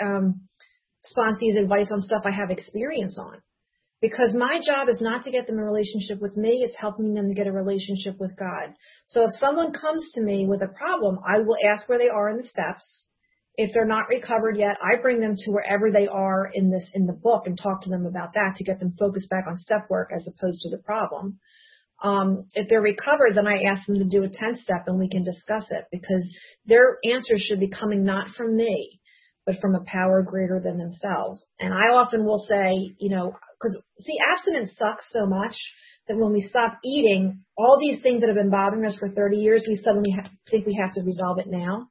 um, 0.00 0.40
sponsees 1.14 1.60
advice 1.60 1.92
on 1.92 2.00
stuff 2.00 2.22
I 2.24 2.30
have 2.30 2.50
experience 2.50 3.18
on. 3.20 3.42
Because 4.00 4.34
my 4.34 4.58
job 4.64 4.88
is 4.88 5.02
not 5.02 5.24
to 5.24 5.30
get 5.30 5.46
them 5.46 5.58
a 5.58 5.62
relationship 5.62 6.22
with 6.22 6.34
me, 6.34 6.64
it's 6.64 6.78
helping 6.78 7.12
them 7.12 7.28
to 7.28 7.34
get 7.34 7.46
a 7.46 7.52
relationship 7.52 8.18
with 8.18 8.34
God. 8.38 8.72
So 9.06 9.24
if 9.24 9.32
someone 9.38 9.74
comes 9.74 10.02
to 10.14 10.22
me 10.22 10.46
with 10.48 10.62
a 10.62 10.68
problem, 10.68 11.18
I 11.28 11.40
will 11.40 11.58
ask 11.62 11.86
where 11.90 11.98
they 11.98 12.08
are 12.08 12.30
in 12.30 12.38
the 12.38 12.48
steps. 12.48 13.04
If 13.56 13.72
they're 13.72 13.86
not 13.86 14.08
recovered 14.08 14.56
yet, 14.56 14.76
I 14.82 15.00
bring 15.00 15.20
them 15.20 15.36
to 15.36 15.52
wherever 15.52 15.90
they 15.90 16.08
are 16.08 16.50
in 16.52 16.70
this 16.70 16.86
in 16.92 17.06
the 17.06 17.12
book 17.12 17.46
and 17.46 17.56
talk 17.56 17.82
to 17.82 17.90
them 17.90 18.04
about 18.04 18.34
that 18.34 18.56
to 18.56 18.64
get 18.64 18.80
them 18.80 18.94
focused 18.98 19.30
back 19.30 19.46
on 19.46 19.56
step 19.56 19.88
work 19.88 20.10
as 20.14 20.26
opposed 20.26 20.60
to 20.62 20.70
the 20.70 20.82
problem. 20.82 21.38
Um, 22.02 22.46
if 22.54 22.68
they're 22.68 22.80
recovered, 22.80 23.34
then 23.34 23.46
I 23.46 23.62
ask 23.70 23.86
them 23.86 23.98
to 23.98 24.04
do 24.04 24.24
a 24.24 24.28
10 24.28 24.58
step 24.58 24.84
and 24.88 24.98
we 24.98 25.08
can 25.08 25.24
discuss 25.24 25.64
it 25.70 25.84
because 25.92 26.22
their 26.66 26.98
answers 27.04 27.40
should 27.40 27.60
be 27.60 27.68
coming 27.68 28.04
not 28.04 28.30
from 28.30 28.56
me, 28.56 29.00
but 29.46 29.60
from 29.60 29.74
a 29.74 29.84
power 29.86 30.22
greater 30.22 30.60
than 30.60 30.76
themselves. 30.76 31.44
And 31.60 31.72
I 31.72 31.94
often 31.94 32.24
will 32.24 32.44
say, 32.48 32.94
you 32.98 33.10
know, 33.10 33.32
because 33.58 33.78
see, 34.00 34.16
abstinence 34.32 34.76
sucks 34.76 35.04
so 35.12 35.26
much 35.26 35.56
that 36.08 36.18
when 36.18 36.32
we 36.32 36.42
stop 36.42 36.78
eating, 36.84 37.44
all 37.56 37.78
these 37.80 38.02
things 38.02 38.20
that 38.20 38.26
have 38.26 38.36
been 38.36 38.50
bothering 38.50 38.84
us 38.84 38.96
for 38.96 39.08
30 39.08 39.38
years, 39.38 39.64
we 39.66 39.76
suddenly 39.76 40.10
ha- 40.10 40.30
think 40.50 40.66
we 40.66 40.78
have 40.82 40.92
to 40.94 41.02
resolve 41.02 41.38
it 41.38 41.46
now. 41.46 41.88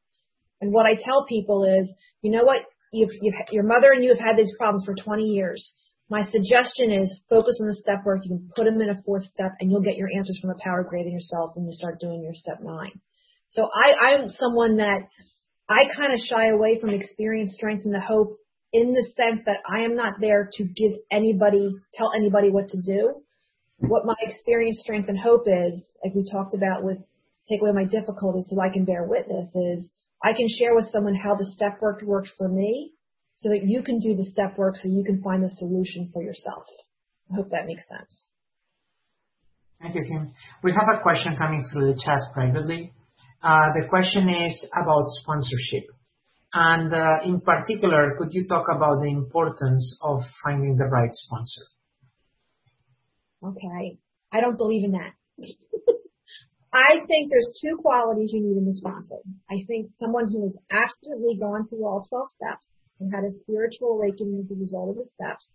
And 0.61 0.71
what 0.71 0.85
I 0.85 0.95
tell 0.95 1.25
people 1.27 1.65
is, 1.65 1.93
you 2.21 2.31
know 2.31 2.43
what? 2.43 2.59
You've, 2.91 3.11
you've, 3.21 3.33
your 3.51 3.63
mother 3.63 3.91
and 3.91 4.03
you 4.03 4.09
have 4.09 4.19
had 4.19 4.37
these 4.37 4.53
problems 4.57 4.83
for 4.85 4.95
20 4.95 5.23
years. 5.23 5.73
My 6.09 6.21
suggestion 6.29 6.91
is 6.91 7.19
focus 7.29 7.57
on 7.59 7.67
the 7.67 7.75
step 7.75 8.05
work. 8.05 8.21
You 8.23 8.37
can 8.37 8.51
put 8.55 8.65
them 8.65 8.81
in 8.81 8.89
a 8.89 9.01
fourth 9.03 9.23
step 9.23 9.53
and 9.59 9.71
you'll 9.71 9.81
get 9.81 9.97
your 9.97 10.09
answers 10.15 10.37
from 10.39 10.49
the 10.49 10.61
power 10.63 10.87
than 10.89 11.11
yourself 11.11 11.51
when 11.55 11.65
you 11.65 11.73
start 11.73 11.99
doing 11.99 12.21
your 12.21 12.33
step 12.35 12.59
nine. 12.61 13.01
So 13.49 13.63
I, 13.63 14.13
I'm 14.13 14.29
someone 14.29 14.77
that 14.77 15.09
I 15.69 15.85
kind 15.95 16.13
of 16.13 16.19
shy 16.19 16.49
away 16.49 16.79
from 16.79 16.91
experience, 16.91 17.53
strength, 17.53 17.85
and 17.85 17.93
the 17.93 18.01
hope 18.01 18.37
in 18.73 18.93
the 18.93 19.07
sense 19.15 19.41
that 19.45 19.57
I 19.65 19.85
am 19.85 19.95
not 19.95 20.13
there 20.19 20.49
to 20.53 20.63
give 20.63 20.93
anybody, 21.11 21.69
tell 21.93 22.11
anybody 22.15 22.49
what 22.49 22.69
to 22.69 22.81
do. 22.81 23.21
What 23.77 24.05
my 24.05 24.15
experience, 24.21 24.79
strength, 24.81 25.09
and 25.09 25.17
hope 25.17 25.45
is, 25.47 25.87
like 26.03 26.15
we 26.15 26.29
talked 26.29 26.53
about 26.53 26.83
with 26.83 26.97
take 27.49 27.61
away 27.61 27.71
my 27.73 27.85
difficulties 27.85 28.47
so 28.49 28.59
I 28.59 28.69
can 28.69 28.85
bear 28.85 29.03
witness 29.03 29.53
is 29.55 29.89
I 30.23 30.31
can 30.31 30.47
share 30.47 30.73
with 30.73 30.89
someone 30.91 31.15
how 31.15 31.35
the 31.35 31.45
step 31.51 31.81
work 31.81 32.01
worked 32.01 32.31
for 32.37 32.47
me 32.47 32.93
so 33.35 33.49
that 33.49 33.61
you 33.65 33.83
can 33.83 33.99
do 33.99 34.15
the 34.15 34.23
step 34.23 34.57
work 34.57 34.75
so 34.77 34.87
you 34.87 35.03
can 35.03 35.21
find 35.21 35.43
the 35.43 35.49
solution 35.49 36.09
for 36.13 36.23
yourself. 36.23 36.63
I 37.29 37.35
hope 37.35 37.49
that 37.51 37.65
makes 37.65 37.83
sense. 37.87 38.31
Thank 39.81 39.95
you, 39.95 40.03
Kim. 40.03 40.31
We 40.63 40.71
have 40.71 40.87
a 40.97 41.01
question 41.01 41.35
coming 41.37 41.61
through 41.71 41.93
the 41.93 41.99
chat 42.05 42.21
privately. 42.33 42.93
Uh, 43.43 43.73
the 43.75 43.85
question 43.89 44.29
is 44.29 44.65
about 44.81 45.03
sponsorship. 45.07 45.89
And 46.53 46.93
uh, 46.93 47.25
in 47.25 47.41
particular, 47.41 48.15
could 48.17 48.29
you 48.31 48.47
talk 48.47 48.67
about 48.73 49.01
the 49.01 49.09
importance 49.09 49.99
of 50.03 50.21
finding 50.43 50.77
the 50.77 50.85
right 50.85 51.09
sponsor? 51.11 51.63
Okay. 53.43 53.97
I 54.31 54.39
don't 54.39 54.57
believe 54.57 54.85
in 54.85 54.91
that. 54.91 55.13
I 56.73 57.05
think 57.05 57.29
there's 57.29 57.59
two 57.61 57.77
qualities 57.77 58.31
you 58.33 58.41
need 58.41 58.57
in 58.57 58.65
the 58.65 58.73
sponsor. 58.73 59.17
I 59.49 59.63
think 59.67 59.91
someone 59.99 60.27
who 60.27 60.43
has 60.43 60.57
absolutely 60.71 61.37
gone 61.39 61.67
through 61.69 61.85
all 61.85 62.03
12 62.09 62.29
steps 62.29 62.73
and 62.99 63.13
had 63.13 63.23
a 63.23 63.31
spiritual 63.31 63.93
awakening 63.93 64.41
as 64.43 64.49
a 64.49 64.59
result 64.59 64.89
of 64.89 64.95
the 64.97 65.05
steps. 65.05 65.53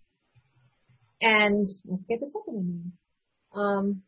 And 1.21 1.67
let's 1.87 2.05
get 2.09 2.21
the 2.21 2.31
second 2.31 2.55
one. 2.55 2.93
Um, 3.51 4.03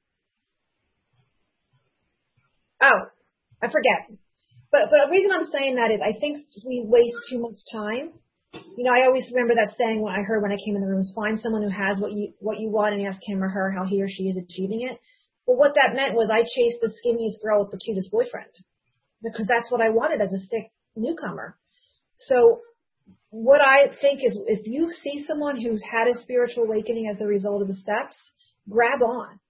oh, 2.80 3.00
I 3.60 3.66
forget. 3.66 4.06
But, 4.70 4.82
but 4.90 4.98
the 5.06 5.10
reason 5.10 5.32
I'm 5.34 5.50
saying 5.50 5.74
that 5.76 5.90
is 5.90 6.00
I 6.00 6.14
think 6.20 6.46
we 6.64 6.84
waste 6.86 7.26
too 7.28 7.40
much 7.40 7.58
time. 7.72 8.12
You 8.54 8.84
know, 8.84 8.92
I 8.94 9.06
always 9.06 9.26
remember 9.32 9.54
that 9.56 9.74
saying 9.76 10.00
when 10.00 10.14
I 10.14 10.22
heard 10.22 10.42
when 10.42 10.52
I 10.52 10.62
came 10.64 10.76
in 10.76 10.82
the 10.82 10.86
room 10.86 11.00
is 11.00 11.12
find 11.14 11.40
someone 11.40 11.62
who 11.62 11.70
has 11.70 11.98
what 11.98 12.12
you, 12.12 12.34
what 12.38 12.60
you 12.60 12.70
want 12.70 12.94
and 12.94 13.04
ask 13.04 13.18
him 13.22 13.42
or 13.42 13.48
her 13.48 13.74
how 13.76 13.84
he 13.84 14.00
or 14.00 14.08
she 14.08 14.24
is 14.24 14.36
achieving 14.36 14.82
it. 14.82 14.98
But 15.50 15.58
what 15.58 15.74
that 15.74 15.96
meant 15.96 16.14
was 16.14 16.30
I 16.30 16.42
chased 16.42 16.78
the 16.80 16.94
skinniest 16.94 17.42
girl 17.42 17.64
with 17.64 17.72
the 17.72 17.78
cutest 17.84 18.12
boyfriend 18.12 18.54
because 19.20 19.48
that's 19.48 19.68
what 19.68 19.80
I 19.80 19.88
wanted 19.88 20.20
as 20.20 20.32
a 20.32 20.46
sick 20.46 20.70
newcomer. 20.94 21.58
So 22.18 22.60
what 23.30 23.60
I 23.60 23.88
think 24.00 24.20
is 24.22 24.38
if 24.46 24.68
you 24.68 24.92
see 25.02 25.24
someone 25.26 25.60
who's 25.60 25.82
had 25.82 26.06
a 26.06 26.16
spiritual 26.22 26.66
awakening 26.66 27.10
as 27.12 27.20
a 27.20 27.26
result 27.26 27.62
of 27.62 27.66
the 27.66 27.74
steps, 27.74 28.16
grab 28.68 29.02
on. 29.02 29.40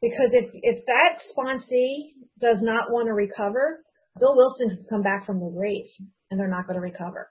Because 0.00 0.30
if, 0.32 0.48
if 0.54 0.86
that 0.86 1.20
sponsee 1.36 2.14
does 2.40 2.62
not 2.62 2.90
want 2.90 3.08
to 3.08 3.12
recover, 3.12 3.84
Bill 4.18 4.34
Wilson 4.34 4.70
can 4.70 4.86
come 4.88 5.02
back 5.02 5.26
from 5.26 5.40
the 5.40 5.52
grave 5.54 5.90
and 6.30 6.40
they're 6.40 6.48
not 6.48 6.66
going 6.66 6.76
to 6.76 6.80
recover. 6.80 7.30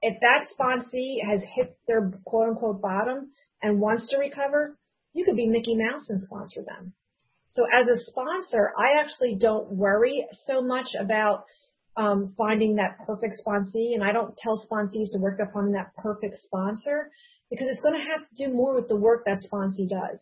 If 0.00 0.18
that 0.22 0.46
sponsee 0.58 1.16
has 1.28 1.42
hit 1.54 1.76
their 1.86 2.10
quote 2.24 2.48
unquote 2.48 2.80
bottom 2.80 3.32
and 3.62 3.82
wants 3.82 4.08
to 4.08 4.16
recover, 4.16 4.78
you 5.12 5.26
could 5.26 5.36
be 5.36 5.46
Mickey 5.46 5.76
Mouse 5.76 6.08
and 6.08 6.18
sponsor 6.22 6.64
them. 6.66 6.94
So 7.48 7.64
as 7.76 7.88
a 7.88 8.00
sponsor, 8.04 8.70
I 8.76 9.00
actually 9.00 9.36
don't 9.36 9.72
worry 9.72 10.26
so 10.44 10.60
much 10.62 10.88
about 10.98 11.44
um, 11.96 12.34
finding 12.36 12.76
that 12.76 12.98
perfect 13.06 13.36
sponsee, 13.44 13.94
and 13.94 14.04
I 14.04 14.12
don't 14.12 14.36
tell 14.36 14.64
sponsees 14.70 15.10
to 15.12 15.18
work 15.18 15.40
upon 15.40 15.72
that 15.72 15.90
perfect 15.96 16.36
sponsor 16.36 17.10
because 17.50 17.66
it's 17.68 17.80
going 17.80 17.98
to 17.98 18.06
have 18.06 18.28
to 18.28 18.46
do 18.46 18.54
more 18.54 18.74
with 18.74 18.88
the 18.88 18.96
work 18.96 19.24
that 19.24 19.38
sponsee 19.50 19.88
does. 19.88 20.20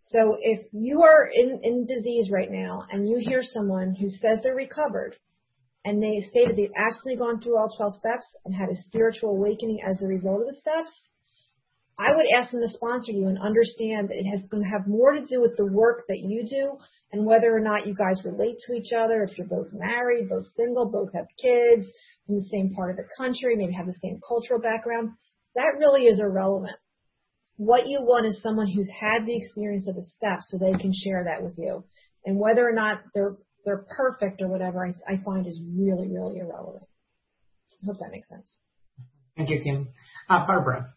So 0.00 0.36
if 0.40 0.66
you 0.72 1.02
are 1.02 1.30
in, 1.32 1.60
in 1.62 1.86
disease 1.86 2.30
right 2.30 2.50
now 2.50 2.84
and 2.90 3.08
you 3.08 3.18
hear 3.18 3.42
someone 3.42 3.94
who 3.94 4.10
says 4.10 4.40
they're 4.42 4.54
recovered, 4.54 5.16
and 5.84 6.02
they 6.02 6.22
say 6.32 6.46
that 6.46 6.56
they've 6.56 6.70
actually 6.76 7.16
gone 7.16 7.40
through 7.40 7.58
all 7.58 7.68
12 7.76 7.94
steps 7.94 8.26
and 8.44 8.54
had 8.54 8.70
a 8.70 8.82
spiritual 8.84 9.30
awakening 9.30 9.80
as 9.86 10.00
a 10.02 10.06
result 10.06 10.40
of 10.40 10.46
the 10.46 10.58
steps, 10.58 10.90
I 11.98 12.14
would 12.14 12.26
ask 12.34 12.50
them 12.50 12.60
to 12.60 12.68
sponsor 12.68 13.12
you 13.12 13.28
and 13.28 13.38
understand 13.38 14.08
that 14.08 14.18
it 14.18 14.26
has 14.26 14.42
going 14.50 14.64
to 14.64 14.68
have 14.68 14.88
more 14.88 15.12
to 15.12 15.24
do 15.24 15.40
with 15.40 15.56
the 15.56 15.66
work 15.66 16.04
that 16.08 16.18
you 16.18 16.44
do 16.48 16.76
and 17.12 17.24
whether 17.24 17.54
or 17.54 17.60
not 17.60 17.86
you 17.86 17.94
guys 17.94 18.24
relate 18.24 18.56
to 18.66 18.74
each 18.74 18.92
other, 18.92 19.22
if 19.22 19.38
you're 19.38 19.46
both 19.46 19.68
married, 19.72 20.28
both 20.28 20.46
single, 20.56 20.86
both 20.86 21.12
have 21.14 21.26
kids 21.40 21.86
in 22.28 22.34
the 22.34 22.48
same 22.50 22.74
part 22.74 22.90
of 22.90 22.96
the 22.96 23.08
country, 23.16 23.54
maybe 23.54 23.72
have 23.74 23.86
the 23.86 23.98
same 24.02 24.18
cultural 24.26 24.60
background. 24.60 25.10
That 25.54 25.76
really 25.78 26.06
is 26.06 26.18
irrelevant. 26.18 26.76
What 27.56 27.86
you 27.86 28.00
want 28.00 28.26
is 28.26 28.42
someone 28.42 28.66
who's 28.66 28.90
had 28.90 29.26
the 29.26 29.36
experience 29.36 29.86
of 29.88 29.94
the 29.94 30.04
steps 30.04 30.46
so 30.48 30.58
they 30.58 30.76
can 30.76 30.92
share 30.92 31.22
that 31.24 31.44
with 31.44 31.54
you. 31.56 31.84
And 32.26 32.40
whether 32.40 32.68
or 32.68 32.72
not 32.72 33.02
they're 33.14 33.36
they're 33.64 33.86
perfect 33.96 34.42
or 34.42 34.48
whatever, 34.48 34.84
I, 34.84 34.92
I 35.10 35.20
find 35.24 35.46
is 35.46 35.60
really, 35.78 36.08
really 36.08 36.38
irrelevant. 36.38 36.84
I 37.82 37.86
hope 37.86 37.98
that 38.00 38.10
makes 38.10 38.28
sense. 38.28 38.56
Thank 39.36 39.50
you, 39.50 39.60
Kim. 39.62 39.88
Uh, 40.28 40.46
Barbara. 40.46 40.92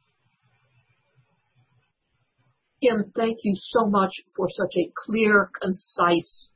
Kim, 2.82 3.12
thank 3.16 3.40
you 3.44 3.54
so 3.56 3.88
much 3.88 4.12
for 4.36 4.48
such 4.50 4.74
a 4.78 4.92
clear, 4.96 5.50
concise 5.60 6.50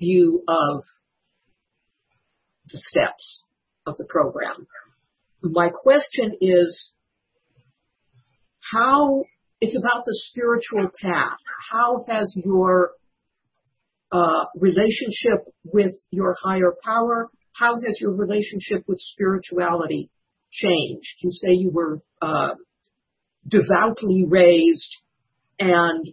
view 0.00 0.42
of 0.48 0.82
the 2.72 2.78
steps 2.78 3.42
of 3.86 3.96
the 3.96 4.06
program. 4.08 4.66
My 5.42 5.68
question 5.70 6.32
is 6.40 6.92
how, 8.72 9.22
it's 9.60 9.76
about 9.76 10.04
the 10.04 10.18
spiritual 10.30 10.90
path. 11.00 11.38
How 11.70 12.04
has 12.08 12.36
your 12.44 12.90
uh, 14.10 14.46
relationship 14.58 15.44
with 15.64 15.92
your 16.10 16.34
higher 16.42 16.74
power, 16.84 17.28
how 17.52 17.74
has 17.74 17.98
your 18.00 18.14
relationship 18.14 18.82
with 18.88 18.98
spirituality 18.98 20.10
changed? 20.50 21.16
You 21.20 21.30
say 21.30 21.52
you 21.52 21.70
were 21.70 22.00
uh, 22.20 22.54
devoutly 23.48 24.24
raised 24.28 24.96
and 25.58 26.06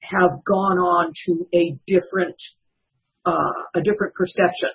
have 0.00 0.30
gone 0.46 0.78
on 0.78 1.12
to 1.26 1.46
a 1.54 1.76
different 1.86 2.36
uh, 3.24 3.52
a 3.74 3.80
different 3.80 4.14
perception 4.14 4.70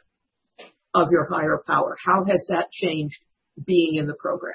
of 0.93 1.07
your 1.11 1.25
higher 1.25 1.61
power. 1.65 1.97
How 2.05 2.23
has 2.25 2.45
that 2.49 2.71
changed 2.71 3.17
being 3.65 3.95
in 3.95 4.07
the 4.07 4.13
program? 4.13 4.53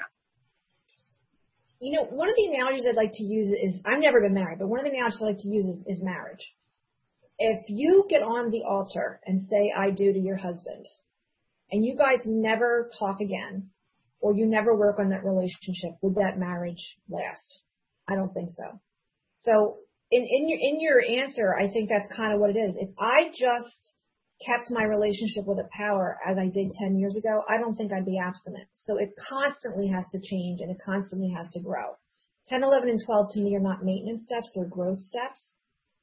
You 1.81 1.93
know, 1.93 2.03
one 2.03 2.29
of 2.29 2.35
the 2.35 2.45
analogies 2.45 2.85
I'd 2.87 2.95
like 2.95 3.13
to 3.13 3.23
use 3.23 3.49
is 3.49 3.79
I've 3.85 4.01
never 4.01 4.21
been 4.21 4.33
married, 4.33 4.59
but 4.59 4.67
one 4.67 4.79
of 4.79 4.85
the 4.85 4.91
analogies 4.91 5.21
I 5.21 5.25
like 5.25 5.39
to 5.39 5.47
use 5.47 5.65
is, 5.65 5.77
is 5.97 6.03
marriage. 6.03 6.45
If 7.37 7.69
you 7.69 8.05
get 8.09 8.21
on 8.21 8.51
the 8.51 8.63
altar 8.63 9.21
and 9.25 9.47
say 9.49 9.73
I 9.75 9.91
do 9.91 10.11
to 10.11 10.19
your 10.19 10.35
husband, 10.35 10.85
and 11.71 11.85
you 11.85 11.95
guys 11.95 12.19
never 12.25 12.91
talk 12.99 13.21
again, 13.21 13.69
or 14.19 14.35
you 14.35 14.45
never 14.45 14.75
work 14.75 14.99
on 14.99 15.09
that 15.09 15.23
relationship, 15.23 15.91
would 16.01 16.15
that 16.15 16.37
marriage 16.37 16.97
last? 17.09 17.59
I 18.09 18.15
don't 18.15 18.33
think 18.33 18.49
so. 18.51 18.79
So 19.39 19.77
in, 20.11 20.23
in 20.23 20.49
your 20.49 20.59
in 20.59 20.81
your 20.81 21.23
answer, 21.23 21.55
I 21.55 21.71
think 21.71 21.89
that's 21.89 22.07
kind 22.15 22.33
of 22.33 22.39
what 22.39 22.49
it 22.49 22.59
is. 22.59 22.75
If 22.79 22.89
I 22.99 23.29
just 23.33 23.93
kept 24.45 24.71
my 24.71 24.83
relationship 24.83 25.45
with 25.45 25.59
a 25.59 25.67
power 25.71 26.17
as 26.25 26.37
I 26.37 26.47
did 26.47 26.71
10 26.71 26.97
years 26.97 27.15
ago, 27.15 27.43
I 27.49 27.57
don't 27.57 27.75
think 27.75 27.91
I'd 27.91 28.05
be 28.05 28.19
abstinent. 28.19 28.67
So 28.73 28.97
it 28.97 29.09
constantly 29.27 29.87
has 29.87 30.07
to 30.11 30.19
change 30.19 30.61
and 30.61 30.71
it 30.71 30.77
constantly 30.83 31.33
has 31.35 31.49
to 31.51 31.59
grow. 31.59 31.97
10, 32.47 32.63
11, 32.63 32.89
and 32.89 32.99
12 33.05 33.33
to 33.33 33.39
me 33.41 33.55
are 33.55 33.59
not 33.59 33.83
maintenance 33.83 34.23
steps, 34.23 34.51
they're 34.55 34.65
growth 34.65 34.99
steps. 34.99 35.41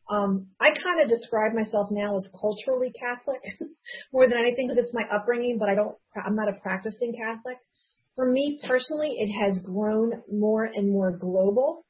Um, 0.08 0.48
I 0.60 0.70
kind 0.70 1.00
of 1.02 1.08
describe 1.08 1.54
myself 1.54 1.88
now 1.90 2.14
as 2.14 2.28
culturally 2.40 2.92
Catholic 2.92 3.42
more 4.12 4.28
than 4.28 4.38
anything 4.38 4.68
because 4.68 4.84
it's 4.84 4.94
my 4.94 5.02
upbringing, 5.10 5.58
but 5.58 5.68
I 5.68 5.74
don't, 5.74 5.96
I'm 6.14 6.36
not 6.36 6.48
a 6.48 6.60
practicing 6.60 7.14
Catholic. 7.16 7.56
For 8.14 8.30
me 8.30 8.60
personally, 8.68 9.16
it 9.18 9.32
has 9.32 9.58
grown 9.58 10.22
more 10.30 10.64
and 10.64 10.92
more 10.92 11.16
global. 11.16 11.85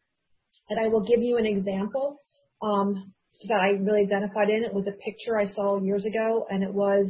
And 0.69 0.81
I 0.81 0.89
will 0.89 1.03
give 1.03 1.23
you 1.23 1.39
an 1.39 1.47
example 1.47 2.21
um, 2.63 3.13
that 3.49 3.61
I 3.61 3.79
really 3.83 4.03
identified 4.03 4.49
in. 4.49 4.65
It 4.65 4.75
was 4.75 4.87
a 4.87 4.93
picture 4.93 5.39
I 5.39 5.45
saw 5.45 5.81
years 5.81 6.05
ago, 6.05 6.47
and 6.51 6.63
it 6.63 6.73
was 6.73 7.07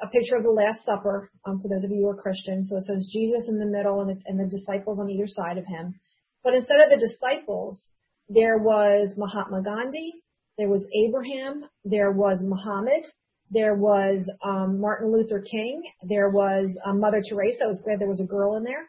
a 0.00 0.08
picture 0.08 0.36
of 0.36 0.42
the 0.42 0.50
Last 0.50 0.84
Supper. 0.84 1.30
Um, 1.46 1.60
for 1.60 1.68
those 1.68 1.84
of 1.84 1.90
you 1.90 2.02
who 2.02 2.08
are 2.08 2.22
Christians, 2.22 2.68
so 2.70 2.76
it 2.76 2.82
says 2.82 3.10
Jesus 3.12 3.48
in 3.48 3.58
the 3.58 3.66
middle 3.66 4.00
and 4.00 4.10
the, 4.10 4.16
and 4.26 4.38
the 4.38 4.50
disciples 4.50 4.98
on 4.98 5.10
either 5.10 5.26
side 5.28 5.58
of 5.58 5.66
him. 5.66 5.94
But 6.42 6.54
instead 6.54 6.80
of 6.80 6.90
the 6.90 7.06
disciples, 7.06 7.88
there 8.28 8.58
was 8.58 9.14
Mahatma 9.16 9.62
Gandhi, 9.62 10.12
there 10.56 10.68
was 10.68 10.84
Abraham, 11.04 11.64
there 11.84 12.12
was 12.12 12.42
Muhammad, 12.42 13.04
there 13.50 13.74
was 13.74 14.28
um, 14.44 14.80
Martin 14.80 15.12
Luther 15.12 15.40
King, 15.40 15.82
there 16.02 16.28
was 16.30 16.76
um, 16.84 17.00
Mother 17.00 17.22
Teresa. 17.28 17.64
I 17.64 17.68
was 17.68 17.80
glad 17.84 17.98
there 17.98 18.08
was 18.08 18.20
a 18.20 18.26
girl 18.26 18.56
in 18.56 18.64
there. 18.64 18.88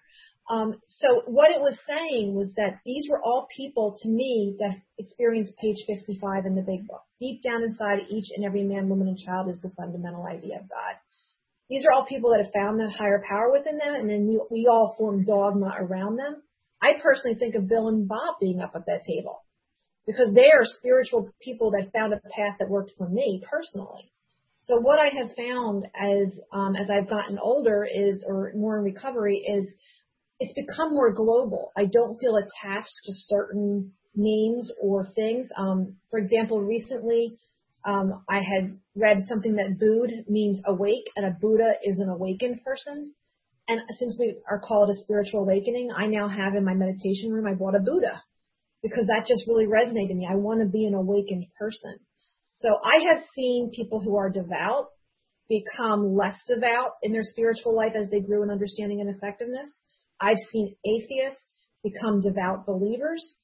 Um, 0.50 0.82
so 0.88 1.22
what 1.28 1.52
it 1.52 1.62
was 1.62 1.78
saying 1.88 2.34
was 2.34 2.52
that 2.56 2.80
these 2.84 3.06
were 3.10 3.22
all 3.22 3.48
people 3.56 3.96
to 4.02 4.10
me 4.10 4.58
that 4.60 4.78
experienced 4.98 5.56
page 5.58 5.78
55 5.86 6.46
in 6.48 6.56
the 6.56 6.64
big 6.64 6.88
book. 6.88 7.04
Deep 7.20 7.44
down 7.44 7.62
inside 7.62 8.00
each 8.10 8.32
and 8.36 8.44
every 8.44 8.64
man, 8.64 8.90
woman, 8.90 9.08
and 9.08 9.18
child 9.20 9.50
is 9.50 9.62
the 9.62 9.70
fundamental 9.78 10.26
idea 10.26 10.58
of 10.58 10.68
God. 10.68 10.96
These 11.70 11.86
are 11.86 11.94
all 11.94 12.08
people 12.08 12.32
that 12.32 12.44
have 12.44 12.52
found 12.52 12.80
the 12.80 12.90
higher 12.90 13.22
power 13.30 13.52
within 13.52 13.78
them, 13.78 13.94
and 13.94 14.10
then 14.10 14.28
we, 14.28 14.42
we 14.50 14.68
all 14.68 14.96
form 14.98 15.24
dogma 15.24 15.72
around 15.78 16.16
them. 16.18 16.42
I 16.82 16.94
personally 17.02 17.38
think 17.38 17.54
of 17.54 17.70
Bill 17.70 17.88
and 17.88 18.08
Bob 18.08 18.36
being 18.40 18.60
up 18.60 18.72
at 18.74 18.88
that 18.88 19.04
table 19.06 19.44
because 20.08 20.34
they 20.34 20.50
are 20.50 20.64
spiritual 20.64 21.30
people 21.40 21.72
that 21.72 21.92
found 21.94 22.14
a 22.14 22.20
path 22.30 22.56
that 22.58 22.70
worked 22.70 22.94
for 22.98 23.08
me 23.08 23.44
personally. 23.48 24.12
So 24.62 24.80
what 24.80 25.00
I 25.00 25.10
have 25.10 25.36
found 25.38 25.86
as 25.96 26.34
um, 26.52 26.76
as 26.76 26.90
I've 26.90 27.10
gotten 27.10 27.38
older 27.38 27.86
is, 27.86 28.26
or 28.28 28.52
more 28.56 28.80
in 28.80 28.84
recovery, 28.84 29.38
is 29.38 29.72
it's 30.40 30.54
become 30.54 30.94
more 30.94 31.14
global. 31.14 31.72
I 31.78 31.86
don't 31.86 32.18
feel 32.20 32.38
attached 32.38 33.00
to 33.06 33.14
certain 33.14 33.92
names 34.16 34.72
or 34.82 35.08
things. 35.16 35.48
Um, 35.58 35.98
for 36.10 36.20
example, 36.20 36.62
recently 36.62 37.38
um, 37.86 38.24
I 38.28 38.38
had 38.38 38.78
read 38.96 39.20
something 39.28 39.56
that 39.56 39.80
Bud 39.80 40.26
means 40.28 40.60
awake, 40.66 41.06
and 41.16 41.26
a 41.26 41.38
Buddha 41.40 41.74
is 41.84 42.00
an 42.00 42.10
awakened 42.10 42.62
person. 42.64 43.14
And 43.68 43.82
since 43.98 44.18
we 44.20 44.38
are 44.50 44.60
called 44.60 44.90
a 44.90 45.02
spiritual 45.02 45.42
awakening, 45.42 45.90
I 45.96 46.08
now 46.08 46.28
have 46.28 46.56
in 46.56 46.66
my 46.66 46.74
meditation 46.74 47.32
room 47.32 47.46
I 47.48 47.54
bought 47.54 47.76
a 47.76 47.80
Buddha 47.80 48.22
because 48.82 49.06
that 49.08 49.28
just 49.28 49.44
really 49.48 49.68
resonated 49.68 50.16
me. 50.16 50.28
I 50.30 50.36
want 50.36 50.62
to 50.62 50.68
be 50.68 50.86
an 50.86 50.96
awakened 50.96 51.46
person. 51.60 51.96
So 52.56 52.70
I 52.84 53.14
have 53.14 53.24
seen 53.36 53.72
people 53.74 54.02
who 54.02 54.18
are 54.18 54.30
devout 54.30 54.88
become 55.48 56.16
less 56.16 56.36
devout 56.48 56.92
in 57.04 57.12
their 57.12 57.24
spiritual 57.24 57.76
life 57.76 57.94
as 58.00 58.10
they 58.10 58.20
grew 58.20 58.44
in 58.44 58.50
understanding 58.50 59.02
and 59.02 59.16
effectiveness. 59.16 59.70
I've 60.20 60.38
seen 60.52 60.76
atheists 60.86 61.54
become 61.84 62.22
devout 62.22 62.66
believers, 62.66 63.36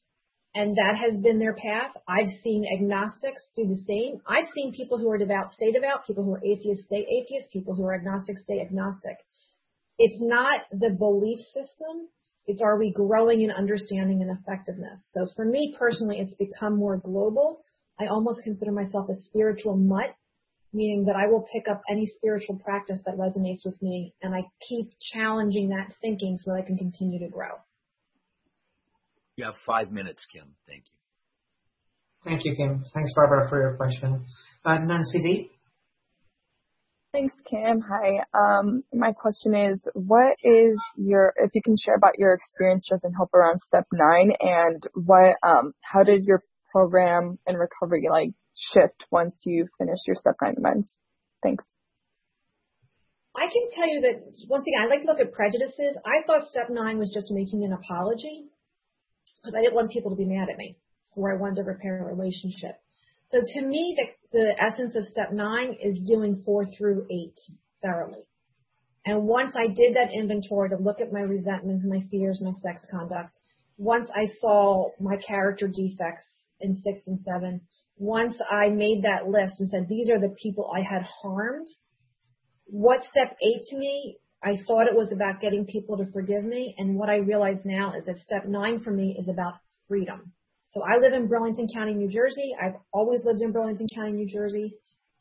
and 0.54 0.76
that 0.76 0.98
has 0.98 1.20
been 1.22 1.40
their 1.40 1.56
path. 1.56 1.92
I've 2.08 2.32
seen 2.42 2.66
agnostics 2.78 3.48
do 3.56 3.68
the 3.68 3.82
same. 3.88 4.22
I've 4.28 4.50
seen 4.54 4.74
people 4.74 4.98
who 4.98 5.10
are 5.10 5.18
devout 5.18 5.52
stay 5.52 5.72
devout, 5.72 6.06
people 6.08 6.24
who 6.24 6.34
are 6.34 6.44
atheists 6.44 6.86
stay 6.86 7.06
atheist, 7.06 7.52
people 7.52 7.76
who 7.76 7.86
are 7.86 7.96
agnostic 7.96 8.38
stay 8.38 8.62
agnostic. 8.62 9.18
It's 9.98 10.22
not 10.22 10.62
the 10.72 10.96
belief 10.98 11.40
system. 11.40 12.10
It's 12.48 12.62
are 12.62 12.78
we 12.78 12.92
growing 12.92 13.42
in 13.42 13.52
understanding 13.52 14.22
and 14.22 14.38
effectiveness? 14.38 15.06
So 15.12 15.28
for 15.36 15.46
me 15.46 15.76
personally, 15.80 16.20
it's 16.20 16.36
become 16.36 16.78
more 16.78 16.98
global. 16.98 17.62
I 18.00 18.08
almost 18.08 18.44
consider 18.44 18.72
myself 18.72 19.10
a 19.10 19.14
spiritual 19.14 19.78
mutt 19.78 20.14
meaning 20.76 21.06
that 21.06 21.16
I 21.16 21.28
will 21.28 21.46
pick 21.52 21.68
up 21.70 21.82
any 21.90 22.06
spiritual 22.06 22.60
practice 22.60 23.02
that 23.06 23.16
resonates 23.16 23.66
with 23.66 23.82
me 23.82 24.14
and 24.22 24.36
I 24.36 24.42
keep 24.68 24.92
challenging 25.14 25.70
that 25.70 25.94
thinking 26.02 26.38
so 26.38 26.52
that 26.52 26.64
I 26.64 26.66
can 26.66 26.78
continue 26.78 27.20
to 27.20 27.30
grow. 27.30 27.52
You 29.38 29.46
have 29.46 29.56
five 29.66 29.92
minutes, 29.92 30.26
Kim. 30.32 30.56
Thank 30.68 30.84
you. 30.86 30.96
Thank 32.26 32.46
you, 32.46 32.56
Kim. 32.56 32.84
Thanks, 32.94 33.14
Barbara, 33.16 33.48
for 33.50 33.60
your 33.62 33.78
question. 33.78 34.26
Uh, 34.64 34.78
Nancy 34.80 35.22
D. 35.22 35.52
Thanks, 37.14 37.36
Kim. 37.50 37.82
Hi. 37.82 38.26
Um, 38.34 38.84
my 38.94 39.14
question 39.14 39.56
is, 39.56 39.80
what 39.94 40.36
is 40.44 40.78
your, 40.98 41.34
if 41.38 41.52
you 41.54 41.62
can 41.64 41.76
share 41.78 41.96
about 41.96 42.18
your 42.18 42.34
experience, 42.34 42.84
strength, 42.86 43.06
and 43.06 43.16
hope 43.16 43.34
around 43.34 43.62
step 43.62 43.86
nine, 43.94 44.34
and 44.42 44.84
what, 44.96 45.36
um, 45.42 45.74
how 45.82 46.04
did 46.04 46.26
your 46.26 46.44
program 46.74 47.40
and 47.48 47.58
recovery 47.58 48.08
like 48.12 48.32
shift 48.56 49.06
once 49.12 49.36
you 49.46 49.68
finish 49.78 50.00
your 50.08 50.16
step 50.16 50.36
nine 50.42 50.56
events? 50.58 50.98
Thanks. 51.44 51.64
I 53.36 53.48
can 53.48 53.68
tell 53.76 53.88
you 53.88 54.02
that 54.02 54.48
once 54.50 54.66
again, 54.66 54.82
I 54.84 54.88
like 54.88 55.02
to 55.02 55.08
look 55.08 55.20
at 55.20 55.34
prejudices. 55.34 55.98
I 56.06 56.26
thought 56.26 56.48
step 56.48 56.70
nine 56.70 56.98
was 56.98 57.12
just 57.14 57.32
making 57.32 57.64
an 57.66 57.74
apology 57.74 58.46
because 59.42 59.54
I 59.54 59.62
didn't 59.62 59.76
want 59.76 59.92
people 59.92 60.12
to 60.12 60.18
be 60.18 60.26
mad 60.26 60.48
at 60.50 60.58
me 60.58 60.78
or 61.16 61.34
I 61.34 61.40
wanted 61.40 61.58
to 61.58 61.64
repair 61.64 62.02
a 62.02 62.16
relationship. 62.16 62.76
So 63.28 63.40
to 63.40 63.62
me, 63.66 63.98
the, 63.98 64.38
the 64.38 64.64
essence 64.64 64.96
of 64.96 65.04
step 65.04 65.32
nine 65.34 65.76
is 65.84 66.00
doing 66.08 66.44
four 66.46 66.66
through 66.66 67.08
eight 67.12 67.40
thoroughly. 67.84 68.24
And 69.06 69.24
once 69.24 69.52
I 69.56 69.68
did 69.68 69.96
that 69.96 70.14
inventory 70.14 70.70
to 70.70 70.78
look 70.78 71.00
at 71.00 71.14
my 71.14 71.22
resentments, 71.22 71.86
my 71.88 72.04
fears, 72.10 72.42
my 72.42 72.54
sex 72.64 72.86
conduct, 72.90 73.38
once 73.78 74.08
I 74.16 74.26
saw 74.40 74.90
my 75.00 75.18
character 75.18 75.68
defects 75.68 76.24
in 76.62 76.74
six 76.74 77.08
and 77.08 77.20
seven, 77.20 77.62
once 77.98 78.36
I 78.50 78.70
made 78.70 79.04
that 79.04 79.28
list 79.28 79.60
and 79.60 79.70
said, 79.70 79.88
these 79.88 80.10
are 80.10 80.20
the 80.20 80.36
people 80.42 80.72
I 80.76 80.82
had 80.82 81.04
harmed, 81.22 81.68
what 82.66 83.02
step 83.04 83.38
eight 83.42 83.62
to 83.70 83.78
me, 83.78 84.18
I 84.44 84.58
thought 84.68 84.88
it 84.88 84.96
was 84.96 85.12
about 85.14 85.40
getting 85.40 85.66
people 85.66 85.98
to 85.98 86.12
forgive 86.12 86.44
me. 86.44 86.76
And 86.78 86.98
what 86.98 87.10
I 87.10 87.18
realize 87.18 87.58
now 87.64 87.94
is 87.98 88.06
that 88.06 88.18
step 88.18 88.46
nine 88.48 88.82
for 88.84 88.92
me 88.92 89.16
is 89.18 89.30
about 89.30 89.54
freedom. 89.88 90.34
So 90.72 90.82
I 90.82 91.00
live 91.00 91.14
in 91.14 91.28
Burlington 91.28 91.68
County, 91.74 91.94
New 91.94 92.10
Jersey. 92.10 92.54
I've 92.62 92.76
always 92.92 93.22
lived 93.24 93.42
in 93.42 93.52
Burlington 93.52 93.88
County, 93.96 94.12
New 94.12 94.28
Jersey. 94.28 94.74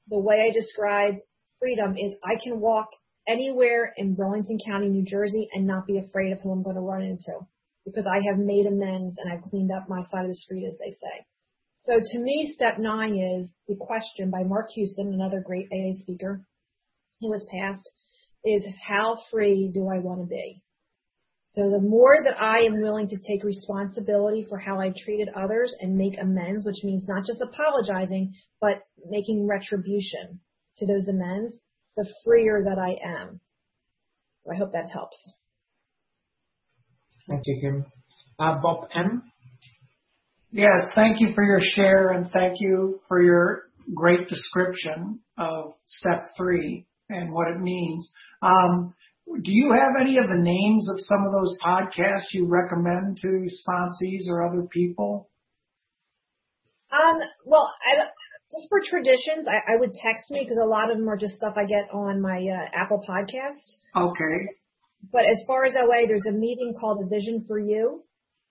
The 0.09 0.19
way 0.19 0.51
I 0.51 0.53
describe 0.53 1.15
freedom 1.61 1.97
is 1.97 2.15
I 2.25 2.35
can 2.43 2.61
walk 2.61 2.89
anywhere 3.27 3.95
in 3.97 4.15
Burlington 4.15 4.59
County, 4.67 4.89
New 4.89 5.05
Jersey 5.05 5.49
and 5.53 5.67
not 5.67 5.87
be 5.87 5.99
afraid 5.99 6.33
of 6.33 6.41
who 6.43 6.51
I'm 6.51 6.63
going 6.63 6.77
to 6.77 6.83
run 6.83 7.03
into 7.03 7.33
because 7.87 8.07
I 8.07 8.19
have 8.29 8.39
made 8.39 8.67
amends 8.67 9.17
and 9.19 9.33
I've 9.33 9.43
cleaned 9.49 9.71
up 9.71 9.89
my 9.89 10.03
side 10.11 10.25
of 10.25 10.31
the 10.31 10.35
street, 10.35 10.67
as 10.67 10.77
they 10.79 10.91
say. 10.91 11.25
So 11.85 12.01
to 12.01 12.19
me, 12.19 12.51
step 12.55 12.79
nine 12.79 13.15
is 13.15 13.51
the 13.69 13.77
question 13.77 14.31
by 14.31 14.43
Mark 14.43 14.71
Houston, 14.71 15.13
another 15.13 15.43
great 15.45 15.69
AA 15.71 15.93
speaker 16.01 16.43
who 17.21 17.29
was 17.29 17.47
passed, 17.53 17.91
is 18.43 18.63
how 18.87 19.17
free 19.31 19.71
do 19.73 19.89
I 19.89 19.99
want 19.99 20.21
to 20.21 20.27
be? 20.27 20.63
So 21.49 21.71
the 21.71 21.81
more 21.81 22.17
that 22.25 22.41
I 22.41 22.61
am 22.61 22.81
willing 22.81 23.07
to 23.09 23.19
take 23.19 23.45
responsibility 23.45 24.47
for 24.49 24.59
how 24.59 24.81
I 24.81 24.93
treated 24.97 25.29
others 25.37 25.75
and 25.79 25.95
make 25.95 26.19
amends, 26.19 26.65
which 26.65 26.83
means 26.83 27.05
not 27.07 27.27
just 27.27 27.43
apologizing, 27.43 28.33
but 28.61 28.83
making 29.09 29.47
retribution 29.47 30.41
to 30.79 30.87
those 30.87 31.07
amends, 31.09 31.55
the 31.97 32.11
freer 32.25 32.65
that 32.65 32.79
I 32.79 32.97
am. 33.07 33.41
So 34.43 34.53
I 34.53 34.57
hope 34.57 34.73
that 34.73 34.91
helps. 34.91 35.17
Thank 37.29 37.43
you, 37.47 37.59
Kim. 37.61 37.85
Uh, 38.39 38.61
Bob 38.61 38.89
M. 38.95 39.23
Yes, 40.55 40.87
thank 40.95 41.21
you 41.21 41.35
for 41.35 41.43
your 41.43 41.59
share 41.61 42.11
and 42.11 42.31
thank 42.31 42.61
you 42.61 43.01
for 43.09 43.21
your 43.21 43.65
great 43.93 44.29
description 44.29 45.19
of 45.37 45.75
step 45.85 46.27
three 46.37 46.87
and 47.09 47.33
what 47.33 47.49
it 47.49 47.59
means. 47.59 48.09
Um, 48.41 48.95
do 49.27 49.51
you 49.51 49.73
have 49.73 50.01
any 50.01 50.17
of 50.17 50.29
the 50.29 50.39
names 50.39 50.89
of 50.89 51.01
some 51.01 51.25
of 51.27 51.33
those 51.33 51.59
podcasts 51.59 52.33
you 52.33 52.47
recommend 52.47 53.19
to 53.23 53.49
sponsees 53.67 54.29
or 54.29 54.47
other 54.47 54.63
people? 54.71 55.29
Um, 56.93 57.19
well, 57.45 57.69
I, 57.85 58.05
just 58.53 58.69
for 58.69 58.81
traditions, 58.81 59.49
I, 59.49 59.73
I 59.73 59.81
would 59.81 59.93
text 59.93 60.31
me 60.31 60.45
because 60.45 60.61
a 60.63 60.69
lot 60.69 60.89
of 60.89 60.99
them 60.99 61.09
are 61.09 61.17
just 61.17 61.35
stuff 61.35 61.55
I 61.57 61.65
get 61.65 61.93
on 61.93 62.23
my 62.23 62.39
uh, 62.39 62.81
Apple 62.81 63.03
podcast. 63.03 63.59
Okay. 63.97 64.55
But 65.13 65.25
as 65.25 65.43
far 65.49 65.65
as 65.65 65.75
OA, 65.75 66.07
there's 66.07 66.27
a 66.29 66.33
meeting 66.33 66.75
called 66.79 67.01
the 67.01 67.09
Vision 67.09 67.45
for 67.49 67.59
You, 67.59 68.04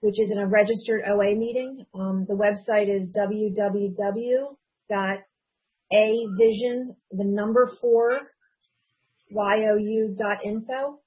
which 0.03 0.19
is 0.19 0.29
in 0.29 0.37
a 0.37 0.45
registered 0.45 1.01
OA 1.07 1.33
meeting. 1.33 1.85
Um, 1.95 2.25
the 2.27 2.35
website 2.35 2.93
is 2.93 3.09
www.avision, 3.17 4.55
the 7.11 7.23
number 7.23 7.71
four, 7.79 8.19
you.info. 9.29 10.99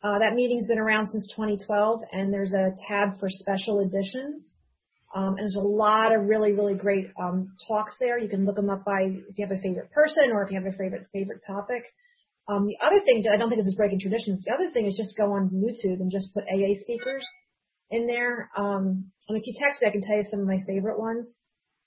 Uh, 0.00 0.18
that 0.18 0.34
meeting's 0.34 0.66
been 0.66 0.78
around 0.78 1.08
since 1.08 1.26
2012, 1.34 2.00
and 2.12 2.30
there's 2.30 2.52
a 2.52 2.72
tab 2.86 3.18
for 3.18 3.30
special 3.30 3.80
editions. 3.80 4.52
Um, 5.14 5.28
and 5.28 5.38
there's 5.38 5.56
a 5.56 5.60
lot 5.60 6.14
of 6.14 6.26
really, 6.28 6.52
really 6.52 6.74
great 6.74 7.06
um, 7.18 7.56
talks 7.66 7.96
there. 7.98 8.18
You 8.18 8.28
can 8.28 8.44
look 8.44 8.56
them 8.56 8.68
up 8.68 8.84
by 8.84 9.04
if 9.04 9.38
you 9.38 9.46
have 9.46 9.56
a 9.56 9.62
favorite 9.62 9.90
person 9.90 10.32
or 10.32 10.42
if 10.42 10.50
you 10.52 10.60
have 10.62 10.72
a 10.72 10.76
favorite 10.76 11.06
favorite 11.14 11.40
topic. 11.46 11.82
Um, 12.46 12.66
the 12.66 12.76
other 12.84 13.00
thing, 13.02 13.24
I 13.32 13.38
don't 13.38 13.48
think 13.48 13.60
this 13.60 13.68
is 13.68 13.74
breaking 13.74 14.00
traditions. 14.00 14.44
The 14.44 14.52
other 14.52 14.70
thing 14.70 14.84
is 14.84 14.98
just 14.98 15.16
go 15.16 15.32
on 15.32 15.48
YouTube 15.48 16.00
and 16.00 16.12
just 16.12 16.34
put 16.34 16.44
AA 16.44 16.76
speakers 16.80 17.26
in 17.90 18.06
there. 18.06 18.50
Um, 18.56 19.10
and 19.28 19.38
if 19.38 19.46
you 19.46 19.54
text 19.58 19.82
me, 19.82 19.88
I 19.88 19.92
can 19.92 20.02
tell 20.02 20.16
you 20.16 20.24
some 20.30 20.40
of 20.40 20.46
my 20.46 20.58
favorite 20.66 20.98
ones. 20.98 21.36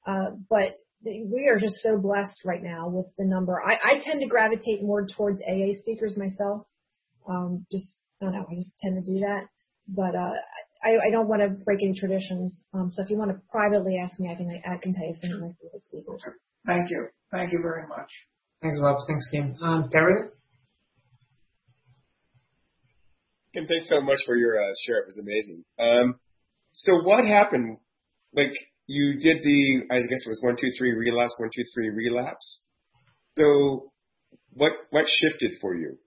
Uh, 0.05 0.31
but 0.49 0.77
we 1.03 1.47
are 1.47 1.57
just 1.57 1.77
so 1.81 1.97
blessed 1.97 2.41
right 2.45 2.61
now 2.61 2.89
with 2.89 3.07
the 3.17 3.25
number. 3.25 3.61
I, 3.61 3.73
I 3.73 3.99
tend 4.01 4.21
to 4.21 4.27
gravitate 4.27 4.83
more 4.83 5.05
towards 5.05 5.41
AA 5.41 5.73
speakers 5.79 6.15
myself. 6.17 6.63
Um, 7.27 7.65
just 7.71 7.97
I 8.21 8.25
don't 8.25 8.33
know, 8.33 8.45
I 8.49 8.55
just 8.55 8.71
tend 8.79 9.03
to 9.03 9.11
do 9.13 9.19
that. 9.21 9.47
But 9.87 10.15
uh, 10.15 10.33
I, 10.83 11.07
I 11.07 11.11
don't 11.11 11.27
want 11.27 11.41
to 11.41 11.49
break 11.49 11.79
any 11.81 11.99
traditions. 11.99 12.63
Um, 12.73 12.91
so 12.91 13.03
if 13.03 13.09
you 13.09 13.17
want 13.17 13.31
to 13.31 13.41
privately 13.51 13.97
ask 13.97 14.19
me, 14.19 14.29
I 14.31 14.35
can 14.35 14.49
I 14.49 14.77
can 14.77 14.93
tell 14.93 15.05
you 15.05 15.13
some 15.21 15.31
of 15.31 15.41
my 15.41 15.51
favorite 15.61 15.83
speakers. 15.83 16.21
Thank 16.65 16.89
you. 16.91 17.07
Thank 17.31 17.51
you 17.51 17.59
very 17.61 17.87
much. 17.87 18.09
Thanks, 18.61 18.79
Bob. 18.79 18.97
Thanks, 19.07 19.27
Kim. 19.31 19.55
Um, 19.61 19.89
Terry? 19.91 20.29
Kim, 23.53 23.67
thanks 23.67 23.89
so 23.89 23.99
much 23.99 24.19
for 24.25 24.35
your 24.35 24.61
uh, 24.61 24.73
share. 24.85 24.99
It 24.99 25.07
was 25.07 25.19
amazing. 25.19 25.63
Um, 25.77 26.15
so 26.73 27.01
what 27.03 27.25
happened? 27.25 27.77
Like 28.33 28.53
you 28.87 29.19
did 29.19 29.43
the, 29.43 29.81
I 29.91 30.01
guess 30.01 30.25
it 30.25 30.29
was 30.29 30.39
one, 30.41 30.55
two, 30.55 30.69
three 30.77 30.93
relapse, 30.93 31.35
one, 31.37 31.49
two, 31.53 31.63
three 31.73 31.89
relapse. 31.89 32.65
So 33.37 33.91
what 34.53 34.71
what 34.89 35.05
shifted 35.07 35.55
for 35.59 35.75
you? 35.75 35.97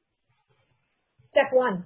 Step 1.32 1.48
one. 1.52 1.84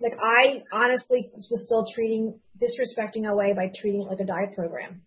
Like 0.00 0.14
I 0.22 0.62
honestly 0.72 1.30
was 1.34 1.62
still 1.64 1.86
treating 1.94 2.38
disrespecting 2.60 3.26
OA 3.26 3.54
by 3.54 3.70
treating 3.78 4.02
it 4.02 4.10
like 4.10 4.20
a 4.20 4.26
diet 4.26 4.54
program. 4.54 5.02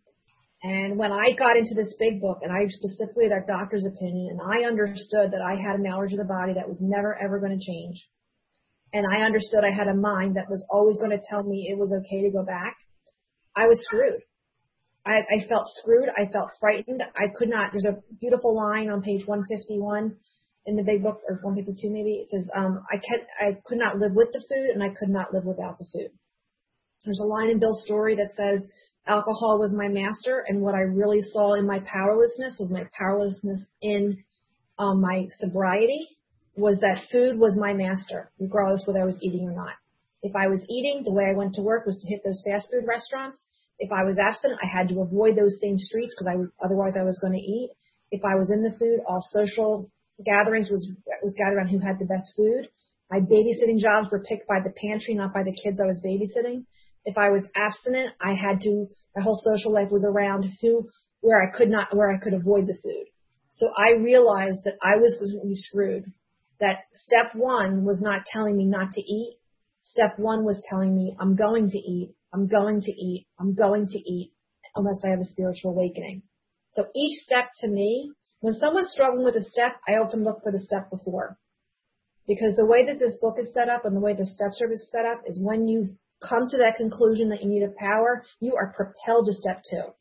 And 0.61 0.97
when 0.97 1.11
I 1.11 1.31
got 1.37 1.55
into 1.55 1.73
this 1.73 1.95
big 1.97 2.19
book 2.21 2.39
and 2.41 2.51
I 2.51 2.67
specifically 2.67 3.29
that 3.29 3.47
doctor's 3.47 3.85
opinion 3.85 4.37
and 4.37 4.41
I 4.41 4.67
understood 4.67 5.31
that 5.31 5.41
I 5.41 5.55
had 5.55 5.79
an 5.79 5.87
allergy 5.87 6.17
to 6.17 6.21
the 6.21 6.27
body 6.27 6.53
that 6.53 6.67
was 6.67 6.79
never 6.81 7.17
ever 7.17 7.39
going 7.39 7.57
to 7.57 7.65
change. 7.65 8.05
And 8.93 9.05
I 9.05 9.21
understood 9.21 9.63
I 9.63 9.75
had 9.75 9.87
a 9.87 9.93
mind 9.93 10.35
that 10.35 10.49
was 10.49 10.65
always 10.69 10.97
going 10.97 11.11
to 11.11 11.21
tell 11.29 11.43
me 11.43 11.67
it 11.69 11.77
was 11.77 11.93
okay 11.93 12.23
to 12.23 12.31
go 12.31 12.43
back. 12.43 12.75
I 13.55 13.67
was 13.67 13.79
screwed. 13.83 14.21
I, 15.05 15.19
I 15.19 15.47
felt 15.47 15.65
screwed. 15.81 16.09
I 16.09 16.31
felt 16.31 16.49
frightened. 16.59 17.01
I 17.15 17.33
could 17.35 17.49
not. 17.49 17.71
There's 17.71 17.85
a 17.85 18.01
beautiful 18.19 18.55
line 18.55 18.89
on 18.89 19.01
page 19.01 19.25
151 19.25 20.15
in 20.65 20.75
the 20.75 20.83
big 20.83 21.03
book, 21.03 21.21
or 21.27 21.39
152 21.41 21.89
maybe. 21.89 22.25
It 22.25 22.29
says, 22.29 22.47
um, 22.55 22.83
I, 22.91 22.97
can, 22.97 23.19
I 23.39 23.57
could 23.65 23.77
not 23.77 23.97
live 23.97 24.13
with 24.13 24.29
the 24.33 24.43
food 24.49 24.69
and 24.73 24.83
I 24.83 24.89
could 24.89 25.09
not 25.09 25.33
live 25.33 25.45
without 25.45 25.77
the 25.77 25.85
food. 25.85 26.11
There's 27.05 27.21
a 27.23 27.27
line 27.27 27.49
in 27.49 27.59
Bill's 27.59 27.83
story 27.85 28.15
that 28.15 28.31
says, 28.35 28.65
alcohol 29.07 29.57
was 29.59 29.73
my 29.73 29.87
master 29.87 30.43
and 30.47 30.61
what 30.61 30.75
I 30.75 30.81
really 30.81 31.21
saw 31.21 31.55
in 31.55 31.65
my 31.65 31.79
powerlessness 31.79 32.57
was 32.59 32.69
my 32.69 32.83
powerlessness 32.97 33.65
in 33.81 34.23
um, 34.77 35.01
my 35.01 35.27
sobriety 35.39 36.07
was 36.59 36.79
that 36.79 37.07
food 37.11 37.39
was 37.39 37.57
my 37.57 37.73
master, 37.73 38.31
regardless 38.39 38.83
whether 38.85 39.01
I 39.01 39.05
was 39.05 39.17
eating 39.21 39.47
or 39.47 39.55
not. 39.55 39.73
If 40.21 40.35
I 40.35 40.47
was 40.47 40.61
eating, 40.69 41.03
the 41.03 41.13
way 41.13 41.25
I 41.31 41.37
went 41.37 41.55
to 41.55 41.61
work 41.61 41.85
was 41.85 41.97
to 41.97 42.07
hit 42.07 42.21
those 42.25 42.43
fast 42.45 42.69
food 42.69 42.85
restaurants. 42.85 43.45
If 43.79 43.91
I 43.91 44.03
was 44.03 44.19
abstinent, 44.19 44.59
I 44.61 44.67
had 44.67 44.89
to 44.89 45.01
avoid 45.01 45.37
those 45.37 45.59
same 45.61 45.79
streets 45.79 46.13
because 46.13 46.27
I 46.27 46.63
otherwise 46.63 46.93
I 46.99 47.03
was 47.03 47.19
going 47.19 47.33
to 47.33 47.39
eat. 47.39 47.71
If 48.11 48.25
I 48.25 48.35
was 48.35 48.51
in 48.51 48.63
the 48.63 48.75
food, 48.77 48.99
all 49.07 49.23
social 49.31 49.89
gatherings 50.25 50.69
was 50.69 50.85
was 51.23 51.33
gathered 51.35 51.61
on 51.61 51.69
who 51.69 51.79
had 51.79 51.97
the 51.99 52.05
best 52.05 52.33
food. 52.35 52.67
My 53.09 53.21
babysitting 53.21 53.79
jobs 53.79 54.11
were 54.11 54.23
picked 54.27 54.47
by 54.47 54.59
the 54.61 54.73
pantry, 54.75 55.15
not 55.15 55.33
by 55.33 55.43
the 55.43 55.55
kids 55.63 55.79
I 55.79 55.87
was 55.87 56.03
babysitting. 56.05 56.65
If 57.05 57.17
I 57.17 57.29
was 57.29 57.47
abstinent, 57.55 58.13
I 58.19 58.33
had 58.33 58.59
to. 58.61 58.87
My 59.15 59.23
whole 59.23 59.39
social 59.41 59.71
life 59.71 59.89
was 59.89 60.05
around 60.05 60.45
who, 60.61 60.89
where 61.21 61.41
I 61.41 61.55
could 61.55 61.69
not, 61.69 61.95
where 61.95 62.11
I 62.11 62.19
could 62.19 62.33
avoid 62.33 62.67
the 62.67 62.77
food. 62.83 63.07
So 63.51 63.67
I 63.75 64.01
realized 64.01 64.63
that 64.65 64.75
I 64.83 64.97
was 64.97 65.17
was 65.19 65.33
really 65.33 65.55
screwed. 65.55 66.11
That 66.59 66.79
step 66.91 67.35
one 67.35 67.85
was 67.85 68.01
not 68.01 68.25
telling 68.25 68.57
me 68.57 68.65
not 68.65 68.91
to 68.93 69.01
eat. 69.01 69.37
Step 69.81 70.17
one 70.17 70.43
was 70.43 70.63
telling 70.69 70.95
me 70.95 71.15
I'm 71.19 71.35
going 71.35 71.69
to 71.69 71.77
eat. 71.77 72.15
I'm 72.33 72.47
going 72.47 72.81
to 72.81 72.91
eat. 72.91 73.27
I'm 73.39 73.55
going 73.55 73.87
to 73.87 73.97
eat 73.97 74.33
unless 74.75 75.01
I 75.05 75.09
have 75.09 75.19
a 75.19 75.31
spiritual 75.31 75.71
awakening. 75.71 76.23
So 76.73 76.85
each 76.95 77.23
step 77.23 77.45
to 77.61 77.67
me, 77.67 78.11
when 78.41 78.53
someone's 78.53 78.91
struggling 78.91 79.25
with 79.25 79.35
a 79.35 79.49
step, 79.49 79.77
I 79.87 79.93
often 79.93 80.23
look 80.23 80.43
for 80.43 80.51
the 80.51 80.59
step 80.59 80.89
before. 80.89 81.37
Because 82.27 82.55
the 82.55 82.65
way 82.65 82.85
that 82.85 82.99
this 82.99 83.17
book 83.19 83.37
is 83.39 83.51
set 83.53 83.69
up 83.69 83.85
and 83.85 83.95
the 83.95 83.99
way 83.99 84.13
the 84.13 84.25
step 84.25 84.51
service 84.51 84.81
is 84.81 84.91
set 84.91 85.05
up 85.05 85.23
is 85.25 85.41
when 85.41 85.67
you've 85.67 85.89
come 86.21 86.47
to 86.47 86.57
that 86.57 86.75
conclusion 86.77 87.29
that 87.29 87.41
you 87.41 87.49
need 87.49 87.63
a 87.63 87.73
power, 87.79 88.23
you 88.39 88.55
are 88.55 88.73
propelled 88.75 89.25
to 89.25 89.33
step 89.33 89.63
two. 89.69 89.93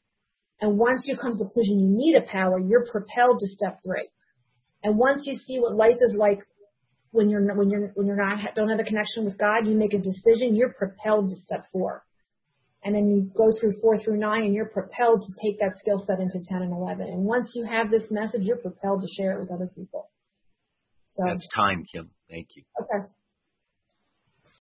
And 0.61 0.77
once 0.77 1.05
you 1.07 1.17
come 1.17 1.33
to 1.33 1.39
the 1.39 1.45
conclusion 1.45 1.79
you 1.79 1.89
need 1.89 2.17
a 2.17 2.31
power, 2.31 2.59
you're 2.59 2.87
propelled 2.87 3.39
to 3.41 3.47
step 3.47 3.79
three. 3.85 4.09
And 4.83 4.97
once 4.97 5.27
you 5.27 5.35
see 5.35 5.59
what 5.59 5.75
life 5.75 5.97
is 6.01 6.15
like 6.17 6.41
when 7.11 7.29
you're 7.31 7.43
when 7.55 7.71
you're 7.71 7.91
when 7.95 8.07
you're 8.07 8.17
not 8.17 8.55
don't 8.55 8.69
have 8.69 8.81
a 8.81 8.85
connection 8.85 9.25
with 9.25 9.39
God, 9.39 9.67
you 9.67 9.75
make 9.75 9.95
a 9.95 9.99
decision. 9.99 10.55
You're 10.55 10.73
propelled 10.73 11.29
to 11.31 11.37
step 11.37 11.65
four 11.73 12.05
and 12.85 12.95
then 12.95 13.09
you 13.09 13.31
go 13.37 13.51
through 13.59 13.75
four 13.81 13.99
through 13.99 14.19
nine 14.19 14.45
and 14.45 14.55
you're 14.55 14.69
propelled 14.69 15.23
to 15.23 15.33
take 15.43 15.59
that 15.59 15.73
skill 15.79 16.03
set 16.07 16.21
into 16.21 16.39
10 16.47 16.63
and 16.63 16.73
11. 16.73 17.07
And 17.07 17.25
once 17.25 17.53
you 17.55 17.65
have 17.65 17.91
this 17.91 18.05
message, 18.11 18.43
you're 18.43 18.57
propelled 18.57 19.03
to 19.03 19.09
share 19.09 19.37
it 19.37 19.41
with 19.41 19.51
other 19.51 19.69
people. 19.75 20.11
So 21.07 21.25
that's 21.27 21.49
time, 21.55 21.85
Kim. 21.91 22.11
Thank 22.31 22.49
you. 22.55 22.63
Okay. 22.81 23.09